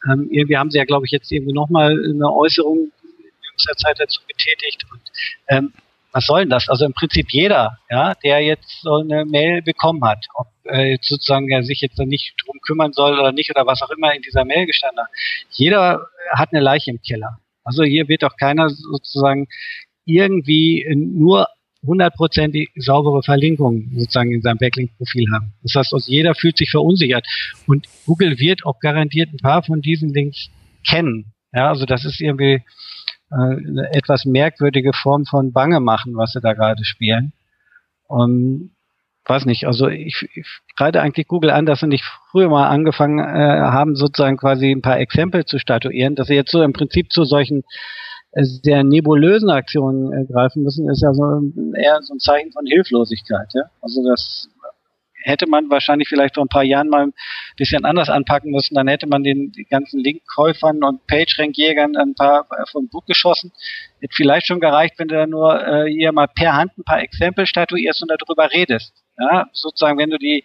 [0.10, 4.00] Ähm, irgendwie haben sie ja, glaube ich, jetzt irgendwie nochmal eine Äußerung in jüngster Zeit
[4.00, 4.86] dazu getätigt.
[4.92, 5.02] Und
[5.48, 5.74] ähm,
[6.16, 6.70] was soll denn das?
[6.70, 11.52] Also im Prinzip jeder, ja, der jetzt so eine Mail bekommen hat, ob äh, sozusagen
[11.52, 14.46] er sich jetzt nicht drum kümmern soll oder nicht oder was auch immer in dieser
[14.46, 15.10] Mail gestanden hat.
[15.50, 17.40] Jeder hat eine Leiche im Keller.
[17.66, 19.48] Also hier wird auch keiner sozusagen
[20.06, 21.48] irgendwie nur
[21.86, 25.54] hundertprozentig saubere Verlinkungen sozusagen in seinem Backlink-Profil haben.
[25.64, 27.28] Das heißt, also jeder fühlt sich verunsichert.
[27.68, 30.50] Und Google wird auch garantiert ein paar von diesen Links
[30.90, 31.34] kennen.
[31.52, 32.64] Ja, also das ist irgendwie
[33.30, 37.34] eine etwas merkwürdige Form von Bange machen, was sie da gerade spielen.
[38.08, 38.76] Und
[39.26, 40.48] weiß nicht, also ich, ich
[40.78, 44.82] reite eigentlich Google an, dass sie nicht früher mal angefangen äh, haben, sozusagen quasi ein
[44.82, 47.64] paar Exempel zu statuieren, dass sie jetzt so im Prinzip zu solchen
[48.32, 51.24] äh, sehr nebulösen Aktionen äh, greifen müssen, ist ja so
[51.76, 53.48] eher so ein Zeichen von Hilflosigkeit.
[53.54, 53.64] Ja?
[53.82, 54.48] Also das
[55.26, 57.14] hätte man wahrscheinlich vielleicht vor ein paar Jahren mal ein
[57.58, 58.76] bisschen anders anpacken müssen.
[58.76, 63.52] Dann hätte man den ganzen Linkkäufern und PageRank-Jägern ein paar äh, vom Bug geschossen.
[64.00, 67.02] Hätte vielleicht schon gereicht, wenn du da nur äh, hier mal per Hand ein paar
[67.02, 68.94] Exempel statuierst und darüber redest.
[69.18, 70.44] Ja, sozusagen, wenn du die,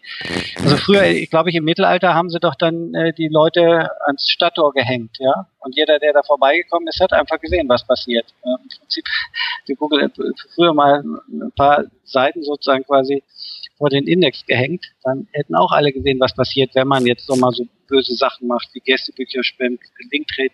[0.62, 4.28] also früher, ich glaube ich, im Mittelalter haben sie doch dann äh, die Leute ans
[4.28, 5.48] Stadttor gehängt, ja.
[5.58, 8.26] Und jeder, der da vorbeigekommen ist, hat einfach gesehen, was passiert.
[8.44, 9.04] Ja, Im Prinzip,
[9.66, 10.12] die Google
[10.54, 13.24] früher mal ein paar Seiten sozusagen quasi
[13.80, 17.34] vor den Index gehängt, dann hätten auch alle gesehen, was passiert, wenn man jetzt so
[17.34, 19.80] mal so böse Sachen macht, wie Gästebücher spammt,
[20.12, 20.50] Linktrade,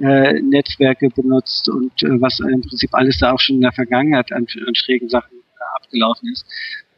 [0.00, 4.48] äh, benutzt und äh, was im Prinzip alles da auch schon in der Vergangenheit an,
[4.66, 6.46] an schrägen Sachen äh, abgelaufen ist.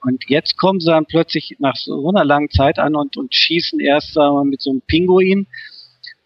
[0.02, 3.80] Und jetzt kommen sie dann plötzlich nach so einer langen Zeit an und, und schießen
[3.80, 5.46] erst sagen wir, mal, mit so einem Pinguin.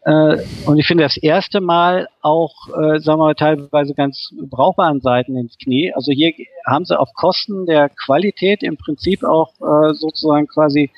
[0.04, 0.36] Äh,
[0.66, 5.36] und ich finde das erste Mal auch, äh, sagen wir mal, teilweise ganz brauchbaren Seiten
[5.36, 5.92] ins Knie.
[5.94, 6.32] Also hier
[6.66, 10.90] haben sie auf Kosten der Qualität im Prinzip auch äh, sozusagen quasi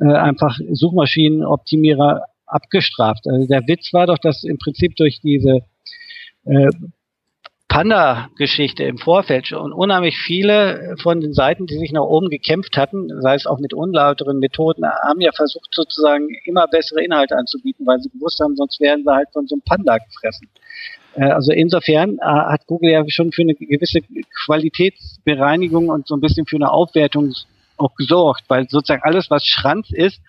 [0.00, 3.26] äh, einfach Suchmaschinenoptimierer abgestraft.
[3.28, 5.60] Also der Witz war doch, dass im Prinzip durch diese
[6.44, 6.70] äh,
[7.70, 13.08] Panda-Geschichte im Vorfeld schon unheimlich viele von den Seiten, die sich nach oben gekämpft hatten,
[13.22, 18.00] sei es auch mit unlauteren Methoden, haben ja versucht sozusagen immer bessere Inhalte anzubieten, weil
[18.00, 20.48] sie gewusst haben, sonst werden sie halt von so einem Panda gefressen.
[21.14, 24.00] Äh, also insofern äh, hat Google ja schon für eine gewisse
[24.44, 27.32] Qualitätsbereinigung und so ein bisschen für eine Aufwertung
[27.76, 30.20] auch gesorgt, weil sozusagen alles, was Schranz ist,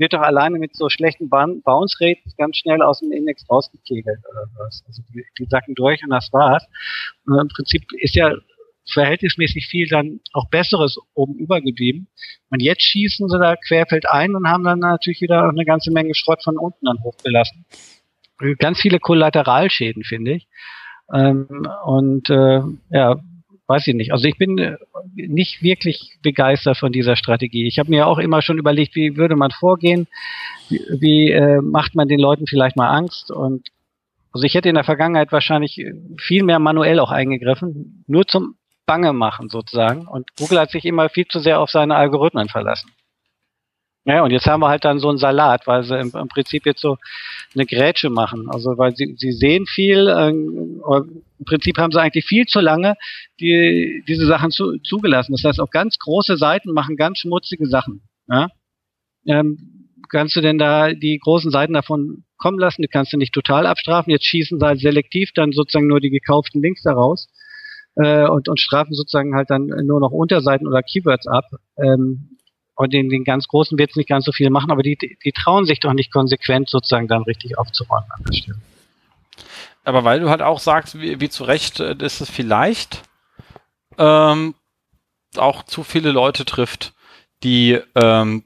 [0.00, 4.46] wird doch alleine mit so schlechten Bounce Rates ganz schnell aus dem Index rausgekegelt oder
[4.58, 4.82] was.
[4.86, 6.64] Also die, die sacken durch und das war's.
[7.26, 8.32] Und Im Prinzip ist ja
[8.92, 12.08] verhältnismäßig viel dann auch Besseres oben übergeblieben.
[12.48, 16.14] Und jetzt schießen sie da querfeld ein und haben dann natürlich wieder eine ganze Menge
[16.14, 17.66] Schrott von unten dann hochgelassen.
[18.58, 20.48] Ganz viele Kollateralschäden, finde ich.
[21.12, 23.20] Ähm, und äh, ja,
[23.70, 24.12] weiß ich nicht.
[24.12, 24.76] Also ich bin äh,
[25.14, 27.66] nicht wirklich begeistert von dieser Strategie.
[27.66, 30.08] Ich habe mir auch immer schon überlegt, wie würde man vorgehen,
[30.68, 33.68] wie, wie äh, macht man den Leuten vielleicht mal Angst und
[34.32, 35.84] also ich hätte in der Vergangenheit wahrscheinlich
[36.18, 38.54] viel mehr manuell auch eingegriffen, nur zum
[38.86, 40.06] Bange machen sozusagen.
[40.06, 42.90] Und Google hat sich immer viel zu sehr auf seine Algorithmen verlassen.
[44.10, 46.66] Ja, und jetzt haben wir halt dann so einen Salat, weil sie im, im Prinzip
[46.66, 46.98] jetzt so
[47.54, 48.48] eine Grätsche machen.
[48.50, 52.96] Also weil sie, sie sehen viel, äh, im Prinzip haben sie eigentlich viel zu lange
[53.38, 55.30] die, diese Sachen zu, zugelassen.
[55.30, 58.02] Das heißt, auch ganz große Seiten machen ganz schmutzige Sachen.
[58.26, 58.48] Ja?
[59.28, 62.82] Ähm, kannst du denn da die großen Seiten davon kommen lassen?
[62.82, 64.10] Die kannst du nicht total abstrafen.
[64.10, 67.28] Jetzt schießen sie halt selektiv dann sozusagen nur die gekauften Links daraus
[67.94, 71.44] äh, und, und strafen sozusagen halt dann nur noch Unterseiten oder Keywords ab.
[71.78, 72.38] Ähm,
[72.80, 75.32] und den, den ganz Großen wird es nicht ganz so viel machen, aber die, die,
[75.32, 78.58] trauen sich doch nicht konsequent sozusagen dann richtig aufzuräumen an der Stelle.
[79.84, 83.02] Aber weil du halt auch sagst, wie, wie zu Recht, äh, dass es vielleicht
[83.98, 84.54] ähm,
[85.36, 86.94] auch zu viele Leute trifft,
[87.42, 88.44] die ähm,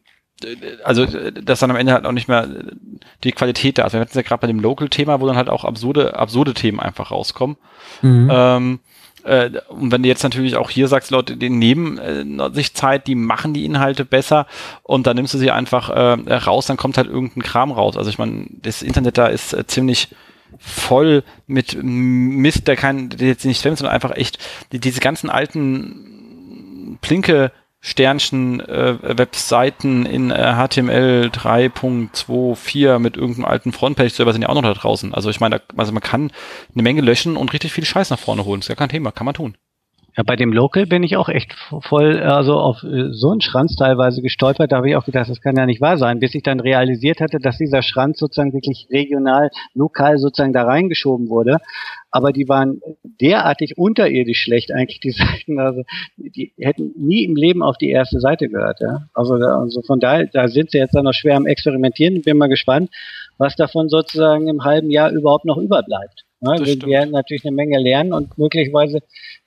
[0.82, 2.48] also dass dann am Ende halt auch nicht mehr
[3.22, 3.92] die Qualität da ist.
[3.92, 6.80] Wir hatten es ja gerade bei dem Local-Thema, wo dann halt auch absurde, absurde Themen
[6.80, 7.56] einfach rauskommen.
[8.02, 8.28] Mhm.
[8.32, 8.80] Ähm,
[9.24, 13.06] äh, und wenn du jetzt natürlich auch hier sagst, Leute, die nehmen äh, sich Zeit,
[13.06, 14.46] die machen die Inhalte besser
[14.82, 17.96] und dann nimmst du sie einfach äh, raus, dann kommt halt irgendein Kram raus.
[17.96, 20.08] Also ich meine, das Internet da ist äh, ziemlich
[20.58, 24.38] voll mit Mist, der kein, der jetzt nicht stimmt, sondern einfach echt
[24.72, 27.50] die, diese ganzen alten Plinke
[27.86, 34.62] Sternchen äh, Webseiten in äh, HTML 3.24 mit irgendeinem alten Frontpage-Server sind ja auch noch
[34.62, 35.12] da draußen.
[35.12, 36.32] Also ich meine, also man kann
[36.72, 38.60] eine Menge löschen und richtig viel Scheiß nach vorne holen.
[38.60, 39.58] ist ja kein Thema, kann man tun.
[40.16, 43.74] Ja, bei dem Local bin ich auch echt voll, also auf äh, so einen Schranz
[43.74, 44.70] teilweise gestolpert.
[44.70, 47.20] Da habe ich auch gedacht, das kann ja nicht wahr sein, bis ich dann realisiert
[47.20, 51.58] hatte, dass dieser Schranz sozusagen wirklich regional, lokal sozusagen da reingeschoben wurde.
[52.12, 55.58] Aber die waren derartig unterirdisch schlecht eigentlich, die Seiten.
[55.58, 55.82] Also
[56.16, 58.80] die hätten nie im Leben auf die erste Seite gehört.
[58.80, 59.08] Ja?
[59.14, 62.22] Also, also von daher, da sind sie jetzt dann noch schwer am Experimentieren.
[62.22, 62.90] Bin mal gespannt,
[63.36, 66.24] was davon sozusagen im halben Jahr überhaupt noch überbleibt.
[66.44, 69.00] Ja, wir werden natürlich eine Menge lernen und möglicherweise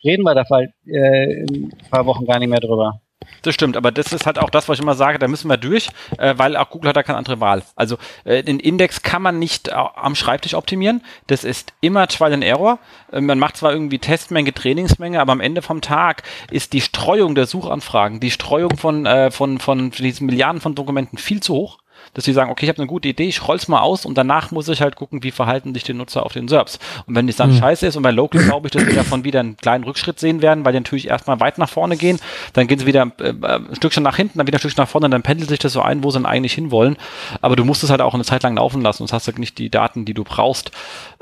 [0.04, 3.02] reden wir da halt, äh, in ein paar Wochen gar nicht mehr drüber.
[3.42, 5.58] Das stimmt, aber das ist halt auch das, was ich immer sage, da müssen wir
[5.58, 7.64] durch, äh, weil auch Google hat da keine andere Wahl.
[7.76, 11.02] Also äh, den Index kann man nicht äh, am Schreibtisch optimieren.
[11.28, 12.80] Das ist immer Trial and Error.
[13.12, 17.36] Äh, man macht zwar irgendwie Testmenge, Trainingsmenge, aber am Ende vom Tag ist die Streuung
[17.36, 21.80] der Suchanfragen, die Streuung von, äh, von, von diesen Milliarden von Dokumenten viel zu hoch
[22.18, 24.50] dass sie sagen, okay, ich habe eine gute Idee, ich roll's mal aus und danach
[24.50, 26.80] muss ich halt gucken, wie verhalten sich die Nutzer auf den SERPs.
[27.06, 27.60] Und wenn es dann mhm.
[27.60, 30.42] scheiße ist und bei Local glaube ich, dass wir davon wieder einen kleinen Rückschritt sehen
[30.42, 32.18] werden, weil die natürlich erstmal weit nach vorne gehen,
[32.54, 35.12] dann gehen sie wieder äh, ein Stückchen nach hinten, dann wieder ein Stückchen nach vorne,
[35.12, 36.98] dann pendelt sich das so ein, wo sie dann eigentlich hinwollen.
[37.42, 39.60] Aber du musst es halt auch eine Zeit lang laufen lassen, sonst hast du nicht
[39.60, 40.72] die Daten, die du brauchst,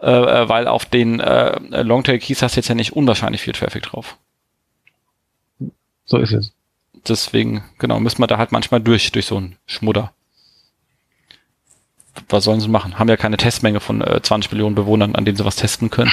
[0.01, 3.83] äh, äh weil auf den äh, Longtail-Keys hast du jetzt ja nicht unwahrscheinlich viel Traffic
[3.83, 4.15] drauf.
[6.05, 6.53] So ist es.
[7.05, 10.13] Deswegen, genau, müssen wir da halt manchmal durch, durch so einen Schmudder
[12.29, 12.97] was sollen sie machen?
[12.99, 16.11] Haben ja keine Testmenge von äh, 20 Millionen Bewohnern, an denen sie was testen können.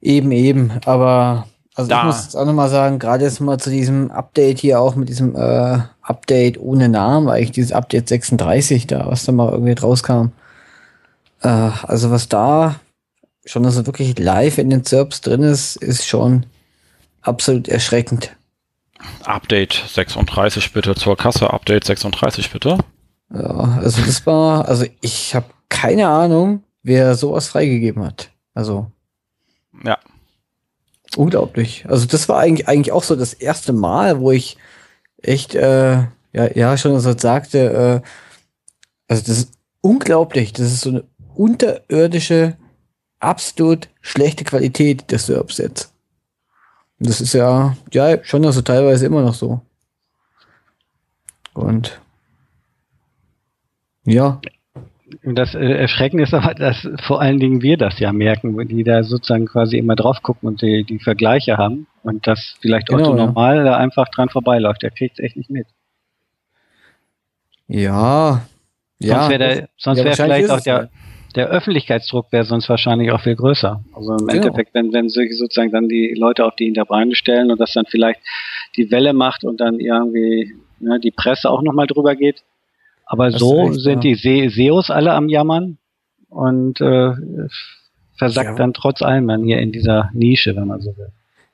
[0.00, 0.72] Eben, eben.
[0.84, 2.00] Aber also da.
[2.00, 5.08] ich muss jetzt auch nochmal sagen, gerade jetzt mal zu diesem Update hier auch mit
[5.08, 10.32] diesem äh, Update ohne Namen, eigentlich dieses Update 36 da, was da mal irgendwie rauskam.
[11.42, 12.80] Äh, also was da
[13.44, 16.46] schon also wirklich live in den SERPs drin ist, ist schon
[17.22, 18.32] absolut erschreckend.
[19.24, 22.78] Update 36 bitte zur Kasse, Update 36 bitte.
[23.32, 28.30] Ja, also das war, also ich habe keine Ahnung, wer sowas freigegeben hat.
[28.54, 28.90] Also.
[29.84, 29.98] Ja.
[31.16, 31.84] Unglaublich.
[31.88, 34.56] Also das war eigentlich, eigentlich auch so das erste Mal, wo ich
[35.22, 35.96] echt, äh,
[36.32, 38.08] ja, ja, schon so sagte, äh,
[39.08, 40.52] also das ist unglaublich.
[40.52, 42.56] Das ist so eine unterirdische,
[43.20, 45.92] absolut schlechte Qualität der Serbs jetzt.
[46.98, 49.60] Und das ist ja, ja, schon also teilweise immer noch so.
[51.54, 52.00] Und
[54.08, 54.40] Ja.
[55.22, 59.02] Das äh, Erschreckende ist aber, dass vor allen Dingen wir das ja merken, die da
[59.02, 63.16] sozusagen quasi immer drauf gucken und die, die Vergleiche haben und dass vielleicht Genau, Otto
[63.16, 63.26] ja.
[63.26, 64.82] normal da einfach dran vorbeiläuft.
[64.82, 65.66] Der kriegt es echt nicht mit.
[67.66, 68.46] Ja.
[69.00, 70.88] Sonst wäre sonst Ja, wäre wahrscheinlich vielleicht auch der, ja.
[71.36, 73.82] der Öffentlichkeitsdruck wäre sonst wahrscheinlich auch viel größer.
[73.94, 74.32] Also im Genau.
[74.32, 77.84] Endeffekt, wenn, wenn sich sozusagen dann die Leute auf die Hinterbeine stellen und das dann
[77.88, 78.20] vielleicht
[78.76, 82.42] die Welle macht und dann irgendwie ne, die Presse auch nochmal drüber geht.
[83.10, 84.14] Aber Hast so du recht, sind ja.
[84.14, 85.78] die Se SEOs alle am Jammern
[86.28, 87.12] und äh,
[88.16, 88.54] versackt Ja.
[88.56, 91.10] dann trotz allem dann hier in dieser Nische, wenn man so will.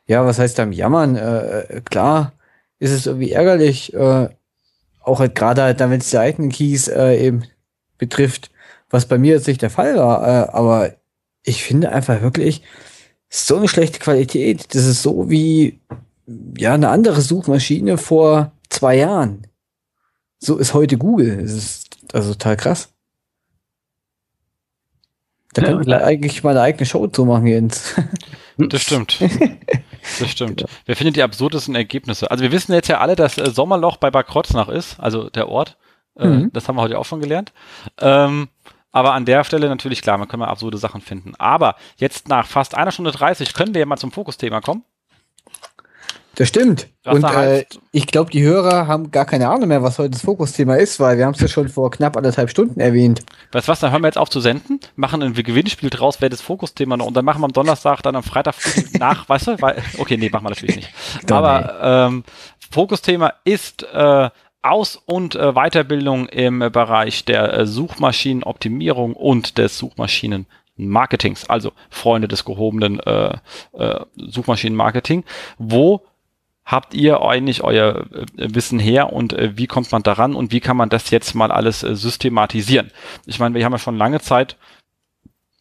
[0.06, 1.16] Ja, was heißt am Jammern?
[1.16, 2.32] Äh, äh, klar
[2.80, 4.28] ist es irgendwie ärgerlich, äh,
[5.02, 7.44] auch halt gerade halt, wenn es die eigenen Keys äh, eben
[7.98, 8.50] betrifft,
[8.90, 10.26] was bei mir jetzt nicht der Fall war.
[10.26, 10.92] Äh, aber
[11.44, 12.62] ich finde einfach wirklich
[13.28, 14.74] so eine schlechte Qualität.
[14.74, 15.78] Das ist so wie
[16.58, 19.46] ja eine andere Suchmaschine vor zwei Jahren.
[20.44, 21.40] So ist heute Google.
[21.40, 22.92] Es ist also total krass.
[25.54, 27.94] Da Ja, könnte man eigentlich mal eine eigene Show zu machen, Jens.
[28.56, 29.18] Das stimmt.
[30.20, 30.64] Das stimmt.
[30.86, 32.30] Wer findet die absurdesten Ergebnisse?
[32.30, 35.48] Also wir wissen jetzt ja alle, dass äh, Sommerloch bei Bad Kreuznach ist, also der
[35.48, 35.76] Ort.
[36.16, 36.50] Äh, Mhm.
[36.52, 37.52] Das haben wir heute auch schon gelernt.
[38.00, 38.48] Ähm,
[38.92, 41.34] aber an der Stelle natürlich klar, man kann mal absurde Sachen finden.
[41.36, 44.84] Aber jetzt nach fast einer Stunde 30 können wir ja mal zum Fokusthema kommen.
[46.36, 46.88] Das stimmt.
[47.04, 50.22] Was Und äh, ich glaube, die Hörer haben gar keine Ahnung mehr, was heute das
[50.22, 53.20] Fokusthema ist, weil wir haben es ja schon vor knapp anderthalb Stunden erwähnt.
[53.52, 56.30] Weißt du was, dann hören wir jetzt auf zu senden, machen ein Gewinnspiel draus, wer
[56.30, 58.56] das Fokusthema noch und dann machen wir am Donnerstag, dann am Freitag
[58.98, 59.62] nach, weißt du?
[59.62, 60.90] Weil, okay, nee, machen wir natürlich nicht.
[61.30, 62.24] Aber ähm,
[62.70, 64.30] Fokusthema ist äh,
[64.62, 72.46] Aus- und äh, Weiterbildung im Bereich der äh, Suchmaschinenoptimierung und des Suchmaschinenmarketings, also Freunde des
[72.46, 73.36] gehobenen äh,
[73.74, 75.24] äh, Suchmaschinenmarketing.
[75.58, 76.00] Wo
[76.64, 80.60] habt ihr eigentlich euer äh, Wissen her und äh, wie kommt man daran und wie
[80.60, 82.90] kann man das jetzt mal alles äh, systematisieren?
[83.26, 84.56] Ich meine, wir haben ja schon lange Zeit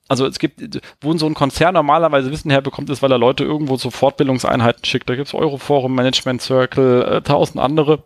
[0.10, 3.78] also es gibt, wo so ein Konzern normalerweise Wissen herbekommt, ist, weil er Leute irgendwo
[3.78, 5.10] zu Fortbildungseinheiten schickt.
[5.10, 8.04] Da gibt's Euroforum, Management Circle, äh, tausend andere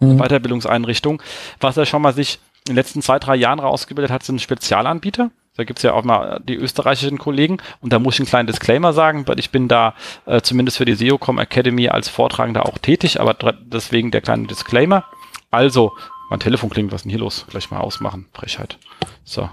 [0.00, 0.18] Mhm.
[0.18, 1.20] Weiterbildungseinrichtungen.
[1.60, 5.30] Was er schon mal sich in den letzten zwei, drei Jahren rausgebildet hat, sind Spezialanbieter.
[5.58, 8.92] Da gibt's ja auch mal die österreichischen Kollegen und da muss ich einen kleinen Disclaimer
[8.92, 9.94] sagen, weil ich bin da
[10.24, 15.04] äh, zumindest für die SEOcom Academy als Vortragender auch tätig, aber deswegen der kleine Disclaimer.
[15.50, 15.96] Also,
[16.30, 17.44] mein Telefon klingt, was ist denn hier los?
[17.50, 18.28] Gleich mal ausmachen.
[18.32, 18.78] Frechheit.
[19.24, 19.50] So.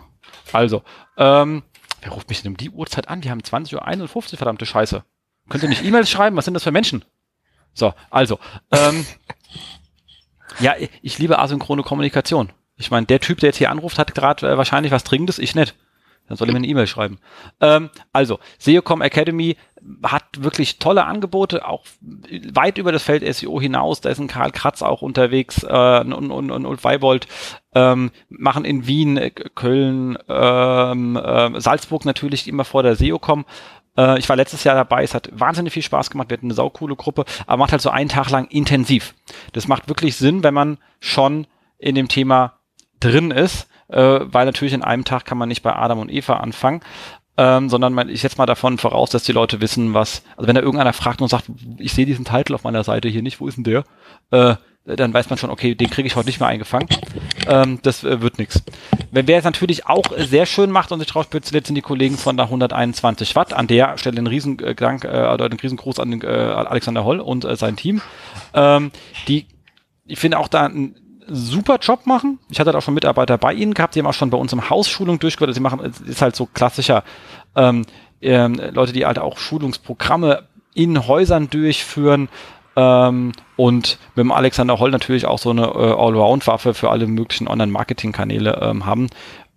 [0.53, 0.83] Also,
[1.17, 1.63] ähm,
[2.01, 3.23] wer ruft mich denn um die Uhrzeit an?
[3.23, 5.03] Wir haben 20.51 Uhr, verdammte Scheiße.
[5.49, 6.37] Könnt ihr nicht E-Mails schreiben?
[6.37, 7.03] Was sind das für Menschen?
[7.73, 8.37] So, also,
[8.69, 9.07] ähm,
[10.59, 12.51] ja, ich liebe asynchrone Kommunikation.
[12.75, 15.55] Ich meine, der Typ, der jetzt hier anruft, hat gerade äh, wahrscheinlich was Dringendes, ich
[15.55, 15.75] nicht.
[16.27, 17.19] Dann soll er mir eine E-Mail schreiben.
[17.61, 19.57] Ähm, also, SEOcom Academy
[20.03, 21.85] hat wirklich tolle Angebote, auch
[22.53, 24.01] weit über das Feld SEO hinaus.
[24.01, 27.27] Da ist ein Karl Kratz auch unterwegs äh, und, und, und Ulf Weibold.
[27.75, 33.45] Ähm, machen in Wien, äh, Köln, ähm, äh, Salzburg natürlich immer vor der SEOcom.
[33.97, 36.53] Äh, ich war letztes Jahr dabei, es hat wahnsinnig viel Spaß gemacht, wir hatten eine
[36.53, 39.13] saukoole Gruppe, aber macht halt so einen Tag lang intensiv.
[39.53, 41.47] Das macht wirklich Sinn, wenn man schon
[41.77, 42.53] in dem Thema
[42.99, 46.37] drin ist, äh, weil natürlich in einem Tag kann man nicht bei Adam und Eva
[46.37, 46.81] anfangen,
[47.37, 50.55] ähm, sondern man, ich setze mal davon voraus, dass die Leute wissen, was, also wenn
[50.55, 53.47] da irgendeiner fragt und sagt, ich sehe diesen Titel auf meiner Seite hier nicht, wo
[53.47, 53.83] ist denn der?
[54.31, 54.55] Äh,
[54.85, 56.87] dann weiß man schon, okay, den kriege ich heute nicht mehr eingefangen.
[57.47, 58.61] Ähm, das äh, wird nichts.
[59.11, 62.37] Wer es natürlich auch sehr schön macht und sich drauf spezialisiert, sind die Kollegen von
[62.37, 63.53] der 121 Watt.
[63.53, 67.03] An der Stelle einen riesen äh, Dank, äh, oder einen riesen an den, äh, Alexander
[67.03, 68.01] Holl und äh, sein Team.
[68.53, 68.91] Ähm,
[69.27, 69.47] die,
[70.05, 70.95] ich finde auch da einen
[71.27, 72.39] super Job machen.
[72.49, 74.53] Ich hatte da auch schon Mitarbeiter bei ihnen gehabt, die haben auch schon bei uns
[74.53, 75.53] im Haus Schulung durchgeführt.
[75.53, 77.03] Sie machen, ist halt so klassischer,
[77.55, 77.85] ähm,
[78.21, 80.43] ähm, Leute, die halt auch Schulungsprogramme
[80.73, 82.29] in Häusern durchführen,
[82.75, 87.47] ähm, und mit dem Alexander Holl natürlich auch so eine äh, Allround-Waffe für alle möglichen
[87.47, 89.07] Online-Marketing-Kanäle ähm, haben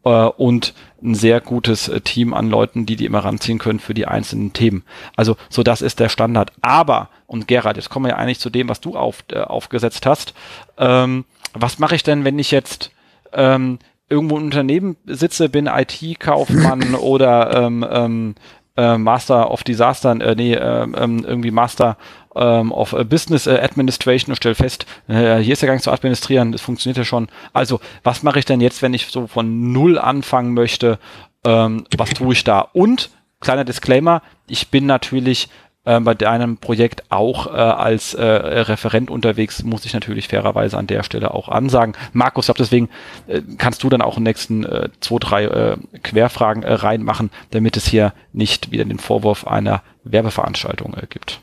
[0.05, 3.95] äh, und ein sehr gutes äh, Team an Leuten, die die immer ranziehen können für
[3.95, 4.85] die einzelnen Themen.
[5.17, 6.53] Also so das ist der Standard.
[6.63, 10.07] Aber, und Gerhard, jetzt kommen wir ja eigentlich zu dem, was du auf, äh, aufgesetzt
[10.07, 10.35] hast.
[10.77, 11.25] Ähm,
[11.61, 12.91] was mache ich denn, wenn ich jetzt
[13.33, 13.79] ähm,
[14.09, 18.35] irgendwo im Unternehmen sitze, bin IT-Kaufmann oder ähm, ähm,
[18.77, 21.97] äh, Master of Disaster, äh, nee, ähm, ähm, irgendwie Master
[22.37, 25.85] ähm, of äh, Business äh, Administration und stelle fest, äh, hier ist ja gar nicht
[25.85, 27.29] zu administrieren, das funktioniert ja schon.
[27.53, 30.99] Also, was mache ich denn jetzt, wenn ich so von null anfangen möchte?
[31.45, 32.61] Ähm, was tue ich da?
[32.73, 33.11] Und,
[33.41, 35.49] kleiner Disclaimer, ich bin natürlich
[35.89, 40.87] äh, bei deinem Projekt auch äh, als äh, Referent unterwegs, muss ich natürlich fairerweise an
[40.87, 41.95] der Stelle auch ansagen.
[42.13, 42.91] Markus, ich glaube, deswegen
[43.27, 47.31] äh, kannst du dann auch in den nächsten äh, zwei, drei äh, Querfragen äh, reinmachen,
[47.53, 51.41] damit es hier nicht wieder den Vorwurf einer Werbeveranstaltung äh, gibt.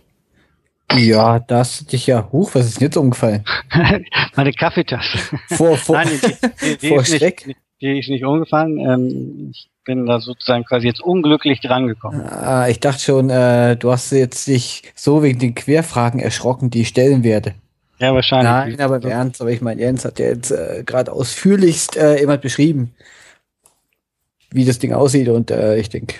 [0.93, 3.43] Ja, da hast du dich ja, huch, was ist denn jetzt umgefallen?
[4.35, 5.17] Meine Kaffeetasse.
[5.49, 7.47] Vor, vor, Nein, die, die, die vor ist Schreck?
[7.47, 8.79] nicht, die ist nicht umgefallen.
[8.79, 12.21] Ähm, ich bin da sozusagen quasi jetzt unglücklich drangekommen.
[12.21, 16.81] Ah, ich dachte schon, äh, du hast jetzt dich so wegen den Querfragen erschrocken, die
[16.81, 17.53] ich stellen werde.
[17.99, 18.77] Ja, wahrscheinlich.
[18.77, 22.15] Nein, aber im Ernst, aber ich meine, Jens hat ja jetzt äh, gerade ausführlichst äh,
[22.15, 22.93] immer beschrieben,
[24.51, 26.15] wie das Ding aussieht und äh, ich denke,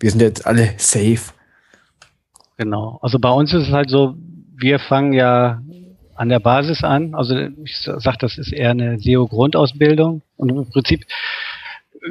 [0.00, 1.32] wir sind jetzt alle safe.
[2.56, 2.98] Genau.
[3.02, 4.14] Also bei uns ist es halt so,
[4.58, 5.62] wir fangen ja
[6.16, 7.14] an der Basis an.
[7.14, 10.22] Also ich sage, das ist eher eine SEO-Grundausbildung.
[10.36, 11.04] Und im Prinzip,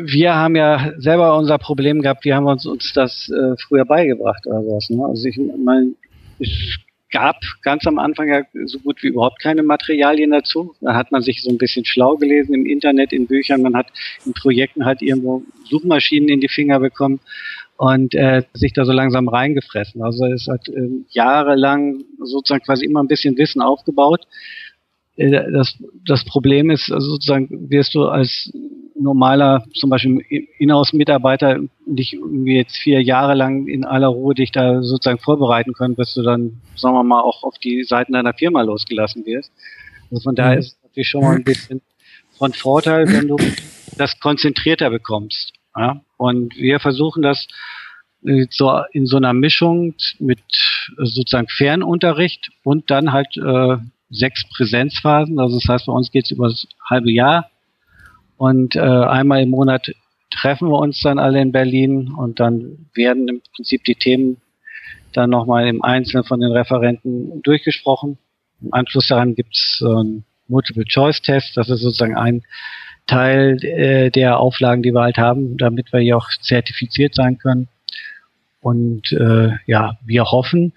[0.03, 3.85] wir haben ja selber unser Problem gehabt, wie haben wir uns, uns das äh, früher
[3.85, 4.89] beigebracht oder was.
[4.89, 5.05] Ne?
[5.05, 5.93] Also ich meine,
[6.39, 6.79] es
[7.11, 10.75] gab ganz am Anfang ja so gut wie überhaupt keine Materialien dazu.
[10.81, 13.61] Da hat man sich so ein bisschen schlau gelesen im Internet, in Büchern.
[13.61, 13.87] Man hat
[14.25, 17.21] in Projekten halt irgendwo Suchmaschinen in die Finger bekommen
[17.77, 20.01] und äh, sich da so langsam reingefressen.
[20.01, 24.21] Also es hat äh, jahrelang sozusagen quasi immer ein bisschen Wissen aufgebaut.
[25.17, 28.51] Äh, das, das Problem ist also sozusagen, wirst du als
[28.97, 30.21] normaler, zum Beispiel
[30.57, 35.95] Inhouse-Mitarbeiter, nicht irgendwie jetzt vier Jahre lang in aller Ruhe dich da sozusagen vorbereiten können,
[35.95, 39.51] bis du dann, sagen wir mal, auch auf die Seiten deiner Firma losgelassen wirst.
[40.11, 40.59] Also von daher mhm.
[40.59, 41.81] ist es natürlich schon mal ein bisschen
[42.37, 43.37] von Vorteil, wenn du
[43.97, 45.51] das konzentrierter bekommst.
[45.75, 46.01] Ja?
[46.17, 47.47] Und wir versuchen das
[48.25, 53.77] äh, so in so einer Mischung mit äh, sozusagen Fernunterricht und dann halt äh,
[54.09, 55.39] sechs Präsenzphasen.
[55.39, 57.49] Also das heißt, bei uns geht es über das halbe Jahr
[58.37, 59.91] und äh, einmal im Monat
[60.29, 64.37] treffen wir uns dann alle in Berlin und dann werden im Prinzip die Themen
[65.13, 68.17] dann nochmal im Einzelnen von den Referenten durchgesprochen.
[68.61, 71.55] Im Anschluss daran gibt es äh, Multiple-Choice-Test.
[71.55, 72.43] Das ist sozusagen ein
[73.07, 77.67] Teil äh, der Auflagen, die wir halt haben, damit wir hier auch zertifiziert sein können.
[78.61, 80.73] Und äh, ja, wir hoffen,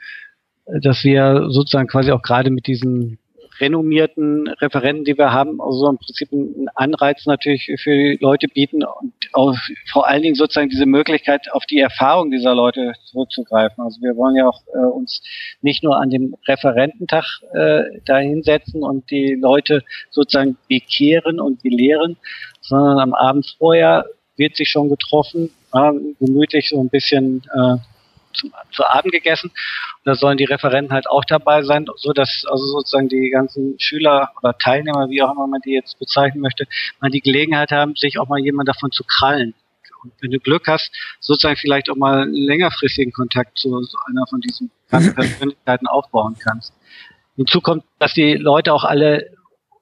[0.66, 3.18] dass wir sozusagen quasi auch gerade mit diesen
[3.60, 8.84] renommierten Referenten, die wir haben, also im Prinzip einen Anreiz natürlich für die Leute bieten
[8.84, 9.56] und auch
[9.90, 13.82] vor allen Dingen sozusagen diese Möglichkeit, auf die Erfahrung dieser Leute zurückzugreifen.
[13.82, 15.22] Also wir wollen ja auch äh, uns
[15.60, 22.16] nicht nur an dem Referententag äh, da hinsetzen und die Leute sozusagen bekehren und belehren,
[22.60, 24.06] sondern am Abend vorher
[24.36, 27.76] wird sich schon getroffen, äh, gemütlich so ein bisschen äh,
[28.38, 29.50] zum, zu Abend gegessen.
[29.50, 33.78] Und da sollen die Referenten halt auch dabei sein, so dass also sozusagen die ganzen
[33.78, 36.66] Schüler oder Teilnehmer, wie auch immer man die jetzt bezeichnen möchte,
[37.00, 39.54] mal die Gelegenheit haben, sich auch mal jemand davon zu krallen.
[40.02, 40.90] Und wenn du Glück hast,
[41.20, 46.36] sozusagen vielleicht auch mal einen längerfristigen Kontakt zu so einer von diesen ganzen Persönlichkeiten aufbauen
[46.38, 46.72] kannst.
[47.36, 49.30] Hinzu kommt, dass die Leute auch alle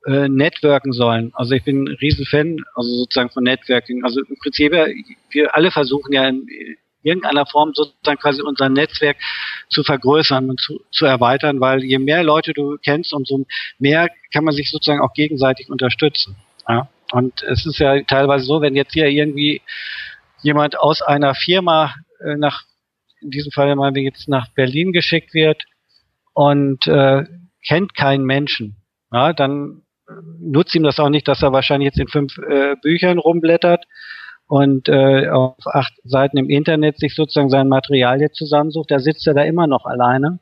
[0.07, 1.33] äh, networken sollen.
[1.35, 4.05] Also ich bin ein Riesenfan, also sozusagen von Networking.
[4.05, 6.31] Also im Prinzip, wir alle versuchen ja
[7.07, 9.17] irgendeiner Form sozusagen quasi unser Netzwerk
[9.69, 13.47] zu vergrößern und zu, zu erweitern, weil je mehr Leute du kennst, umso
[13.79, 16.37] mehr kann man sich sozusagen auch gegenseitig unterstützen.
[16.69, 16.89] Ja?
[17.13, 19.63] Und es ist ja teilweise so, wenn jetzt hier irgendwie
[20.43, 22.63] jemand aus einer Firma äh, nach,
[23.21, 25.63] in diesem Fall mal jetzt nach Berlin geschickt wird
[26.35, 27.25] und äh,
[27.67, 28.77] kennt keinen Menschen,
[29.13, 29.83] ja, dann
[30.41, 33.85] nutzt ihm das auch nicht, dass er wahrscheinlich jetzt in fünf äh, Büchern rumblättert,
[34.49, 39.27] und äh, auf acht Seiten im Internet sich sozusagen sein Material jetzt zusammensucht, da sitzt
[39.27, 40.39] er da immer noch alleine.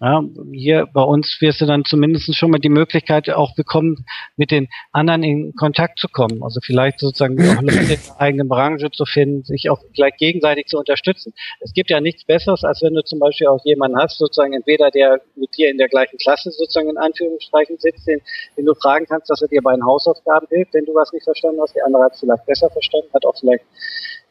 [0.00, 0.22] Ja,
[0.52, 4.04] hier bei uns wirst du dann zumindest schon mal die Möglichkeit auch bekommen,
[4.36, 6.40] mit den anderen in Kontakt zu kommen.
[6.44, 10.66] Also vielleicht sozusagen auch Leute in der eigenen Branche zu finden, sich auch gleich gegenseitig
[10.66, 11.32] zu unterstützen.
[11.60, 14.92] Es gibt ja nichts Besseres, als wenn du zum Beispiel auch jemanden hast, sozusagen entweder
[14.92, 18.20] der mit dir in der gleichen Klasse sozusagen in Anführungsstrichen sitzt, den,
[18.56, 21.24] den du fragen kannst, dass er dir bei den Hausaufgaben hilft, wenn du was nicht
[21.24, 21.74] verstanden hast.
[21.74, 23.64] Der andere hat es vielleicht besser verstanden, hat auch vielleicht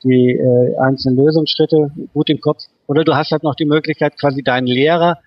[0.04, 2.64] die äh, einzelnen Lösungsschritte gut im Kopf.
[2.88, 5.18] Oder du hast halt noch die Möglichkeit, quasi deinen Lehrer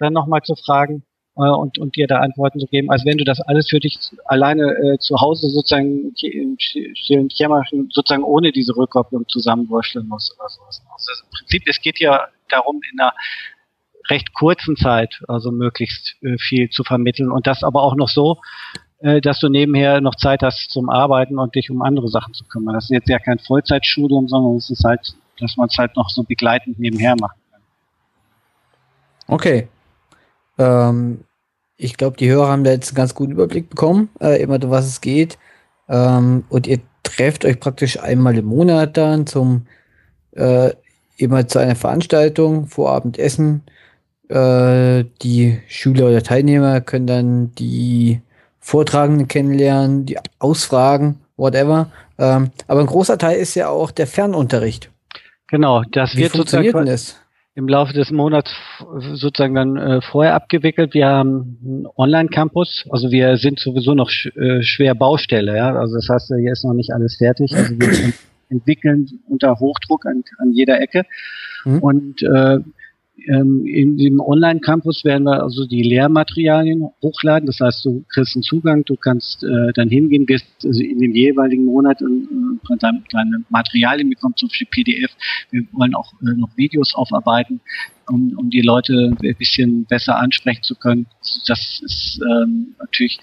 [0.00, 1.04] dann nochmal zu fragen
[1.36, 3.98] äh, und, und dir da Antworten zu geben, als wenn du das alles für dich
[4.24, 10.48] alleine äh, zu Hause sozusagen im stillen Kämmerchen sozusagen ohne diese Rückkopplung zusammenwurschteln musst oder
[10.48, 10.82] sowas.
[10.92, 13.12] Also Im Prinzip, es geht ja darum, in einer
[14.08, 18.38] recht kurzen Zeit also möglichst äh, viel zu vermitteln und das aber auch noch so,
[18.98, 22.44] äh, dass du nebenher noch Zeit hast zum Arbeiten und dich um andere Sachen zu
[22.44, 22.74] kümmern.
[22.74, 26.10] Das ist jetzt ja kein Vollzeitstudium, sondern es ist halt, dass man es halt noch
[26.10, 27.36] so begleitend nebenher macht.
[29.26, 29.68] Okay,
[30.60, 31.24] ähm,
[31.76, 34.86] ich glaube, die Hörer haben da jetzt einen ganz guten Überblick bekommen, äh, immer was
[34.86, 35.38] es geht.
[35.88, 39.66] Ähm, und ihr trefft euch praktisch einmal im Monat dann zum
[40.32, 40.70] äh,
[41.16, 43.62] immer zu einer Veranstaltung, Vorabendessen.
[44.28, 48.20] Äh, die Schüler oder Teilnehmer können dann die
[48.60, 51.90] Vortragenden kennenlernen, die ausfragen, whatever.
[52.18, 54.90] Ähm, aber ein großer Teil ist ja auch der Fernunterricht.
[55.48, 56.90] Genau, das Wie wird funktioniert sozusagen.
[56.90, 57.16] Das?
[57.54, 58.54] Im Laufe des Monats
[59.14, 60.94] sozusagen dann äh, vorher abgewickelt.
[60.94, 65.74] Wir haben einen Online-Campus, also wir sind sowieso noch sch äh, schwer Baustelle, ja.
[65.74, 67.54] Also das heißt, hier ist noch nicht alles fertig.
[67.56, 68.12] Also wir
[68.50, 71.04] entwickeln unter Hochdruck an, an jeder Ecke.
[71.64, 71.78] Mhm.
[71.80, 72.58] Und äh,
[73.26, 77.46] in dem Online-Campus werden wir also die Lehrmaterialien hochladen.
[77.46, 81.14] Das heißt, du kriegst einen Zugang, du kannst äh, dann hingehen, gehst also in dem
[81.14, 85.10] jeweiligen Monat und äh, deine, Materialien bekommst, zum Beispiel PDF.
[85.50, 87.60] Wir wollen auch äh, noch Videos aufarbeiten,
[88.08, 91.06] um, um die Leute ein bisschen besser ansprechen zu können.
[91.46, 93.18] Das ist ähm, natürlich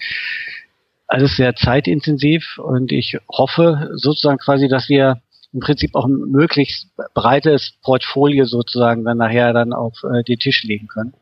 [1.08, 5.22] alles sehr zeitintensiv und ich hoffe sozusagen quasi, dass wir
[5.52, 10.64] im Prinzip auch ein möglichst breites Portfolio sozusagen dann nachher dann auf äh, den Tisch
[10.64, 11.14] legen können.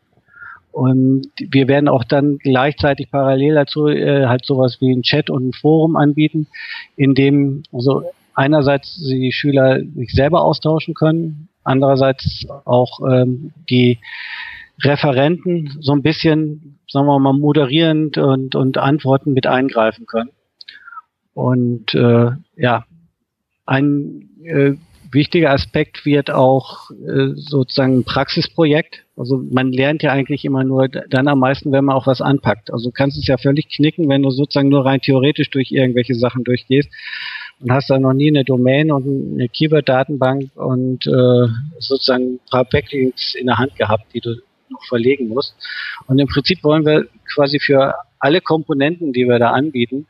[0.73, 5.49] Und wir werden auch dann gleichzeitig parallel dazu äh, halt sowas wie ein Chat und
[5.49, 6.49] ein Forum anbieten,
[6.97, 8.03] in dem also
[8.35, 14.01] einerseits die Schüler sich selber austauschen können, andererseits auch ähm, die
[14.83, 20.31] Referenten so ein bisschen, sagen wir mal, moderierend und, und Antworten mit eingreifen können.
[21.33, 22.85] Und äh, ja,
[23.67, 24.75] ein äh,
[25.13, 29.05] wichtiger Aspekt wird auch äh, sozusagen ein Praxisprojekt.
[29.17, 32.73] Also man lernt ja eigentlich immer nur dann am meisten, wenn man auch was anpackt.
[32.73, 36.15] Also du kannst es ja völlig knicken, wenn du sozusagen nur rein theoretisch durch irgendwelche
[36.15, 36.89] Sachen durchgehst
[37.61, 41.47] und hast da noch nie eine Domain und eine Keyword-Datenbank und äh,
[41.79, 44.37] sozusagen ein paar Backlinks in der Hand gehabt, die du
[44.69, 45.55] noch verlegen musst.
[46.07, 50.07] Und im Prinzip wollen wir quasi für alle Komponenten, die wir da anbieten,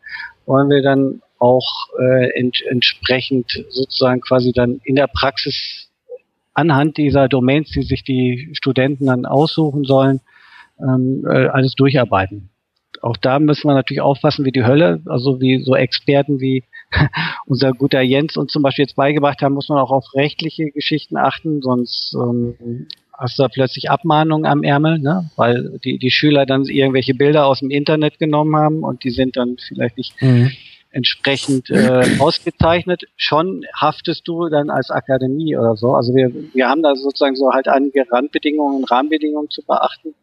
[0.47, 5.89] wollen wir dann auch äh, ent entsprechend sozusagen quasi dann in der Praxis
[6.55, 10.21] anhand dieser Domains, die sich die Studenten dann aussuchen sollen,
[10.81, 12.49] ähm, äh, alles durcharbeiten.
[13.03, 16.65] Auch da müssen wir natürlich aufpassen wie die Hölle, also wie so Experten wie
[17.47, 21.19] unser guter Jens uns zum Beispiel jetzt beigebracht haben, muss man auch auf rechtliche Geschichten
[21.19, 25.31] achten, sonst ähm, hast du da plötzlich Abmahnungen am Ärmel, ne?
[25.37, 29.37] weil die, die Schüler dann irgendwelche Bilder aus dem Internet genommen haben und die sind
[29.37, 30.53] dann vielleicht nicht mhm
[30.97, 33.05] entsprechend äh, ausgezeichnet.
[33.17, 35.93] Schon haftest du dann als Akademie oder so.
[35.93, 40.15] Also wir, wir haben da sozusagen so halt einige Randbedingungen und Rahmenbedingungen zu beachten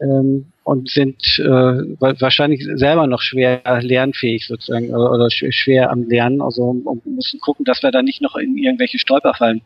[0.00, 6.40] ähm, und sind äh, wahrscheinlich selber noch schwer lernfähig sozusagen oder, oder schwer am Lernen.
[6.40, 9.60] Also um, müssen gucken, dass wir da nicht noch in irgendwelche Stolperfallen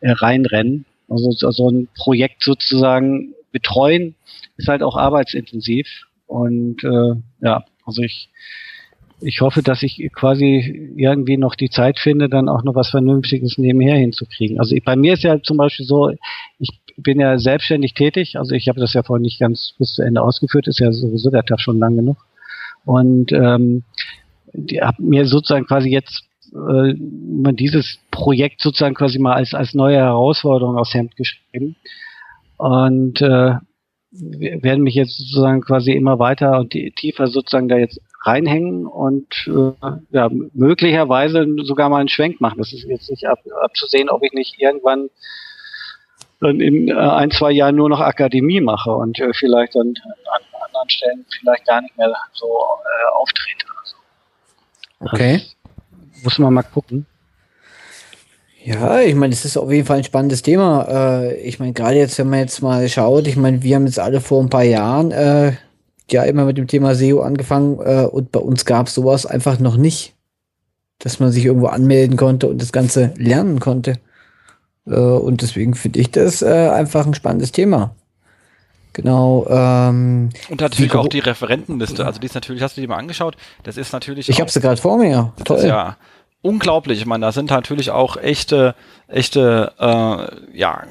[0.00, 0.84] äh, reinrennen.
[1.08, 4.16] Also so ein Projekt sozusagen betreuen
[4.56, 5.86] ist halt auch arbeitsintensiv
[6.26, 8.28] und äh, ja, also ich
[9.20, 13.56] ich hoffe, dass ich quasi irgendwie noch die Zeit finde, dann auch noch was Vernünftiges
[13.56, 14.58] nebenher hinzukriegen.
[14.58, 16.10] Also ich, bei mir ist ja zum Beispiel so,
[16.58, 20.02] ich bin ja selbstständig tätig, also ich habe das ja vorhin nicht ganz bis zu
[20.02, 22.18] Ende ausgeführt, ist ja sowieso der Tag schon lang genug.
[22.84, 23.84] Und ähm,
[24.80, 26.94] habe mir sozusagen quasi jetzt äh,
[27.54, 31.76] dieses Projekt sozusagen quasi mal als, als neue Herausforderung aufs Hemd geschrieben.
[32.58, 33.54] Und äh,
[34.10, 39.88] werden mich jetzt sozusagen quasi immer weiter und tiefer sozusagen da jetzt reinhängen und äh,
[40.10, 42.58] ja, möglicherweise sogar mal einen Schwenk machen.
[42.58, 45.10] Das ist jetzt nicht ab, abzusehen, ob ich nicht irgendwann
[46.40, 49.94] dann in äh, ein, zwei Jahren nur noch Akademie mache und äh, vielleicht dann
[50.34, 53.66] an anderen Stellen vielleicht gar nicht mehr so äh, auftrete.
[53.80, 53.96] Also,
[55.00, 55.42] okay.
[56.22, 57.06] muss man mal gucken.
[58.62, 60.86] Ja, ich meine, es ist auf jeden Fall ein spannendes Thema.
[60.88, 64.00] Äh, ich meine, gerade jetzt, wenn man jetzt mal schaut, ich meine, wir haben jetzt
[64.00, 65.52] alle vor ein paar Jahren äh,
[66.10, 69.58] ja immer mit dem Thema SEO angefangen äh, und bei uns gab es sowas einfach
[69.58, 70.14] noch nicht,
[70.98, 73.94] dass man sich irgendwo anmelden konnte und das Ganze lernen konnte.
[74.86, 77.94] Äh, und deswegen finde ich das äh, einfach ein spannendes Thema.
[78.92, 79.46] Genau.
[79.50, 82.06] Ähm, und natürlich auch die Referentenliste.
[82.06, 83.36] Also die ist natürlich, hast du die mal angeschaut?
[83.62, 84.30] Das ist natürlich.
[84.30, 85.34] Ich habe sie gerade vor mir.
[85.44, 85.64] Toll.
[85.66, 85.96] ja
[86.46, 87.00] unglaublich.
[87.00, 88.74] Ich meine, da sind natürlich auch echte,
[89.08, 90.84] echte, äh, ja,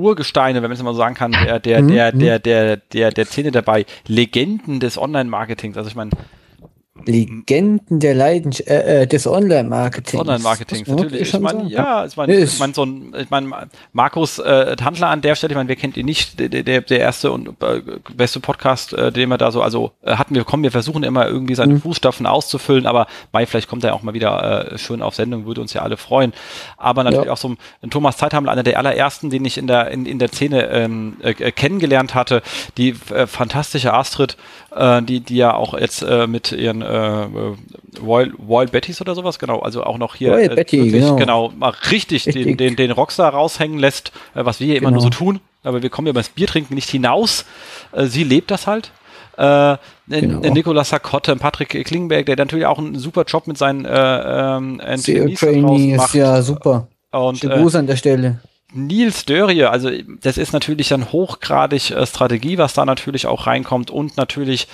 [0.00, 2.18] Urgesteine, wenn man es mal so sagen kann, der, der, mhm, der, mhm.
[2.18, 5.76] der, der, der, der Szene dabei, Legenden des Online-Marketings.
[5.76, 6.10] Also ich meine,
[7.06, 10.20] Legenden der Leidenschaft, äh, äh, des Online-Marketings.
[10.20, 11.34] Online-Marketings, natürlich.
[11.34, 13.50] Ich meine, ja, ich meine, ich mein, so ein, ich meine,
[13.92, 16.98] Markus äh, Tandler an der Stelle, ich meine, wer kennt ihn nicht, der, der, der
[17.00, 17.82] erste und äh,
[18.14, 21.26] beste Podcast, äh, den wir da so, also äh, hatten wir, kommen, wir versuchen immer
[21.26, 21.82] irgendwie seine mhm.
[21.82, 25.60] Fußstapfen auszufüllen, aber Mai, vielleicht kommt er auch mal wieder äh, schön auf Sendung, würde
[25.60, 26.32] uns ja alle freuen.
[26.76, 27.32] Aber natürlich ja.
[27.32, 30.18] auch so ein, ein Thomas Zeithamel, einer der allerersten, den ich in der, in, in
[30.18, 32.42] der Szene ähm, äh, kennengelernt hatte,
[32.76, 34.36] die äh, fantastische Astrid,
[34.74, 37.26] äh, die, die ja auch jetzt äh, mit ihren äh,
[38.02, 41.16] Royal, Royal Bettys oder sowas, genau, also auch noch hier Royal äh, Betty, wirklich, genau.
[41.16, 42.44] genau, mal richtig, richtig.
[42.44, 44.88] Den, den, den Rockstar raushängen lässt, äh, was wir hier genau.
[44.88, 47.44] immer nur so tun, aber wir kommen ja beim Biertrinken nicht hinaus.
[47.92, 48.92] Äh, sie lebt das halt.
[49.36, 49.76] Äh,
[50.08, 50.40] genau.
[50.52, 56.04] Nicolas Sacotte, Patrick Klingberg, der natürlich auch einen super Job mit seinen äh, ähm, Trainees
[56.04, 56.88] ist ja super.
[57.10, 58.40] Und, Schönen Gruß an der Stelle.
[58.72, 59.90] Nils Dörrie, also
[60.20, 64.68] das ist natürlich dann hochgradig äh, Strategie, was da natürlich auch reinkommt und natürlich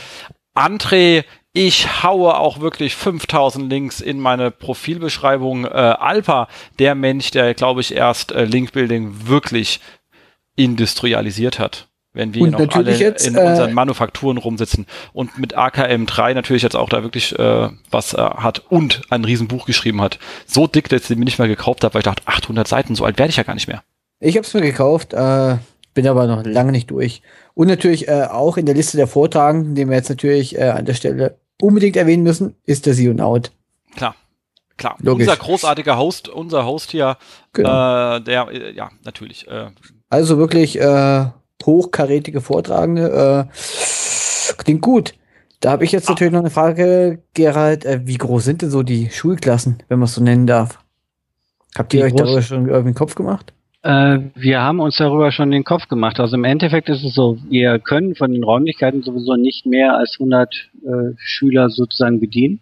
[0.54, 5.64] André, ich haue auch wirklich 5000 Links in meine Profilbeschreibung.
[5.64, 6.48] Äh, Alpa,
[6.78, 9.80] der Mensch, der, glaube ich, erst äh, Linkbuilding wirklich
[10.56, 11.88] industrialisiert hat.
[12.16, 16.62] Wenn wir Und noch alle jetzt, in äh, unseren Manufakturen rumsitzen und mit AKM3 natürlich
[16.62, 20.18] jetzt auch da wirklich äh, was äh, hat und ein Riesenbuch geschrieben hat.
[20.46, 23.04] So dick, dass ich mir nicht mehr gekauft habe, weil ich dachte, 800 Seiten, so
[23.04, 23.82] alt werde ich ja gar nicht mehr.
[24.18, 25.56] Ich habe es mir gekauft, äh,
[25.92, 27.22] bin aber noch lange nicht durch.
[27.54, 30.86] Und natürlich äh, auch in der Liste der Vortragenden, den wir jetzt natürlich äh, an
[30.86, 33.50] der Stelle unbedingt erwähnen müssen, ist der Sionaut.
[33.94, 34.14] Klar.
[34.78, 35.26] Klar, Logisch.
[35.26, 37.16] unser großartiger Host, unser Host hier,
[37.54, 38.16] Genau.
[38.16, 39.70] äh, der, äh, ja, natürlich, äh,
[40.10, 41.24] Also wirklich äh,
[41.64, 43.48] hochkarätige Vortragende.
[43.50, 45.14] Äh, klingt gut.
[45.60, 47.84] Da habe ich jetzt natürlich noch eine Frage, Gerald.
[47.84, 50.78] Äh, wie groß sind denn so die Schulklassen, wenn man es so nennen darf?
[51.76, 52.22] Habt ihr Wie euch groß?
[52.22, 53.52] darüber schon irgendwie den Kopf gemacht?
[53.82, 56.18] Äh, wir haben uns darüber schon den Kopf gemacht.
[56.20, 60.16] Also im Endeffekt ist es so, wir können von den Räumlichkeiten sowieso nicht mehr als
[60.18, 60.52] 100
[60.82, 60.88] äh,
[61.18, 62.60] Schüler sozusagen bedienen.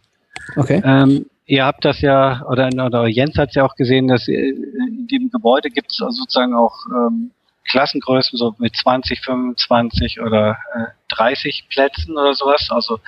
[0.57, 0.83] Okay.
[0.85, 4.35] Ähm, ihr habt das ja, oder, oder Jens hat es ja auch gesehen, dass äh,
[4.35, 7.31] in dem Gebäude gibt es sozusagen auch ähm,
[7.69, 12.69] Klassengrößen so mit 20, 25 oder äh, 30 Plätzen oder sowas.
[12.71, 13.01] Also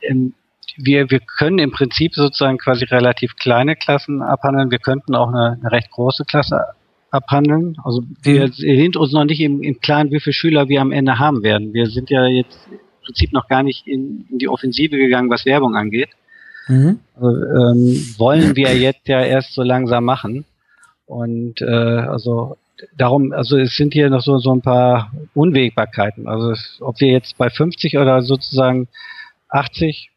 [0.00, 0.34] ähm,
[0.76, 4.70] wir, wir können im Prinzip sozusagen quasi relativ kleine Klassen abhandeln.
[4.70, 6.60] Wir könnten auch eine, eine recht große Klasse
[7.10, 7.76] abhandeln.
[7.84, 11.18] Also wir sind uns noch nicht im, im Klaren, wie viele Schüler wir am Ende
[11.18, 11.74] haben werden.
[11.74, 15.44] Wir sind ja jetzt im Prinzip noch gar nicht in, in die Offensive gegangen, was
[15.44, 16.10] Werbung angeht.
[16.68, 17.00] Mhm.
[17.16, 20.44] Also, ähm, wollen wir jetzt ja erst so langsam machen.
[21.06, 22.56] Und äh, also
[22.96, 26.28] darum, also es sind hier noch so, so ein paar Unwägbarkeiten.
[26.28, 28.88] Also es, ob wir jetzt bei 50 oder sozusagen
[29.48, 30.10] 80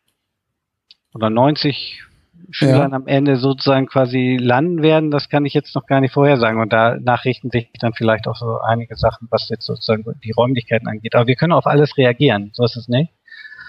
[1.13, 2.03] oder 90
[2.51, 6.61] Schülern am Ende sozusagen quasi landen werden, das kann ich jetzt noch gar nicht vorhersagen.
[6.61, 10.87] Und da nachrichten sich dann vielleicht auch so einige Sachen, was jetzt sozusagen die Räumlichkeiten
[10.87, 11.15] angeht.
[11.15, 13.11] Aber wir können auf alles reagieren, so ist es nicht.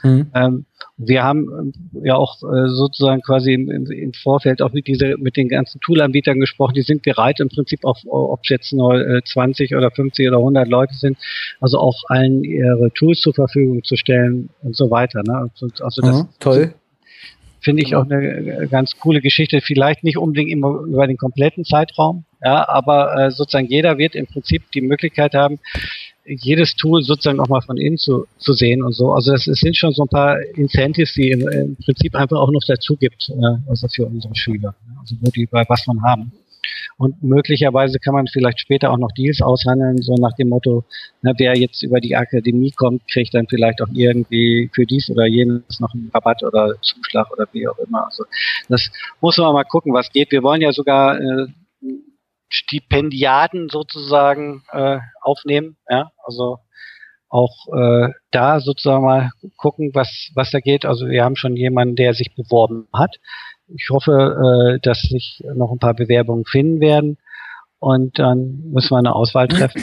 [0.03, 0.27] Mhm.
[0.35, 0.67] Ähm,
[0.99, 1.73] wir haben ähm,
[2.05, 5.81] ja auch äh, sozusagen quasi im, im, im Vorfeld auch mit diese mit den ganzen
[5.81, 6.75] Toolanbietern gesprochen.
[6.75, 10.39] Die sind bereit im Prinzip auch, ob es jetzt nur äh, 20 oder 50 oder
[10.39, 11.19] 100 Leute sind,
[11.61, 15.23] also auch allen ihre Tools zur Verfügung zu stellen und so weiter.
[15.23, 15.49] Ne?
[15.53, 16.75] Also, also das Mhm, toll.
[17.61, 19.61] finde ich auch eine äh, ganz coole Geschichte.
[19.61, 24.27] Vielleicht nicht unbedingt immer über den kompletten Zeitraum, ja, aber äh, sozusagen jeder wird im
[24.27, 25.59] Prinzip die Möglichkeit haben,
[26.27, 29.13] jedes Tool sozusagen auch mal von innen zu, zu sehen und so.
[29.13, 32.51] Also das, es sind schon so ein paar Incentives, die im, im Prinzip einfach auch
[32.51, 34.97] noch dazu gibt, äh, also für unsere Schüler, ne?
[35.01, 36.33] also wo die bei was von haben.
[36.99, 40.85] Und möglicherweise kann man vielleicht später auch noch Deals aushandeln, so nach dem Motto,
[41.23, 45.27] na, wer jetzt über die Akademie kommt, kriegt dann vielleicht auch irgendwie für dies oder
[45.27, 48.07] jenes noch einen Rabatt oder Zuschlag oder wie auch immer.
[48.07, 48.25] Also
[48.69, 48.91] das
[49.21, 50.33] muss man mal gucken, was geht.
[50.33, 51.47] Wir wollen ja sogar äh,
[52.49, 56.59] Stipendiaten sozusagen äh, aufnehmen, ja, also
[57.29, 60.85] auch äh, da sozusagen mal gucken, was was da geht.
[60.85, 63.17] Also wir haben schon jemanden, der sich beworben hat.
[63.69, 67.19] Ich hoffe, äh, dass sich noch ein paar Bewerbungen finden werden
[67.81, 69.83] und dann müssen wir eine Auswahl treffen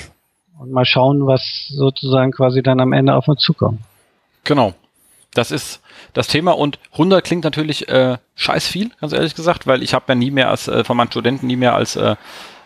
[0.60, 3.82] und mal schauen, was sozusagen quasi dann am Ende auf uns zukommt.
[4.44, 4.74] Genau.
[5.34, 5.82] Das ist
[6.14, 10.06] das Thema und 100 klingt natürlich äh, scheiß viel, ganz ehrlich gesagt, weil ich habe
[10.10, 12.16] ja nie mehr als äh, von meinen Studenten nie mehr als äh,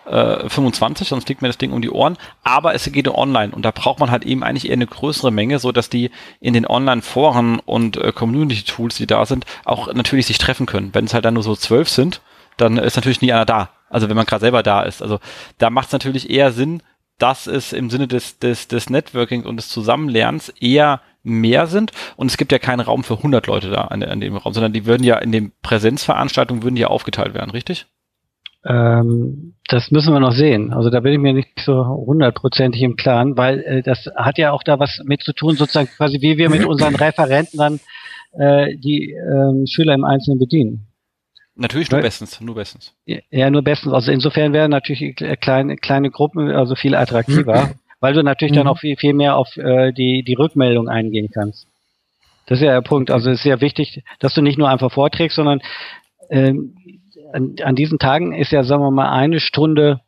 [0.09, 2.17] äh, 25, sonst fliegt mir das Ding um die Ohren.
[2.43, 5.59] Aber es geht online und da braucht man halt eben eigentlich eher eine größere Menge,
[5.59, 10.38] so dass die in den Online-Foren und äh, Community-Tools, die da sind, auch natürlich sich
[10.38, 10.93] treffen können.
[10.93, 12.21] Wenn es halt dann nur so zwölf sind,
[12.57, 13.69] dann ist natürlich nie einer da.
[13.89, 15.01] Also wenn man gerade selber da ist.
[15.01, 15.19] Also
[15.57, 16.81] da macht es natürlich eher Sinn,
[17.19, 22.27] dass es im Sinne des, des, des Networking und des Zusammenlernens eher mehr sind und
[22.27, 24.85] es gibt ja keinen Raum für 100 Leute da an, an dem Raum, sondern die
[24.85, 27.88] würden ja in den Präsenzveranstaltungen würden ja aufgeteilt werden, richtig?
[28.65, 30.73] Ähm, das müssen wir noch sehen.
[30.73, 34.51] Also da bin ich mir nicht so hundertprozentig im Klaren, weil äh, das hat ja
[34.51, 37.79] auch da was mit zu tun, sozusagen quasi wie wir mit unseren Referenten dann
[38.34, 40.88] äh, die ähm, Schüler im Einzelnen bedienen.
[41.55, 42.93] Natürlich nur bestens, nur bestens.
[43.05, 43.93] Ja, nur bestens.
[43.93, 48.65] Also insofern wären natürlich äh, kleine, kleine Gruppen also viel attraktiver, weil du natürlich dann
[48.67, 48.71] Mhm.
[48.71, 51.67] auch viel, viel mehr auf äh, die, die Rückmeldung eingehen kannst.
[52.45, 53.11] Das ist ja der Punkt.
[53.11, 55.61] Also es ist sehr wichtig, dass du nicht nur einfach vorträgst, sondern
[56.29, 56.75] ähm,
[57.38, 60.01] an, an diesen Tagen ist ja, sagen wir mal, eine Stunde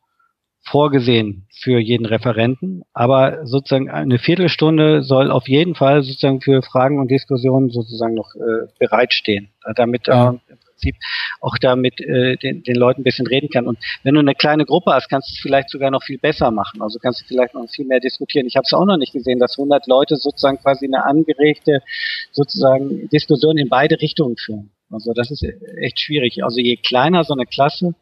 [0.62, 6.98] vorgesehen für jeden Referenten, aber sozusagen eine Viertelstunde soll auf jeden Fall sozusagen für Fragen
[6.98, 10.30] und Diskussionen sozusagen noch äh, bereitstehen, damit Ja.
[10.32, 10.96] äh, im Prinzip
[11.40, 13.66] auch damit äh, den, den Leuten ein bisschen reden kann.
[13.66, 16.50] Und wenn du eine kleine Gruppe hast, kannst du es vielleicht sogar noch viel besser
[16.50, 16.82] machen.
[16.82, 18.46] Also kannst du vielleicht noch viel mehr diskutieren.
[18.46, 21.80] Ich habe es auch noch nicht gesehen, dass 100 Leute sozusagen quasi eine angeregte
[22.32, 24.70] sozusagen Diskussion in beide Richtungen führen.
[24.90, 25.44] Also das ist
[25.78, 26.42] echt schwierig.
[26.44, 27.94] Also je kleiner so eine Klasse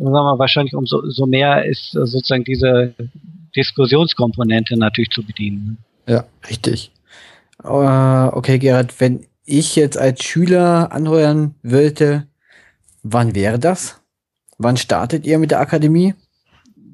[0.00, 2.94] sagen wir wahrscheinlich umso so mehr ist sozusagen diese
[3.54, 5.78] Diskussionskomponente natürlich zu bedienen.
[6.06, 6.90] Ja, richtig.
[7.62, 12.26] Uh, okay, Gerhard, wenn ich jetzt als Schüler anheuern wollte,
[13.02, 14.00] wann wäre das?
[14.56, 16.14] Wann startet ihr mit der Akademie?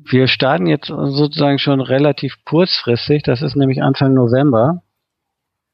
[0.09, 3.23] Wir starten jetzt sozusagen schon relativ kurzfristig.
[3.25, 4.83] Das ist nämlich Anfang November.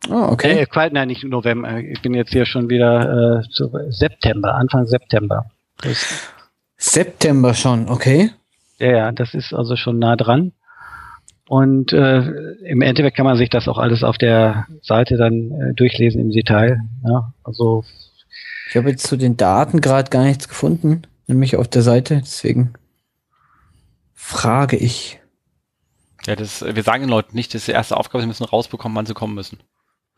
[0.09, 0.67] Oh, okay.
[0.71, 1.79] Äh, nein, nicht November.
[1.79, 5.47] Ich bin jetzt hier schon wieder äh, zu September, Anfang September.
[5.79, 6.33] Das
[6.77, 8.31] September schon, okay.
[8.79, 10.53] Ja, ja, das ist also schon nah dran.
[11.49, 12.21] Und äh,
[12.65, 16.31] im Endeffekt kann man sich das auch alles auf der Seite dann äh, durchlesen im
[16.31, 16.81] Detail.
[17.07, 17.85] Ja, also
[18.69, 22.21] ich habe jetzt zu den Daten gerade gar nichts gefunden, nämlich auf der Seite.
[22.23, 22.75] Deswegen
[24.15, 25.21] frage ich.
[26.27, 28.97] Ja, das, wir sagen den Leuten nicht, das ist die erste Aufgabe, sie müssen rausbekommen,
[28.97, 29.59] wann sie kommen müssen.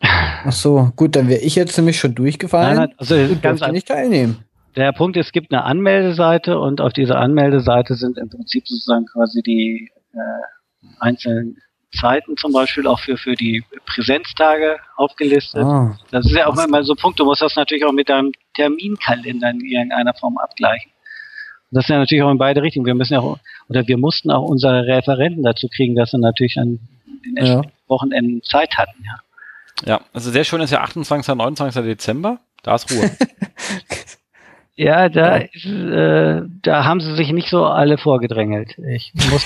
[0.04, 2.76] Ach so, gut, dann wäre ich jetzt nämlich schon durchgefallen.
[2.76, 4.44] Nein, also und ganz nicht teilnehmen.
[4.76, 9.06] Der Punkt ist, es gibt eine Anmeldeseite und auf dieser Anmeldeseite sind im Prinzip sozusagen
[9.06, 10.18] quasi die äh,
[10.98, 11.58] einzelnen
[11.92, 15.62] Zeiten zum Beispiel auch für, für die Präsenztage aufgelistet.
[15.62, 18.08] Ah, das ist ja auch immer so ein Punkt, du musst das natürlich auch mit
[18.08, 20.90] deinem Terminkalender in irgendeiner Form abgleichen.
[21.70, 22.86] Das ist ja natürlich auch in beide Richtungen.
[22.86, 26.58] Wir müssen ja auch, oder wir mussten auch unsere Referenten dazu kriegen, dass sie natürlich
[26.58, 26.80] an
[27.24, 27.62] den ja.
[27.86, 29.14] Wochenenden Zeit hatten, ja.
[29.84, 31.34] Ja, also sehr schön ist ja 28.
[31.34, 31.82] 29.
[31.82, 32.38] Dezember.
[32.62, 33.10] Da ist Ruhe.
[34.76, 38.78] ja, da, ist, äh, da haben sie sich nicht so alle vorgedrängelt.
[38.78, 39.44] Ich, muss,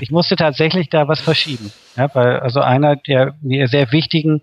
[0.00, 1.72] ich musste tatsächlich da was verschieben.
[1.96, 4.42] Ja, weil also einer der mir sehr wichtigen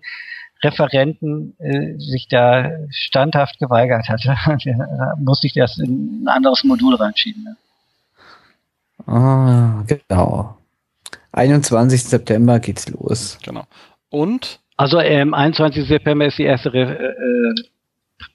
[0.62, 6.96] Referenten äh, sich da standhaft geweigert hatte, da musste ich das in ein anderes Modul
[6.96, 7.44] reinschieben.
[7.44, 7.56] Ne?
[9.06, 10.56] Ah, genau.
[11.32, 12.04] 21.
[12.04, 13.38] September geht's los.
[13.42, 13.64] Genau.
[14.10, 14.59] Und?
[14.80, 15.86] Also ähm, 21.
[15.86, 17.62] September ist die erste Re äh,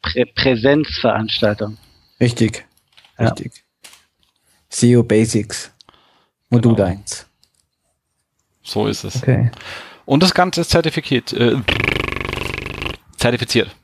[0.04, 1.76] Prä Präsenzveranstaltung.
[2.20, 2.68] Richtig.
[3.18, 3.30] Ja.
[3.30, 3.64] Richtig.
[4.70, 5.74] SEO Basics.
[6.52, 6.90] Modul genau.
[6.90, 7.28] 1.
[8.62, 9.24] So ist es.
[9.24, 9.50] Okay.
[10.06, 11.34] Und das Ganze ist zertifiziert.
[11.34, 11.56] Äh,
[13.18, 13.76] zertifiziert.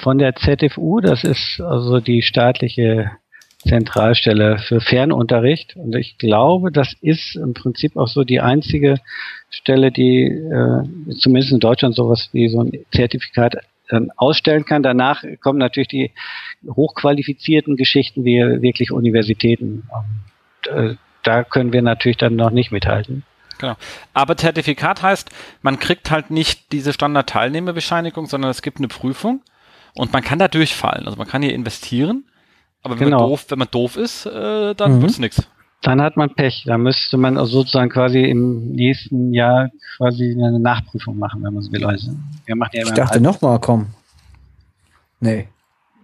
[0.00, 3.10] Von der ZFU, das ist also die staatliche
[3.66, 5.76] Zentralstelle für Fernunterricht.
[5.76, 8.96] Und ich glaube, das ist im Prinzip auch so die einzige
[9.50, 13.56] Stelle, die äh, zumindest in Deutschland sowas wie so ein Zertifikat
[13.88, 14.82] dann ausstellen kann.
[14.82, 16.10] Danach kommen natürlich die
[16.66, 19.88] hochqualifizierten Geschichten wie wirklich Universitäten.
[19.90, 23.22] Und, äh, da können wir natürlich dann noch nicht mithalten.
[23.58, 23.76] Genau.
[24.12, 25.30] Aber Zertifikat heißt,
[25.62, 29.40] man kriegt halt nicht diese Standard-Teilnehmerbescheinigung, sondern es gibt eine Prüfung
[29.94, 31.06] und man kann da durchfallen.
[31.06, 32.24] Also man kann hier investieren,
[32.82, 33.20] aber wenn, genau.
[33.20, 35.04] man, doof, wenn man doof ist, äh, dann mhm.
[35.04, 35.46] es nichts.
[35.82, 36.64] Dann hat man Pech.
[36.66, 41.62] Da müsste man also sozusagen quasi im nächsten Jahr quasi eine Nachprüfung machen, wenn man
[41.62, 41.84] so will.
[41.84, 42.12] Also,
[42.46, 43.88] wir machen ja ich dachte nochmal, komm.
[45.20, 45.48] Nee.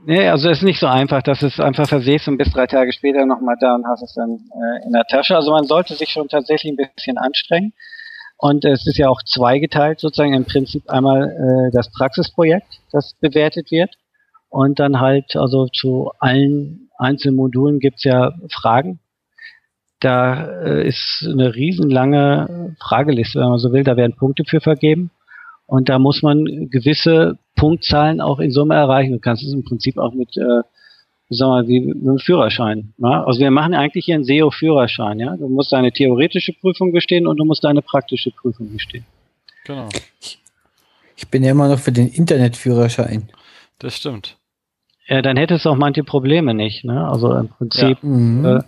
[0.06, 2.92] Nee, also es ist nicht so einfach, dass es einfach versehst und bis drei Tage
[2.92, 5.36] später nochmal da und hast es dann äh, in der Tasche.
[5.36, 7.72] Also man sollte sich schon tatsächlich ein bisschen anstrengen.
[8.36, 13.70] Und es ist ja auch zweigeteilt sozusagen im Prinzip einmal äh, das Praxisprojekt, das bewertet
[13.72, 13.90] wird.
[14.48, 18.98] Und dann halt, also zu allen einzelnen Modulen gibt's ja Fragen.
[20.00, 23.84] Da äh, ist eine riesenlange Frageliste, wenn man so will.
[23.84, 25.10] Da werden Punkte für vergeben.
[25.66, 29.12] Und da muss man gewisse Punktzahlen auch in Summe erreichen.
[29.12, 30.64] Du kannst es im Prinzip auch mit, äh, sagen
[31.28, 32.94] wir mal, wie mit einem Führerschein.
[32.96, 33.24] Ja?
[33.24, 35.18] Also wir machen eigentlich hier einen SEO-Führerschein.
[35.18, 35.36] Ja?
[35.36, 39.04] Du musst deine theoretische Prüfung bestehen und du musst deine praktische Prüfung bestehen.
[39.66, 39.88] Genau.
[41.16, 43.28] Ich bin ja immer noch für den Internetführerschein.
[43.78, 44.37] Das stimmt.
[45.08, 46.84] Ja, dann hättest du auch manche Probleme nicht.
[46.84, 47.08] Ne?
[47.08, 48.08] Also im Prinzip, ja.
[48.08, 48.44] mhm.
[48.44, 48.60] äh,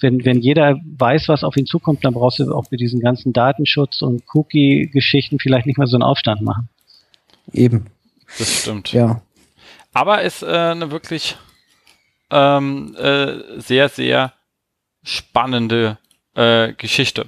[0.00, 3.32] wenn, wenn jeder weiß, was auf ihn zukommt, dann brauchst du auch mit diesen ganzen
[3.32, 6.68] Datenschutz und Cookie-Geschichten vielleicht nicht mehr so einen Aufstand machen.
[7.52, 7.86] Eben.
[8.38, 8.92] Das stimmt.
[8.92, 9.20] Ja.
[9.92, 11.36] Aber ist äh, eine wirklich
[12.30, 14.32] ähm, äh, sehr, sehr
[15.02, 15.98] spannende
[16.34, 17.26] äh, Geschichte.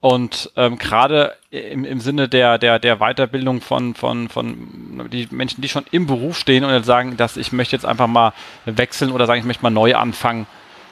[0.00, 5.60] Und ähm, gerade im, im Sinne der, der, der Weiterbildung von, von, von die Menschen,
[5.60, 8.32] die schon im Beruf stehen und sagen, dass ich möchte jetzt einfach mal
[8.64, 10.46] wechseln oder sagen, ich möchte mal neu anfangen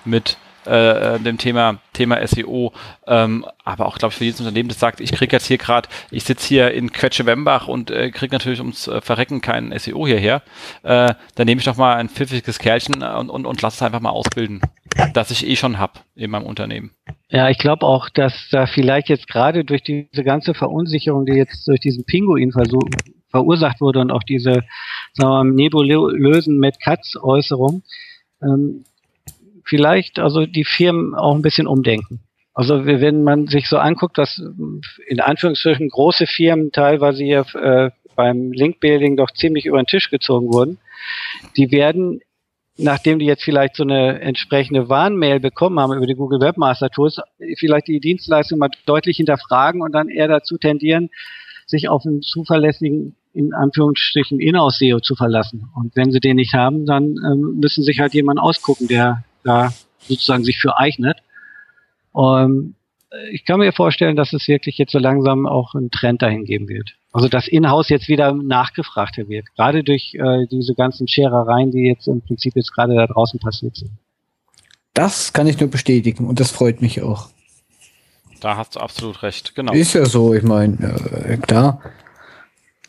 [0.05, 0.36] mit
[0.68, 2.74] äh, äh, dem Thema, Thema SEO,
[3.06, 5.89] ähm, aber auch, glaube ich, für jedes Unternehmen, das sagt, ich kriege jetzt hier gerade,
[6.10, 10.43] ich sitze hier in Quetsche-Wembach und äh, kriege natürlich ums äh, Verrecken kein SEO hierher,
[10.82, 14.01] äh, dann nehme ich doch mal ein pfiffiges Kerlchen und, und, und lass es einfach
[14.01, 14.60] mal ausbilden,
[15.14, 16.90] das ich eh schon habe in meinem Unternehmen.
[17.31, 21.69] Ja, ich glaube auch, dass da vielleicht jetzt gerade durch diese ganze Verunsicherung, die jetzt
[21.69, 22.53] durch diesen Pinguin
[23.31, 24.65] verursacht wurde und auch diese
[25.13, 27.83] sagen wir mal, nebulösen Mad Cuts Äußerung,
[28.43, 28.85] ähm,
[29.65, 32.21] vielleicht also die Firmen auch ein bisschen umdenken.
[32.55, 34.43] Also wenn man sich so anguckt, dass
[35.07, 40.53] in Anführungsstrichen große Firmen teilweise hier äh, beim Link-Building doch ziemlich über den Tisch gezogen
[40.53, 40.79] wurden,
[41.57, 42.21] die werden
[42.79, 47.21] nachdem die jetzt vielleicht so eine entsprechende Warnmail bekommen haben über die Google Webmaster Tools,
[47.59, 51.11] vielleicht die Dienstleistung mal deutlich hinterfragen und dann eher dazu tendieren,
[51.67, 55.69] sich auf einen zuverlässigen, in Anführungsstrichen, Inhouse-SEO zu verlassen.
[55.75, 59.73] Und wenn sie den nicht haben, dann ähm, müssen sich halt jemand ausgucken, der da
[60.01, 61.19] sozusagen sich für eignet.
[62.13, 62.75] Und
[63.32, 66.68] ich kann mir vorstellen, dass es wirklich jetzt so langsam auch einen Trend dahin geben
[66.68, 66.94] wird.
[67.12, 72.06] Also dass Inhouse jetzt wieder nachgefragter wird, gerade durch äh, diese ganzen Scherereien, die jetzt
[72.06, 73.93] im Prinzip jetzt gerade da draußen passiert sind.
[74.93, 77.30] Das kann ich nur bestätigen und das freut mich auch.
[78.40, 79.72] Da hast du absolut recht, genau.
[79.72, 80.76] Ist ja so, ich meine,
[81.24, 81.80] äh, klar.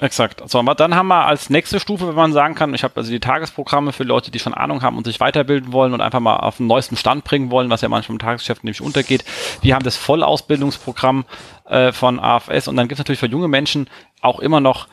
[0.01, 0.41] Exakt.
[0.49, 3.19] So, dann haben wir als nächste Stufe, wenn man sagen kann, ich habe also die
[3.19, 6.57] Tagesprogramme für Leute, die schon Ahnung haben und sich weiterbilden wollen und einfach mal auf
[6.57, 9.25] den neuesten Stand bringen wollen, was ja manchmal im Tagesgeschäft nämlich untergeht.
[9.61, 11.25] Wir haben das Vollausbildungsprogramm
[11.65, 13.89] äh, von AFS und dann gibt es natürlich für junge Menschen
[14.21, 14.87] auch immer noch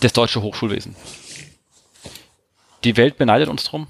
[0.00, 0.96] das deutsche Hochschulwesen.
[2.84, 3.88] Die Welt beneidet uns drum.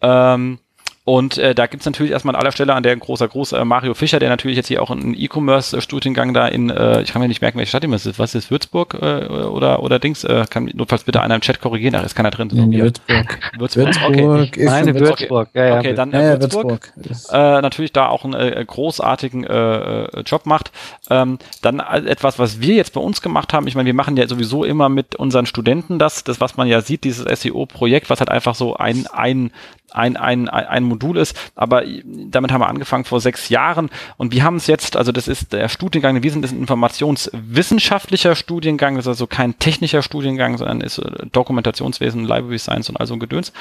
[0.00, 0.60] Ähm,
[1.08, 3.64] und äh, da gibt's natürlich erstmal an aller Stelle an der ein großer Gruß äh,
[3.64, 7.28] Mario Fischer, der natürlich jetzt hier auch einen E-Commerce-Studiengang da in, äh, ich kann mir
[7.28, 8.18] nicht merken, welche Stadt immer ist.
[8.18, 10.24] Was ist Würzburg äh, oder oder Dings?
[10.24, 12.50] Äh, kann notfalls bitte einer im Chat korrigieren, da ist keiner drin.
[12.52, 13.38] Nee, Würzburg.
[13.56, 14.60] Würzburg, Würzburg okay.
[14.60, 15.78] ist Meine Würzburg, ja, ja.
[15.78, 16.92] Okay, dann Ja, äh, ja, Würzburg.
[16.94, 17.34] Würzburg.
[17.34, 20.72] Äh, natürlich da auch einen äh, großartigen äh, äh, Job macht.
[21.08, 24.18] Ähm, dann äh, etwas, was wir jetzt bei uns gemacht haben, ich meine, wir machen
[24.18, 28.20] ja sowieso immer mit unseren Studenten das, das, was man ja sieht, dieses SEO-Projekt, was
[28.20, 29.52] halt einfach so ein, ein,
[29.90, 34.44] ein, ein, ein Modul ist, aber damit haben wir angefangen vor sechs Jahren und wir
[34.44, 39.08] haben es jetzt, also das ist der Studiengang, wir sind ein informationswissenschaftlicher Studiengang, das ist
[39.08, 43.52] also kein technischer Studiengang, sondern ist äh, Dokumentationswesen, Library Science und all so ein Gedöns.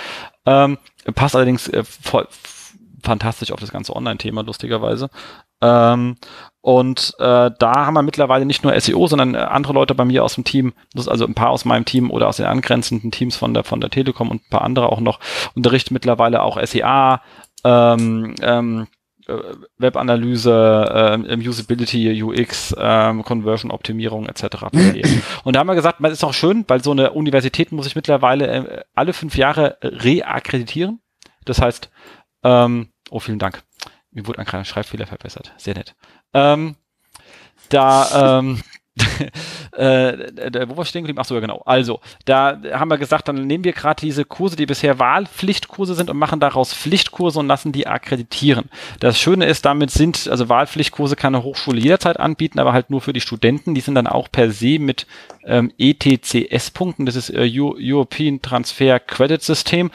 [0.45, 0.77] Ähm,
[1.15, 2.27] passt allerdings äh, voll,
[3.03, 5.09] fantastisch auf das ganze Online-Thema, lustigerweise.
[5.61, 6.17] Ähm,
[6.68, 10.26] und äh, da haben wir mittlerweile nicht nur SEO, sondern äh, andere Leute bei mir
[10.26, 13.53] aus dem Team, also ein paar aus meinem Team oder aus den angrenzenden Teams von
[13.53, 15.22] der von der Telekom und ein paar andere auch noch,
[15.56, 17.22] unterrichten mittlerweile auch SEA,
[17.64, 18.88] ähm, ähm,
[19.30, 19.38] äh,
[19.77, 24.65] Webanalyse, ähm, Usability, UX, ähm, Conversion-Optimierung etc.
[25.45, 27.95] Und da haben wir gesagt, man ist auch schön, weil so eine Universität muss sich
[27.95, 30.99] mittlerweile äh, alle fünf Jahre reakkreditieren.
[31.45, 31.89] Das heißt,
[32.44, 33.64] ähm, oh, vielen Dank.
[34.11, 35.53] Mir wurde ein kleiner Schreibfehler verbessert.
[35.57, 35.95] Sehr nett.
[36.33, 36.75] Ähm,
[37.69, 38.61] da, ähm,
[39.77, 41.19] äh, wo war ich stehen geblieben?
[41.21, 41.61] Ach so, ja, genau.
[41.65, 46.09] Also, da haben wir gesagt, dann nehmen wir gerade diese Kurse, die bisher Wahlpflichtkurse sind
[46.09, 48.69] und machen daraus Pflichtkurse und lassen die akkreditieren.
[48.99, 53.01] Das Schöne ist, damit sind, also Wahlpflichtkurse kann eine Hochschule jederzeit anbieten, aber halt nur
[53.01, 53.75] für die Studenten.
[53.75, 55.05] Die sind dann auch per se mit
[55.45, 57.05] ähm, ETCS-Punkten.
[57.05, 59.91] Das ist äh, Eu- European Transfer Credit System.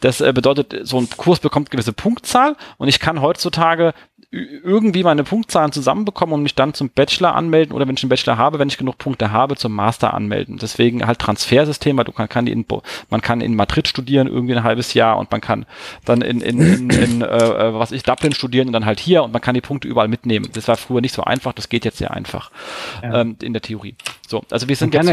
[0.00, 3.92] Das äh, bedeutet, so ein Kurs bekommt gewisse Punktzahl und ich kann heutzutage
[4.30, 8.36] irgendwie meine Punktzahlen zusammenbekommen und mich dann zum Bachelor anmelden oder wenn ich einen Bachelor
[8.36, 10.58] habe, wenn ich genug Punkte habe, zum Master anmelden.
[10.60, 12.66] Deswegen halt Transfersystem, weil du kann, kann in,
[13.08, 15.64] man kann in Madrid studieren irgendwie ein halbes Jahr und man kann
[16.04, 19.22] dann in, in, in, in äh, äh, was ich Dublin studieren und dann halt hier
[19.22, 20.48] und man kann die Punkte überall mitnehmen.
[20.52, 22.50] Das war früher nicht so einfach, das geht jetzt sehr einfach
[23.02, 23.20] Ja.
[23.20, 23.94] ähm, in der Theorie.
[24.26, 25.06] So, also wir sind jetzt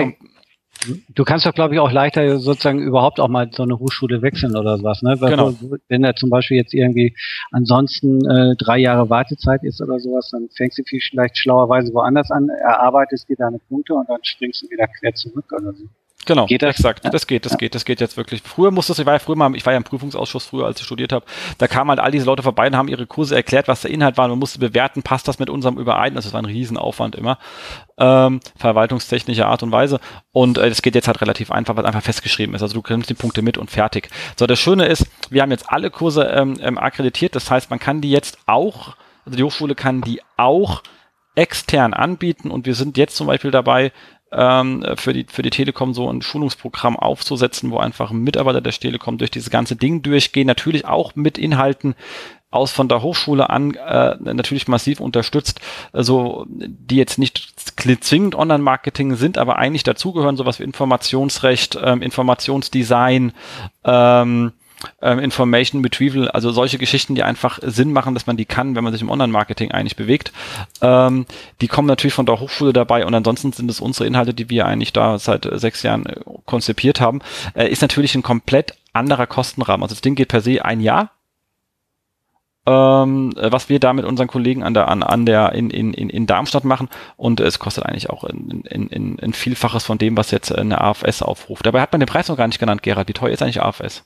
[1.14, 4.56] Du kannst doch, glaube ich, auch leichter sozusagen überhaupt auch mal so eine Hochschule wechseln
[4.56, 5.16] oder sowas, ne?
[5.20, 5.54] Weil Genau.
[5.88, 7.16] Wenn da zum Beispiel jetzt irgendwie
[7.52, 12.50] ansonsten äh, drei Jahre Wartezeit ist oder sowas, dann fängst du vielleicht schlauerweise woanders an,
[12.50, 15.86] erarbeitest dir deine Punkte und dann springst du wieder quer zurück oder so.
[16.26, 16.78] Genau, Geht das?
[16.78, 17.06] exakt.
[17.12, 18.42] Das geht, das geht, das geht jetzt wirklich.
[18.42, 20.86] Früher musste ich war ja früher mal, ich war ja im Prüfungsausschuss früher, als ich
[20.86, 21.26] studiert habe,
[21.58, 24.18] da kamen halt all diese Leute vorbei und haben ihre Kurse erklärt, was der Inhalt
[24.18, 24.28] war.
[24.28, 26.16] Man musste bewerten, passt das mit unserem überein.
[26.16, 27.38] Also es war ein Riesenaufwand immer.
[27.98, 30.00] Ähm, verwaltungstechnische Art und Weise.
[30.32, 32.62] Und äh, das geht jetzt halt relativ einfach, weil einfach festgeschrieben ist.
[32.62, 34.10] Also du nimmst die Punkte mit und fertig.
[34.38, 37.36] So, das Schöne ist, wir haben jetzt alle Kurse ähm, ähm, akkreditiert.
[37.36, 38.96] Das heißt, man kann die jetzt auch,
[39.26, 40.82] also die Hochschule kann die auch
[41.36, 43.92] extern anbieten und wir sind jetzt zum Beispiel dabei,
[44.34, 49.18] ähm, für die für die Telekom so ein Schulungsprogramm aufzusetzen, wo einfach Mitarbeiter der Telekom
[49.18, 51.96] durch dieses ganze Ding durchgehen, natürlich auch mit Inhalten
[52.54, 55.60] aus von der Hochschule an äh, natürlich massiv unterstützt,
[55.92, 63.34] also die jetzt nicht zwingend Online-Marketing sind, aber eigentlich dazugehören, sowas wie Informationsrecht, ähm, Informationsdesign,
[63.84, 64.52] ähm,
[65.02, 68.84] ähm, Information Retrieval, also solche Geschichten, die einfach Sinn machen, dass man die kann, wenn
[68.84, 70.32] man sich im Online-Marketing eigentlich bewegt.
[70.82, 71.26] Ähm,
[71.62, 74.66] die kommen natürlich von der Hochschule dabei und ansonsten sind es unsere Inhalte, die wir
[74.66, 77.20] eigentlich da seit äh, sechs Jahren äh, konzipiert haben.
[77.54, 79.84] Äh, ist natürlich ein komplett anderer Kostenrahmen.
[79.84, 81.12] Also das Ding geht per se ein Jahr.
[82.66, 85.94] Ähm, äh, was wir da mit unseren Kollegen an der, an, an der in, in,
[85.94, 86.88] in Darmstadt machen
[87.18, 90.80] und es kostet eigentlich auch ein, in, in, ein Vielfaches von dem, was jetzt eine
[90.80, 91.66] AFS aufruft.
[91.66, 93.10] Dabei hat man den Preis noch gar nicht genannt, Gerhard.
[93.10, 94.06] Wie teuer ist eigentlich AFS?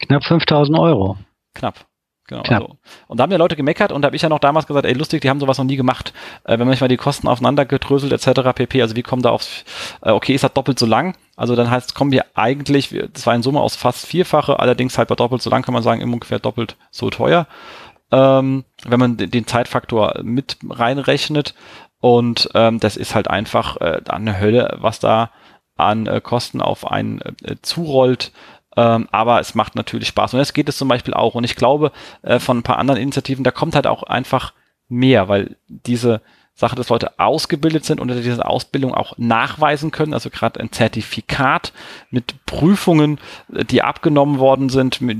[0.00, 1.16] Knapp 5000 Euro.
[1.54, 1.86] Knapp.
[2.26, 2.42] Genau.
[2.42, 4.86] Also, und da haben ja Leute gemeckert und da habe ich ja noch damals gesagt,
[4.86, 6.14] ey, lustig, die haben sowas noch nie gemacht.
[6.44, 8.54] Äh, wenn man sich mal die Kosten aufeinander gedröselt etc.
[8.54, 8.80] pp.
[8.80, 9.64] Also wie kommen da aufs,
[10.00, 11.16] äh, okay, ist das doppelt so lang?
[11.36, 15.08] Also dann heißt, kommen wir eigentlich, das war in Summe aus fast vierfache, allerdings halt
[15.08, 17.46] bei doppelt so lang kann man sagen, immer ungefähr doppelt so teuer.
[18.10, 21.54] Ähm, wenn man den Zeitfaktor mit reinrechnet.
[22.00, 25.30] Und ähm, das ist halt einfach äh, eine Hölle, was da
[25.76, 28.32] an äh, Kosten auf einen äh, zurollt.
[28.76, 30.34] Ähm, aber es macht natürlich Spaß.
[30.34, 31.34] Und jetzt geht es zum Beispiel auch.
[31.34, 31.92] Und ich glaube,
[32.22, 34.52] äh, von ein paar anderen Initiativen, da kommt halt auch einfach
[34.88, 36.20] mehr, weil diese
[36.56, 41.72] Sache, dass Leute ausgebildet sind und diese Ausbildung auch nachweisen können, also gerade ein Zertifikat
[42.10, 43.18] mit Prüfungen,
[43.52, 45.18] äh, die abgenommen worden sind, mit,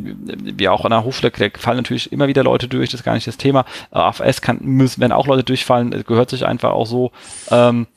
[0.59, 3.15] wie auch an der Hochschule, da fallen natürlich immer wieder Leute durch, das ist gar
[3.15, 3.65] nicht das Thema.
[3.91, 7.11] AFS kann, müssen, wenn auch Leute durchfallen, gehört sich einfach auch so.
[7.51, 7.89] Ähm,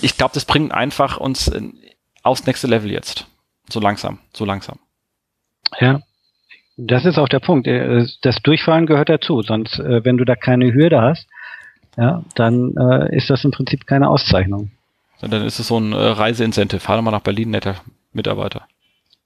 [0.00, 1.50] ich glaube, das bringt einfach uns
[2.22, 3.26] aufs nächste Level jetzt.
[3.70, 4.78] So langsam, so langsam.
[5.80, 6.02] Ja,
[6.76, 7.66] das ist auch der Punkt.
[7.66, 9.42] Äh, das Durchfallen gehört dazu.
[9.42, 11.26] Sonst, äh, wenn du da keine Hürde hast,
[11.96, 14.70] ja, dann äh, ist das im Prinzip keine Auszeichnung.
[15.20, 16.80] Dann ist es so ein Reiseincentive.
[16.80, 17.76] Fahr mal nach Berlin, netter
[18.12, 18.66] Mitarbeiter.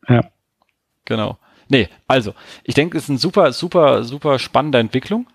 [0.06, 0.24] Ja.
[1.06, 1.38] Genau.
[1.68, 2.34] Nee, also,
[2.64, 5.26] ich denke, es ist eine super, super, super spannende Entwicklung.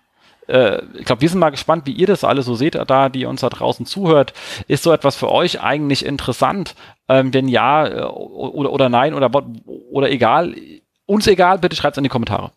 [0.52, 3.24] Äh, ich glaube, wir sind mal gespannt, wie ihr das alle so seht, da, die
[3.24, 4.34] uns da draußen zuhört.
[4.68, 6.74] Ist so etwas für euch eigentlich interessant?
[7.08, 9.30] Ähm, wenn ja äh, oder, oder nein oder,
[9.90, 10.54] oder egal,
[11.06, 12.52] uns egal, bitte schreibt es in die Kommentare.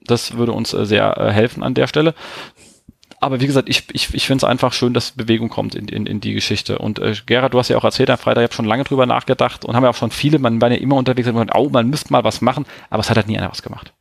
[0.00, 2.14] Das würde uns äh, sehr äh, helfen an der Stelle
[3.20, 6.06] aber wie gesagt, ich, ich, ich finde es einfach schön, dass Bewegung kommt in, in,
[6.06, 6.78] in die Geschichte.
[6.78, 9.06] Und äh, Gerhard, du hast ja auch erzählt am Freitag, ich habe schon lange drüber
[9.06, 11.68] nachgedacht und haben ja auch schon viele, man war ja immer unterwegs und gesagt, oh,
[11.68, 13.92] man müsste mal was machen, aber es hat halt nie einer was gemacht.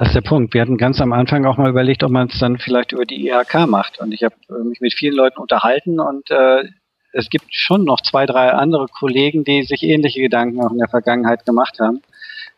[0.00, 0.54] Das ist der Punkt.
[0.54, 3.28] Wir hatten ganz am Anfang auch mal überlegt, ob man es dann vielleicht über die
[3.28, 4.00] IHK macht.
[4.00, 6.64] Und ich habe äh, mich mit vielen Leuten unterhalten und äh,
[7.12, 10.88] es gibt schon noch zwei, drei andere Kollegen, die sich ähnliche Gedanken auch in der
[10.88, 12.00] Vergangenheit gemacht haben.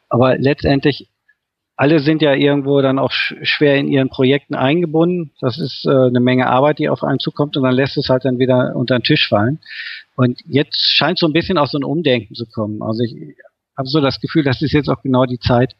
[0.08, 1.08] Aber letztendlich
[1.74, 5.32] alle sind ja irgendwo dann auch schwer in ihren Projekten eingebunden.
[5.40, 8.24] Das ist äh, eine Menge Arbeit, die auf einen zukommt und dann lässt es halt
[8.24, 9.58] dann wieder unter den Tisch fallen.
[10.14, 12.82] Und jetzt scheint so ein bisschen auch so ein Umdenken zu kommen.
[12.82, 13.34] Also ich
[13.76, 15.74] habe so das Gefühl, das ist jetzt auch genau die Zeit.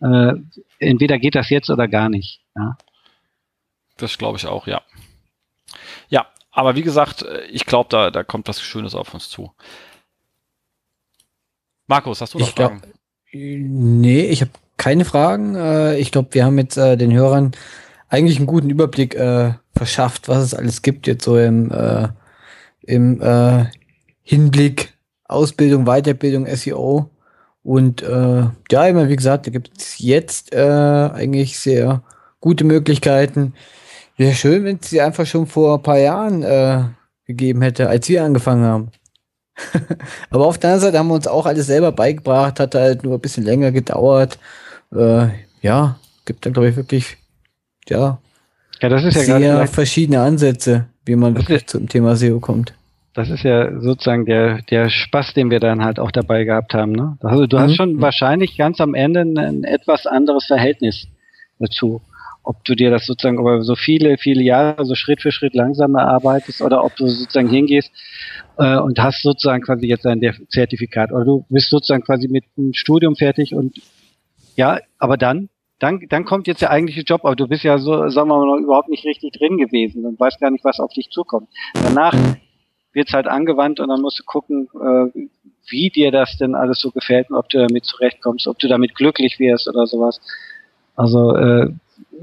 [0.00, 0.34] Äh,
[0.78, 2.40] entweder geht das jetzt oder gar nicht.
[2.54, 2.76] Ja.
[3.96, 4.82] Das glaube ich auch, ja.
[6.08, 9.52] Ja, aber wie gesagt, ich glaube, da, da kommt was Schönes auf uns zu.
[11.86, 12.80] Markus, hast du noch ich Fragen?
[12.80, 12.94] Glaub,
[13.32, 15.54] nee, ich habe keine Fragen.
[15.54, 17.52] Äh, ich glaube, wir haben jetzt äh, den Hörern
[18.08, 22.08] eigentlich einen guten Überblick äh, verschafft, was es alles gibt jetzt so im, äh,
[22.82, 23.66] im äh,
[24.22, 24.94] Hinblick
[25.24, 27.10] Ausbildung, Weiterbildung, SEO.
[27.66, 32.02] Und äh, ja, immer wie gesagt, da gibt es jetzt äh, eigentlich sehr
[32.40, 33.54] gute Möglichkeiten.
[34.16, 36.84] Wäre schön, wenn es sie einfach schon vor ein paar Jahren äh,
[37.26, 38.90] gegeben hätte, als wir angefangen haben.
[40.30, 43.14] Aber auf der anderen Seite haben wir uns auch alles selber beigebracht, hat halt nur
[43.14, 44.38] ein bisschen länger gedauert
[44.94, 45.28] äh,
[45.62, 47.16] ja, gibt da, glaube ich, wirklich,
[47.88, 48.18] ja,
[48.80, 52.74] ja das ist ja sehr verschiedene Ansätze, wie man wirklich ist, zum Thema SEO kommt.
[53.16, 56.92] Das ist ja sozusagen der, der Spaß, den wir dann halt auch dabei gehabt haben.
[56.92, 57.16] Ne?
[57.22, 57.60] Also du mhm.
[57.62, 61.08] hast schon wahrscheinlich ganz am Ende ein, etwas anderes Verhältnis
[61.58, 62.02] dazu
[62.46, 65.96] ob du dir das sozusagen über so viele, viele Jahre so Schritt für Schritt langsam
[65.96, 67.90] erarbeitest oder ob du sozusagen hingehst
[68.56, 72.72] äh, und hast sozusagen quasi jetzt ein Zertifikat oder du bist sozusagen quasi mit einem
[72.72, 73.80] Studium fertig und
[74.54, 75.48] ja, aber dann,
[75.80, 78.46] dann, dann kommt jetzt der eigentliche Job, aber du bist ja so, sagen wir mal,
[78.46, 81.48] noch überhaupt nicht richtig drin gewesen und weißt gar nicht, was auf dich zukommt.
[81.74, 82.14] Danach
[82.96, 85.28] wird's halt angewandt und dann musst du gucken, äh,
[85.68, 88.94] wie dir das denn alles so gefällt und ob du damit zurechtkommst, ob du damit
[88.94, 90.20] glücklich wirst oder sowas.
[90.96, 91.72] Also äh,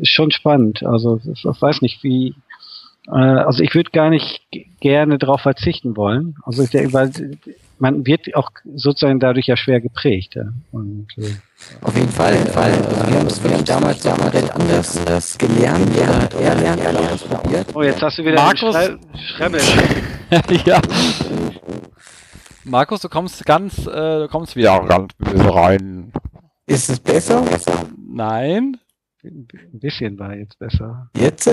[0.01, 0.83] schon spannend.
[0.83, 2.35] Also ich weiß nicht, wie.
[3.07, 4.41] Äh, also ich würde gar nicht
[4.79, 6.35] gerne darauf verzichten wollen.
[6.43, 7.11] Also ich denke, weil
[7.83, 10.35] man wird auch sozusagen dadurch ja schwer geprägt.
[10.35, 10.43] Ja.
[10.71, 11.35] Und, äh,
[11.81, 12.33] Auf jeden Fall.
[12.33, 12.71] Auf Fall.
[12.71, 15.93] Also wir haben es wirklich damals, damals anders, anders gelernt.
[15.93, 17.67] gelernt er lernt, er lernt, probiert.
[17.73, 18.73] Oh, jetzt hast du wieder Markus.
[19.35, 19.59] Schrebbel.
[20.65, 20.79] ja.
[22.63, 26.13] Markus, du kommst ganz, äh, du kommst wieder ganz rein.
[26.65, 27.43] Ist es besser?
[27.97, 28.77] Nein.
[29.25, 31.09] Ein bisschen war jetzt besser.
[31.17, 31.51] Jetzt?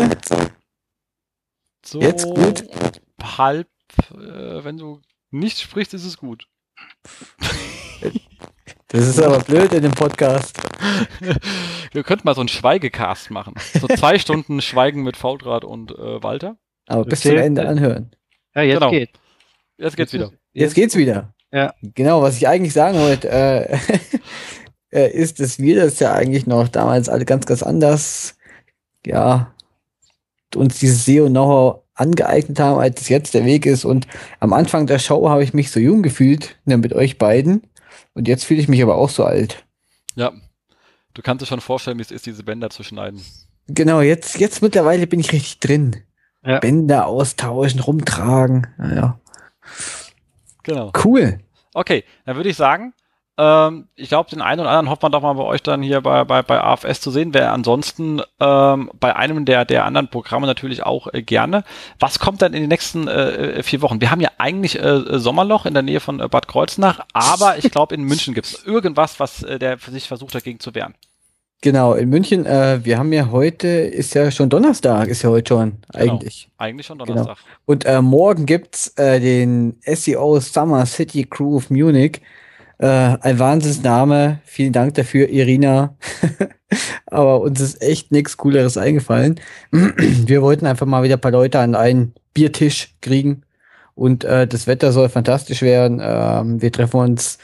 [1.84, 2.68] So jetzt gut?
[3.20, 3.66] Halb,
[4.12, 5.00] äh, wenn du
[5.30, 6.46] nicht sprichst, ist es gut.
[8.92, 10.56] Das ist aber blöd in dem Podcast.
[11.92, 13.54] Wir könnten mal so einen Schweigecast machen.
[13.80, 16.56] So zwei Stunden Schweigen mit Faultrat und äh, Walter.
[16.88, 18.10] Aber bis zum Ende anhören.
[18.52, 18.90] Ja, jetzt genau.
[18.90, 19.10] geht.
[19.78, 20.32] Jetzt geht's wieder.
[20.52, 21.34] Jetzt geht's wieder.
[21.52, 21.72] Ja.
[21.82, 23.78] Genau, was ich eigentlich sagen wollte, äh,
[24.90, 28.36] äh, ist, dass wir das ja eigentlich noch damals alle ganz, ganz anders,
[29.06, 29.54] ja,
[30.56, 33.84] uns dieses SEO-Know-how angeeignet haben, als es jetzt der Weg ist.
[33.84, 34.06] Und
[34.40, 37.62] am Anfang der Show habe ich mich so jung gefühlt, ne, mit euch beiden.
[38.14, 39.64] Und jetzt fühle ich mich aber auch so alt.
[40.16, 40.32] Ja.
[41.14, 43.20] Du kannst dir schon vorstellen, wie es ist, diese Bänder zu schneiden.
[43.68, 45.96] Genau, jetzt, jetzt mittlerweile bin ich richtig drin.
[46.44, 46.58] Ja.
[46.58, 48.66] Bänder austauschen, rumtragen.
[48.78, 49.20] Naja.
[50.62, 50.92] Genau.
[51.04, 51.40] Cool.
[51.74, 52.94] Okay, dann würde ich sagen,
[53.40, 56.02] ähm, ich glaube, den einen oder anderen hofft man doch mal bei euch dann hier
[56.02, 57.32] bei, bei, bei AFS zu sehen.
[57.32, 61.64] Wer ansonsten ähm, bei einem der, der anderen Programme natürlich auch äh, gerne.
[61.98, 64.02] Was kommt dann in den nächsten äh, vier Wochen?
[64.02, 67.70] Wir haben ja eigentlich äh, Sommerloch in der Nähe von äh, Bad Kreuznach, aber ich
[67.70, 70.94] glaube, in München gibt es irgendwas, was äh, der sich versucht dagegen zu wehren.
[71.62, 75.48] Genau, in München, äh, wir haben ja heute, ist ja schon Donnerstag, ist ja heute
[75.48, 76.12] schon, Genau.
[76.14, 76.48] eigentlich.
[76.58, 77.06] Eigentlich schon Genau.
[77.06, 77.38] Donnerstag.
[77.66, 82.20] Und äh, morgen gibt's äh, den SEO Summer City Groove Munich.
[82.80, 84.40] Äh, ein Wahnsinnsname.
[84.44, 85.96] Vielen Dank dafür, Irina.
[87.06, 89.38] Aber uns ist echt nichts Cooleres eingefallen.
[89.70, 93.42] Wir wollten einfach mal wieder ein paar Leute an einen Biertisch kriegen.
[93.94, 96.00] Und äh, das Wetter soll fantastisch werden.
[96.02, 97.38] Ähm, wir treffen uns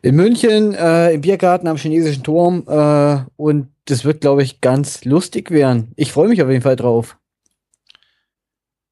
[0.00, 2.62] in München äh, im Biergarten am chinesischen Turm.
[2.68, 5.90] Äh, und das wird, glaube ich, ganz lustig werden.
[5.96, 7.16] Ich freue mich auf jeden Fall drauf.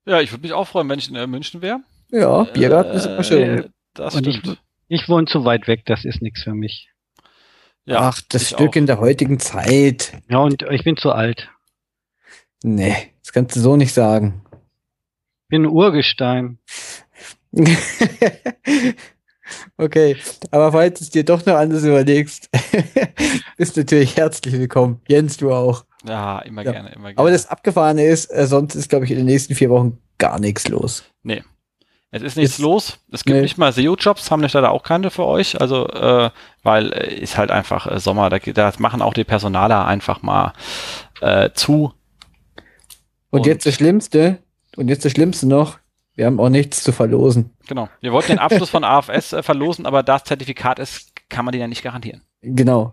[0.05, 1.81] Ja, ich würde mich auch freuen, wenn ich in äh, München wäre.
[2.11, 3.59] Ja, Biergarten ist immer schön.
[3.59, 4.47] Äh, das Und stimmt.
[4.49, 4.70] Ich
[5.09, 6.89] wohne zu weit weg, das ist nichts für mich.
[7.87, 8.77] Ja, Ach, das ich Stück auch.
[8.77, 10.13] in der heutigen Zeit.
[10.29, 11.49] Ja, und ich bin zu alt.
[12.63, 14.43] Nee, das kannst du so nicht sagen.
[15.49, 16.59] Bin ein Urgestein.
[19.77, 20.17] okay,
[20.51, 22.49] aber falls du es dir doch noch anders überlegst,
[23.57, 25.01] bist natürlich herzlich willkommen.
[25.09, 25.85] Jens, du auch.
[26.07, 26.73] Ja, immer Ja.
[26.73, 27.19] gerne, immer gerne.
[27.19, 30.39] Aber das Abgefahrene ist, äh, sonst ist, glaube ich, in den nächsten vier Wochen gar
[30.39, 31.05] nichts los.
[32.13, 32.99] Es ist nichts Ist- los.
[33.13, 33.43] Es gibt nee.
[33.43, 35.61] nicht mal SEO-Jobs, haben nicht leider auch keine für euch.
[35.61, 36.31] Also, äh,
[36.63, 38.31] weil äh, ist halt einfach äh, Sommer.
[38.31, 40.53] Da, da machen auch die Personaler einfach mal
[41.21, 41.93] äh, zu.
[43.31, 44.39] Und, Und- jetzt das Schlimmste,
[44.77, 45.79] und jetzt das Schlimmste noch,
[46.17, 47.51] wir haben auch nichts zu verlosen.
[47.69, 47.89] Genau.
[48.01, 51.53] Wir wollten den Abschluss von AFS äh, verlosen, aber da das Zertifikat ist, kann man
[51.53, 52.23] den ja nicht garantieren.
[52.43, 52.93] Genau.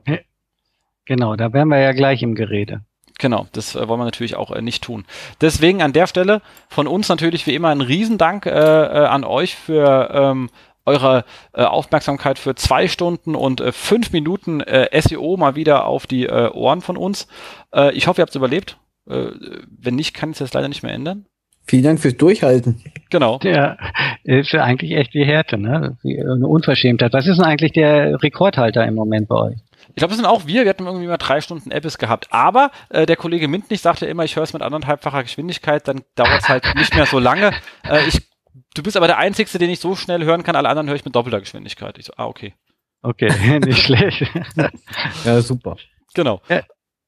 [1.06, 2.82] Genau, da wären wir ja gleich im Gerede.
[3.20, 5.06] Genau, das äh, wollen wir natürlich auch äh, nicht tun.
[5.42, 9.56] Deswegen an der Stelle von uns natürlich wie immer ein Riesendank äh, äh, an euch
[9.56, 10.50] für ähm,
[10.86, 16.08] eure äh, Aufmerksamkeit für zwei Stunden und äh, fünf Minuten äh, SEO mal wieder auf
[16.08, 17.28] die äh, Ohren von uns.
[17.74, 18.78] Äh, ich hoffe, ihr habt es überlebt.
[19.10, 19.28] Äh,
[19.80, 21.26] wenn nicht, kann ich es jetzt leider nicht mehr ändern.
[21.66, 22.82] Vielen Dank fürs Durchhalten.
[23.10, 23.40] Genau.
[23.40, 23.78] Der
[24.24, 25.98] ist ja eigentlich echt wie Härte, ne?
[26.02, 27.12] Wie eine Unverschämtheit.
[27.12, 29.58] Was ist denn eigentlich der Rekordhalter im Moment bei euch?
[29.98, 30.62] Ich glaube, das sind auch wir.
[30.62, 32.28] Wir hatten irgendwie mal drei Stunden Appis gehabt.
[32.30, 36.44] Aber äh, der Kollege Mintnich sagte immer, ich höre es mit anderthalbfacher Geschwindigkeit, dann dauert
[36.44, 37.52] es halt nicht mehr so lange.
[37.84, 38.22] Äh, ich,
[38.76, 40.56] du bist aber der Einzige, den ich so schnell hören kann.
[40.56, 41.98] Alle anderen höre ich mit doppelter Geschwindigkeit.
[41.98, 42.54] Ich so, ah, okay.
[43.02, 44.24] Okay, nicht schlecht.
[45.26, 45.78] Ja, super.
[46.14, 46.44] Genau.
[46.48, 46.62] Ja.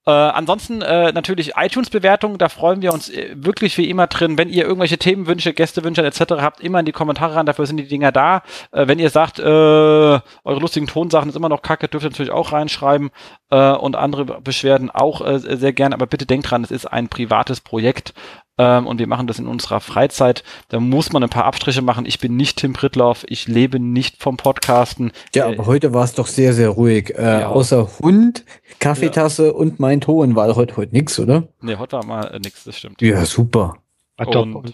[0.09, 4.39] Äh, ansonsten äh, natürlich iTunes-Bewertungen, da freuen wir uns äh, wirklich wie immer drin.
[4.39, 6.21] Wenn ihr irgendwelche Themenwünsche, Gästewünsche etc.
[6.41, 8.41] habt, immer in die Kommentare ran, dafür sind die Dinger da.
[8.71, 12.31] Äh, wenn ihr sagt, äh, eure lustigen Tonsachen ist immer noch kacke, dürft ihr natürlich
[12.31, 13.11] auch reinschreiben
[13.51, 15.93] äh, und andere Beschwerden auch äh, sehr gerne.
[15.93, 18.15] Aber bitte denkt dran, es ist ein privates Projekt
[18.59, 20.43] ähm, und wir machen das in unserer Freizeit.
[20.67, 22.05] Da muss man ein paar Abstriche machen.
[22.05, 25.11] Ich bin nicht Tim Pritloff, ich lebe nicht vom Podcasten.
[25.33, 27.15] Ja, Äh, aber heute war es doch sehr, sehr ruhig.
[27.17, 27.47] Äh, Ja.
[27.49, 28.43] Außer Hund,
[28.79, 31.47] Kaffeetasse und mein Ton war heute heute nix, oder?
[31.61, 33.01] nee, heute war mal äh, nix, das stimmt.
[33.01, 33.77] Ja, super.
[34.17, 34.73] Ah, Und,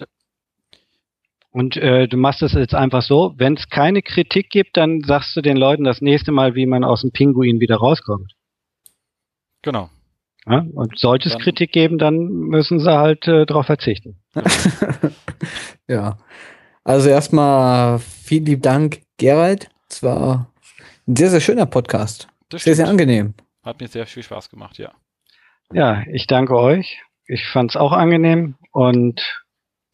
[1.52, 5.36] und äh, du machst es jetzt einfach so, wenn es keine Kritik gibt, dann sagst
[5.36, 8.34] du den Leuten das nächste Mal, wie man aus dem Pinguin wieder rauskommt.
[9.62, 9.90] Genau.
[10.48, 10.66] Ja?
[10.74, 14.18] Und sollte es Dann- Kritik geben, dann müssen sie halt äh, darauf verzichten.
[15.88, 16.18] ja.
[16.84, 19.70] Also erstmal vielen lieben Dank, Gerald.
[19.90, 20.52] Es war
[21.08, 22.28] ein sehr, sehr schöner Podcast.
[22.50, 23.34] Das Sehr, sehr angenehm.
[23.64, 24.92] Hat mir sehr viel Spaß gemacht, ja.
[25.74, 27.02] Ja, ich danke euch.
[27.28, 29.20] Ich fand's auch angenehm und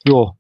[0.06, 0.36] jo,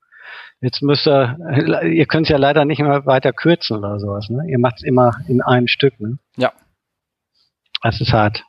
[0.59, 1.37] jetzt müsst ihr,
[1.89, 4.43] ihr könnt ja leider nicht mehr weiter kürzen oder sowas, ne?
[4.49, 6.17] Ihr macht's immer in einem Stück, ne?
[6.35, 6.51] Ja.
[7.81, 8.43] Das ist hart.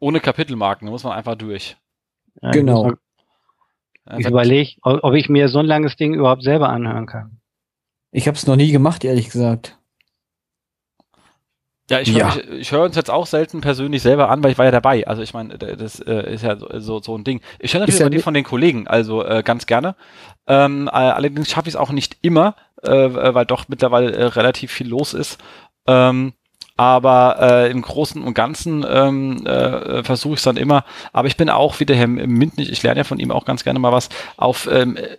[0.00, 1.76] Ohne Kapitelmarken, da muss man einfach durch.
[2.42, 2.84] Ja, Genau.
[2.84, 7.40] man- Ich überlege, ob ich mir so ein langes Ding überhaupt selber anhören kann.
[8.12, 9.78] Ich habe es noch nie gemacht, ehrlich gesagt.
[11.90, 12.28] Ja, ich höre Ja.
[12.36, 15.06] ich, ich hör uns jetzt auch selten persönlich selber an, weil ich war ja dabei.
[15.06, 17.40] Also ich meine, das äh, ist ja so, so, so ein Ding.
[17.58, 19.94] Ich höre natürlich aber die von den Kollegen, also äh, ganz gerne.
[20.46, 22.90] Ähm, äh, allerdings schaffe ich es auch nicht immer, äh,
[23.34, 25.38] weil doch mittlerweile äh, relativ viel los ist.
[25.86, 26.32] Ähm,
[26.76, 30.84] aber äh, im Großen und Ganzen ähm, äh, versuche ich es dann immer.
[31.12, 33.64] Aber ich bin auch wie der Herr Mintnich, ich lerne ja von ihm auch ganz
[33.64, 35.16] gerne mal was, auf ähm, äh,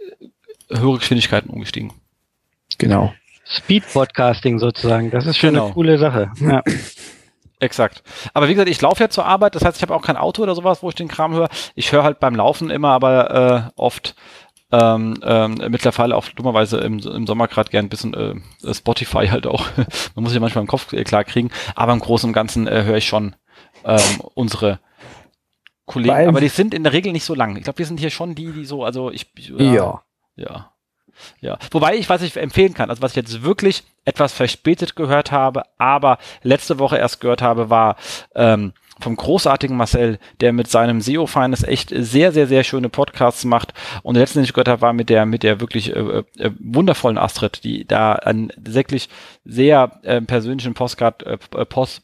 [0.78, 1.94] höhere Geschwindigkeiten umgestiegen.
[2.78, 3.14] Genau.
[3.48, 5.66] Speed-Podcasting sozusagen, das ist schon Genau.
[5.66, 6.32] eine coole Sache.
[6.40, 6.64] Ja.
[7.60, 8.04] Exakt.
[8.34, 10.44] Aber wie gesagt, ich laufe ja zur Arbeit, das heißt, ich habe auch kein Auto
[10.44, 11.48] oder sowas, wo ich den Kram höre.
[11.74, 14.16] Ich höre halt beim Laufen immer, aber äh, oft
[14.72, 19.48] ähm, ähm, mittlerweile auch dummerweise im, im Sommer gerade gern ein bisschen äh, Spotify halt
[19.48, 19.66] auch.
[20.16, 22.84] Man muss sich manchmal im Kopf äh, klar kriegen, aber im Großen und Ganzen äh,
[22.84, 23.36] höre ich schon
[23.84, 24.00] ähm,
[24.34, 24.80] unsere
[25.86, 27.56] Kollegen, aber die sind in der Regel nicht so lang.
[27.58, 29.28] Ich glaube, wir sind hier schon die, die so, also ich.
[29.58, 30.02] Ja.
[30.36, 30.72] Ja.
[31.40, 31.58] Ja.
[31.72, 35.64] Wobei ich, was ich empfehlen kann, also was ich jetzt wirklich etwas verspätet gehört habe,
[35.78, 37.96] aber letzte Woche erst gehört habe, war
[38.34, 43.74] ähm, vom großartigen Marcel, der mit seinem SEO-Feines echt sehr, sehr, sehr schöne Podcasts macht.
[44.04, 46.52] Und der letzte, den ich gehört habe, war mit der, mit der wirklich äh, äh,
[46.60, 49.10] wundervollen Astrid, die da einen wirklich
[49.44, 52.04] sehr äh, persönlichen Postcard, äh, Post,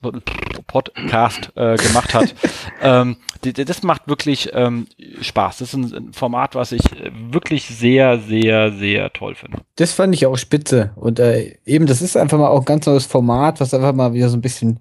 [0.68, 2.36] Podcast äh, gemacht hat.
[2.82, 4.88] ähm, das macht wirklich ähm,
[5.22, 5.60] Spaß.
[5.60, 6.84] Das ist ein Format, was ich
[7.32, 9.60] wirklich sehr, sehr, sehr toll finde.
[9.78, 10.92] Das fand ich auch spitze.
[10.96, 14.14] Und äh, eben, das ist einfach mal auch ein ganz neues Format, was einfach mal
[14.14, 14.80] wieder so ein bisschen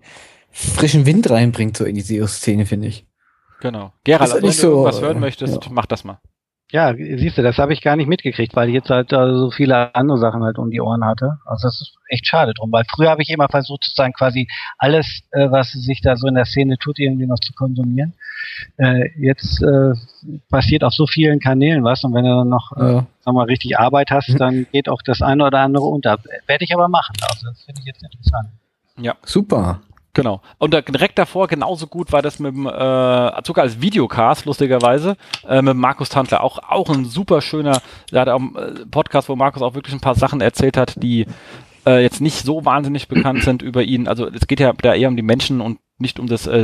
[0.51, 3.07] frischen Wind reinbringt, so in die SEO-Szene, finde ich.
[3.61, 3.93] Genau.
[4.05, 5.71] Gerald, Ist wenn nicht du so, irgendwas hören äh, möchtest, ja.
[5.71, 6.19] mach das mal.
[6.73, 9.51] Ja, siehst du, das habe ich gar nicht mitgekriegt, weil ich jetzt halt äh, so
[9.51, 11.39] viele andere Sachen halt um die Ohren hatte.
[11.45, 14.47] Also das ist echt schade drum, weil früher habe ich immer versucht, sozusagen quasi
[14.79, 18.15] alles, äh, was sich da so in der Szene tut, irgendwie noch zu konsumieren.
[18.77, 19.95] Äh, jetzt äh,
[20.49, 23.07] passiert auf so vielen Kanälen was und wenn du dann noch, äh, Ja.
[23.19, 26.19] sag mal, richtig Arbeit hast, dann geht auch das eine oder andere unter.
[26.47, 27.17] Werde ich aber machen.
[27.29, 28.49] Also das finde ich jetzt interessant.
[29.25, 29.81] Super.
[30.13, 30.41] Genau.
[30.59, 32.71] Und da, direkt davor genauso gut war das mit dem, äh,
[33.45, 35.17] sogar als Videocast, lustigerweise,
[35.49, 36.43] äh, mit Markus Tantler.
[36.43, 37.81] Auch, auch ein super schöner,
[38.11, 41.01] der hat auch einen äh, Podcast, wo Markus auch wirklich ein paar Sachen erzählt hat,
[41.03, 41.27] die
[41.87, 44.09] äh, jetzt nicht so wahnsinnig bekannt sind über ihn.
[44.09, 46.59] Also es geht ja da eher um die Menschen und nicht um das äh,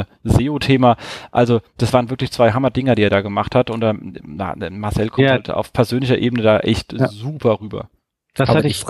[0.00, 0.96] äh, SEO-Thema.
[1.32, 3.68] Also das waren wirklich zwei Hammer-Dinger, die er da gemacht hat.
[3.70, 5.32] Und ähm, na, Marcel kommt Ja.
[5.32, 7.08] halt auf persönlicher Ebene da echt Ja.
[7.08, 7.88] super rüber.
[8.34, 8.84] Das Aber hatte die ich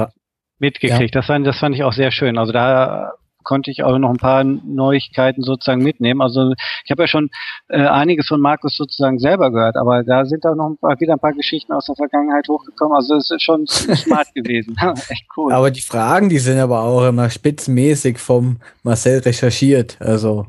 [0.59, 1.15] mitgekriegt.
[1.15, 2.37] Das, fand, das fand ich auch sehr schön.
[2.37, 3.13] Also da
[3.43, 6.21] konnte ich auch noch ein paar Neuigkeiten sozusagen mitnehmen.
[6.21, 6.53] Also
[6.85, 7.31] ich habe ja schon
[7.69, 11.15] äh, einiges von Markus sozusagen selber gehört, aber da sind auch noch ein paar, wieder
[11.15, 12.97] ein paar Geschichten aus der Vergangenheit hochgekommen.
[12.97, 14.77] Also es ist schon smart gewesen.
[15.09, 15.53] Echt cool.
[15.53, 19.97] Aber die Fragen, die sind aber auch immer spitzenmäßig vom Marcel recherchiert.
[20.01, 20.47] Also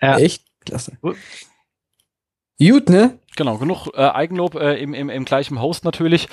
[0.00, 0.18] ja.
[0.18, 0.92] echt klasse.
[2.58, 3.18] Gut, ne?
[3.36, 6.28] Genau, genug äh, Eigenlob äh, im, im, im gleichen Host natürlich.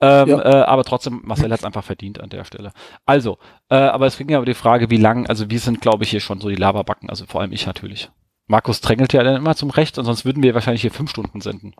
[0.00, 0.42] Ähm, Ja.
[0.42, 2.72] äh, aber trotzdem, Marcel hat es einfach verdient an der Stelle.
[3.04, 3.38] Also,
[3.68, 6.10] äh, aber es ging ja über die Frage, wie lang, also wir sind, glaube ich,
[6.10, 8.10] hier schon so die Laberbacken, also vor allem ich natürlich.
[8.48, 11.40] Markus drängelt ja dann immer zum Recht und sonst würden wir wahrscheinlich hier fünf Stunden
[11.40, 11.74] senden.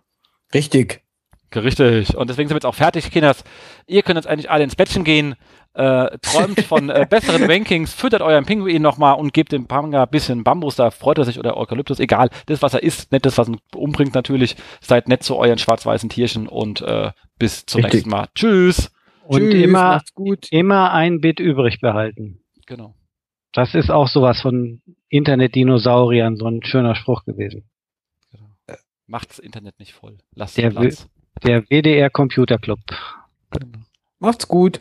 [0.53, 1.03] Richtig.
[1.55, 2.17] Richtig.
[2.17, 3.45] Und deswegen sind wir jetzt auch fertig, Kinders.
[3.87, 5.37] Ihr könnt jetzt eigentlich alle ins Bettchen gehen,
[5.77, 10.11] äh, träumt von äh, besseren Rankings, füttert euren Pinguin nochmal und gebt dem Panga ein
[10.11, 12.31] bisschen Bambus, da freut er sich oder Eukalyptus, egal.
[12.47, 14.57] Das, was er isst, nicht das, was ihn umbringt natürlich.
[14.81, 18.07] Seid nett zu euren schwarz-weißen Tierchen und äh, bis zum Richtig.
[18.07, 18.27] nächsten Mal.
[18.35, 18.91] Tschüss.
[19.27, 20.47] Und Tschüss, immer, macht's gut.
[20.51, 22.41] immer ein Bit übrig behalten.
[22.67, 22.95] Genau.
[23.53, 27.65] Das ist auch sowas von Internet-Dinosauriern, so ein schöner Spruch gewesen.
[28.31, 28.49] genau.
[29.07, 30.19] Macht's Internet nicht voll.
[30.35, 31.09] Lasst Der Platz.
[31.45, 32.81] Der WDR Computer Club.
[34.19, 34.81] Macht's gut.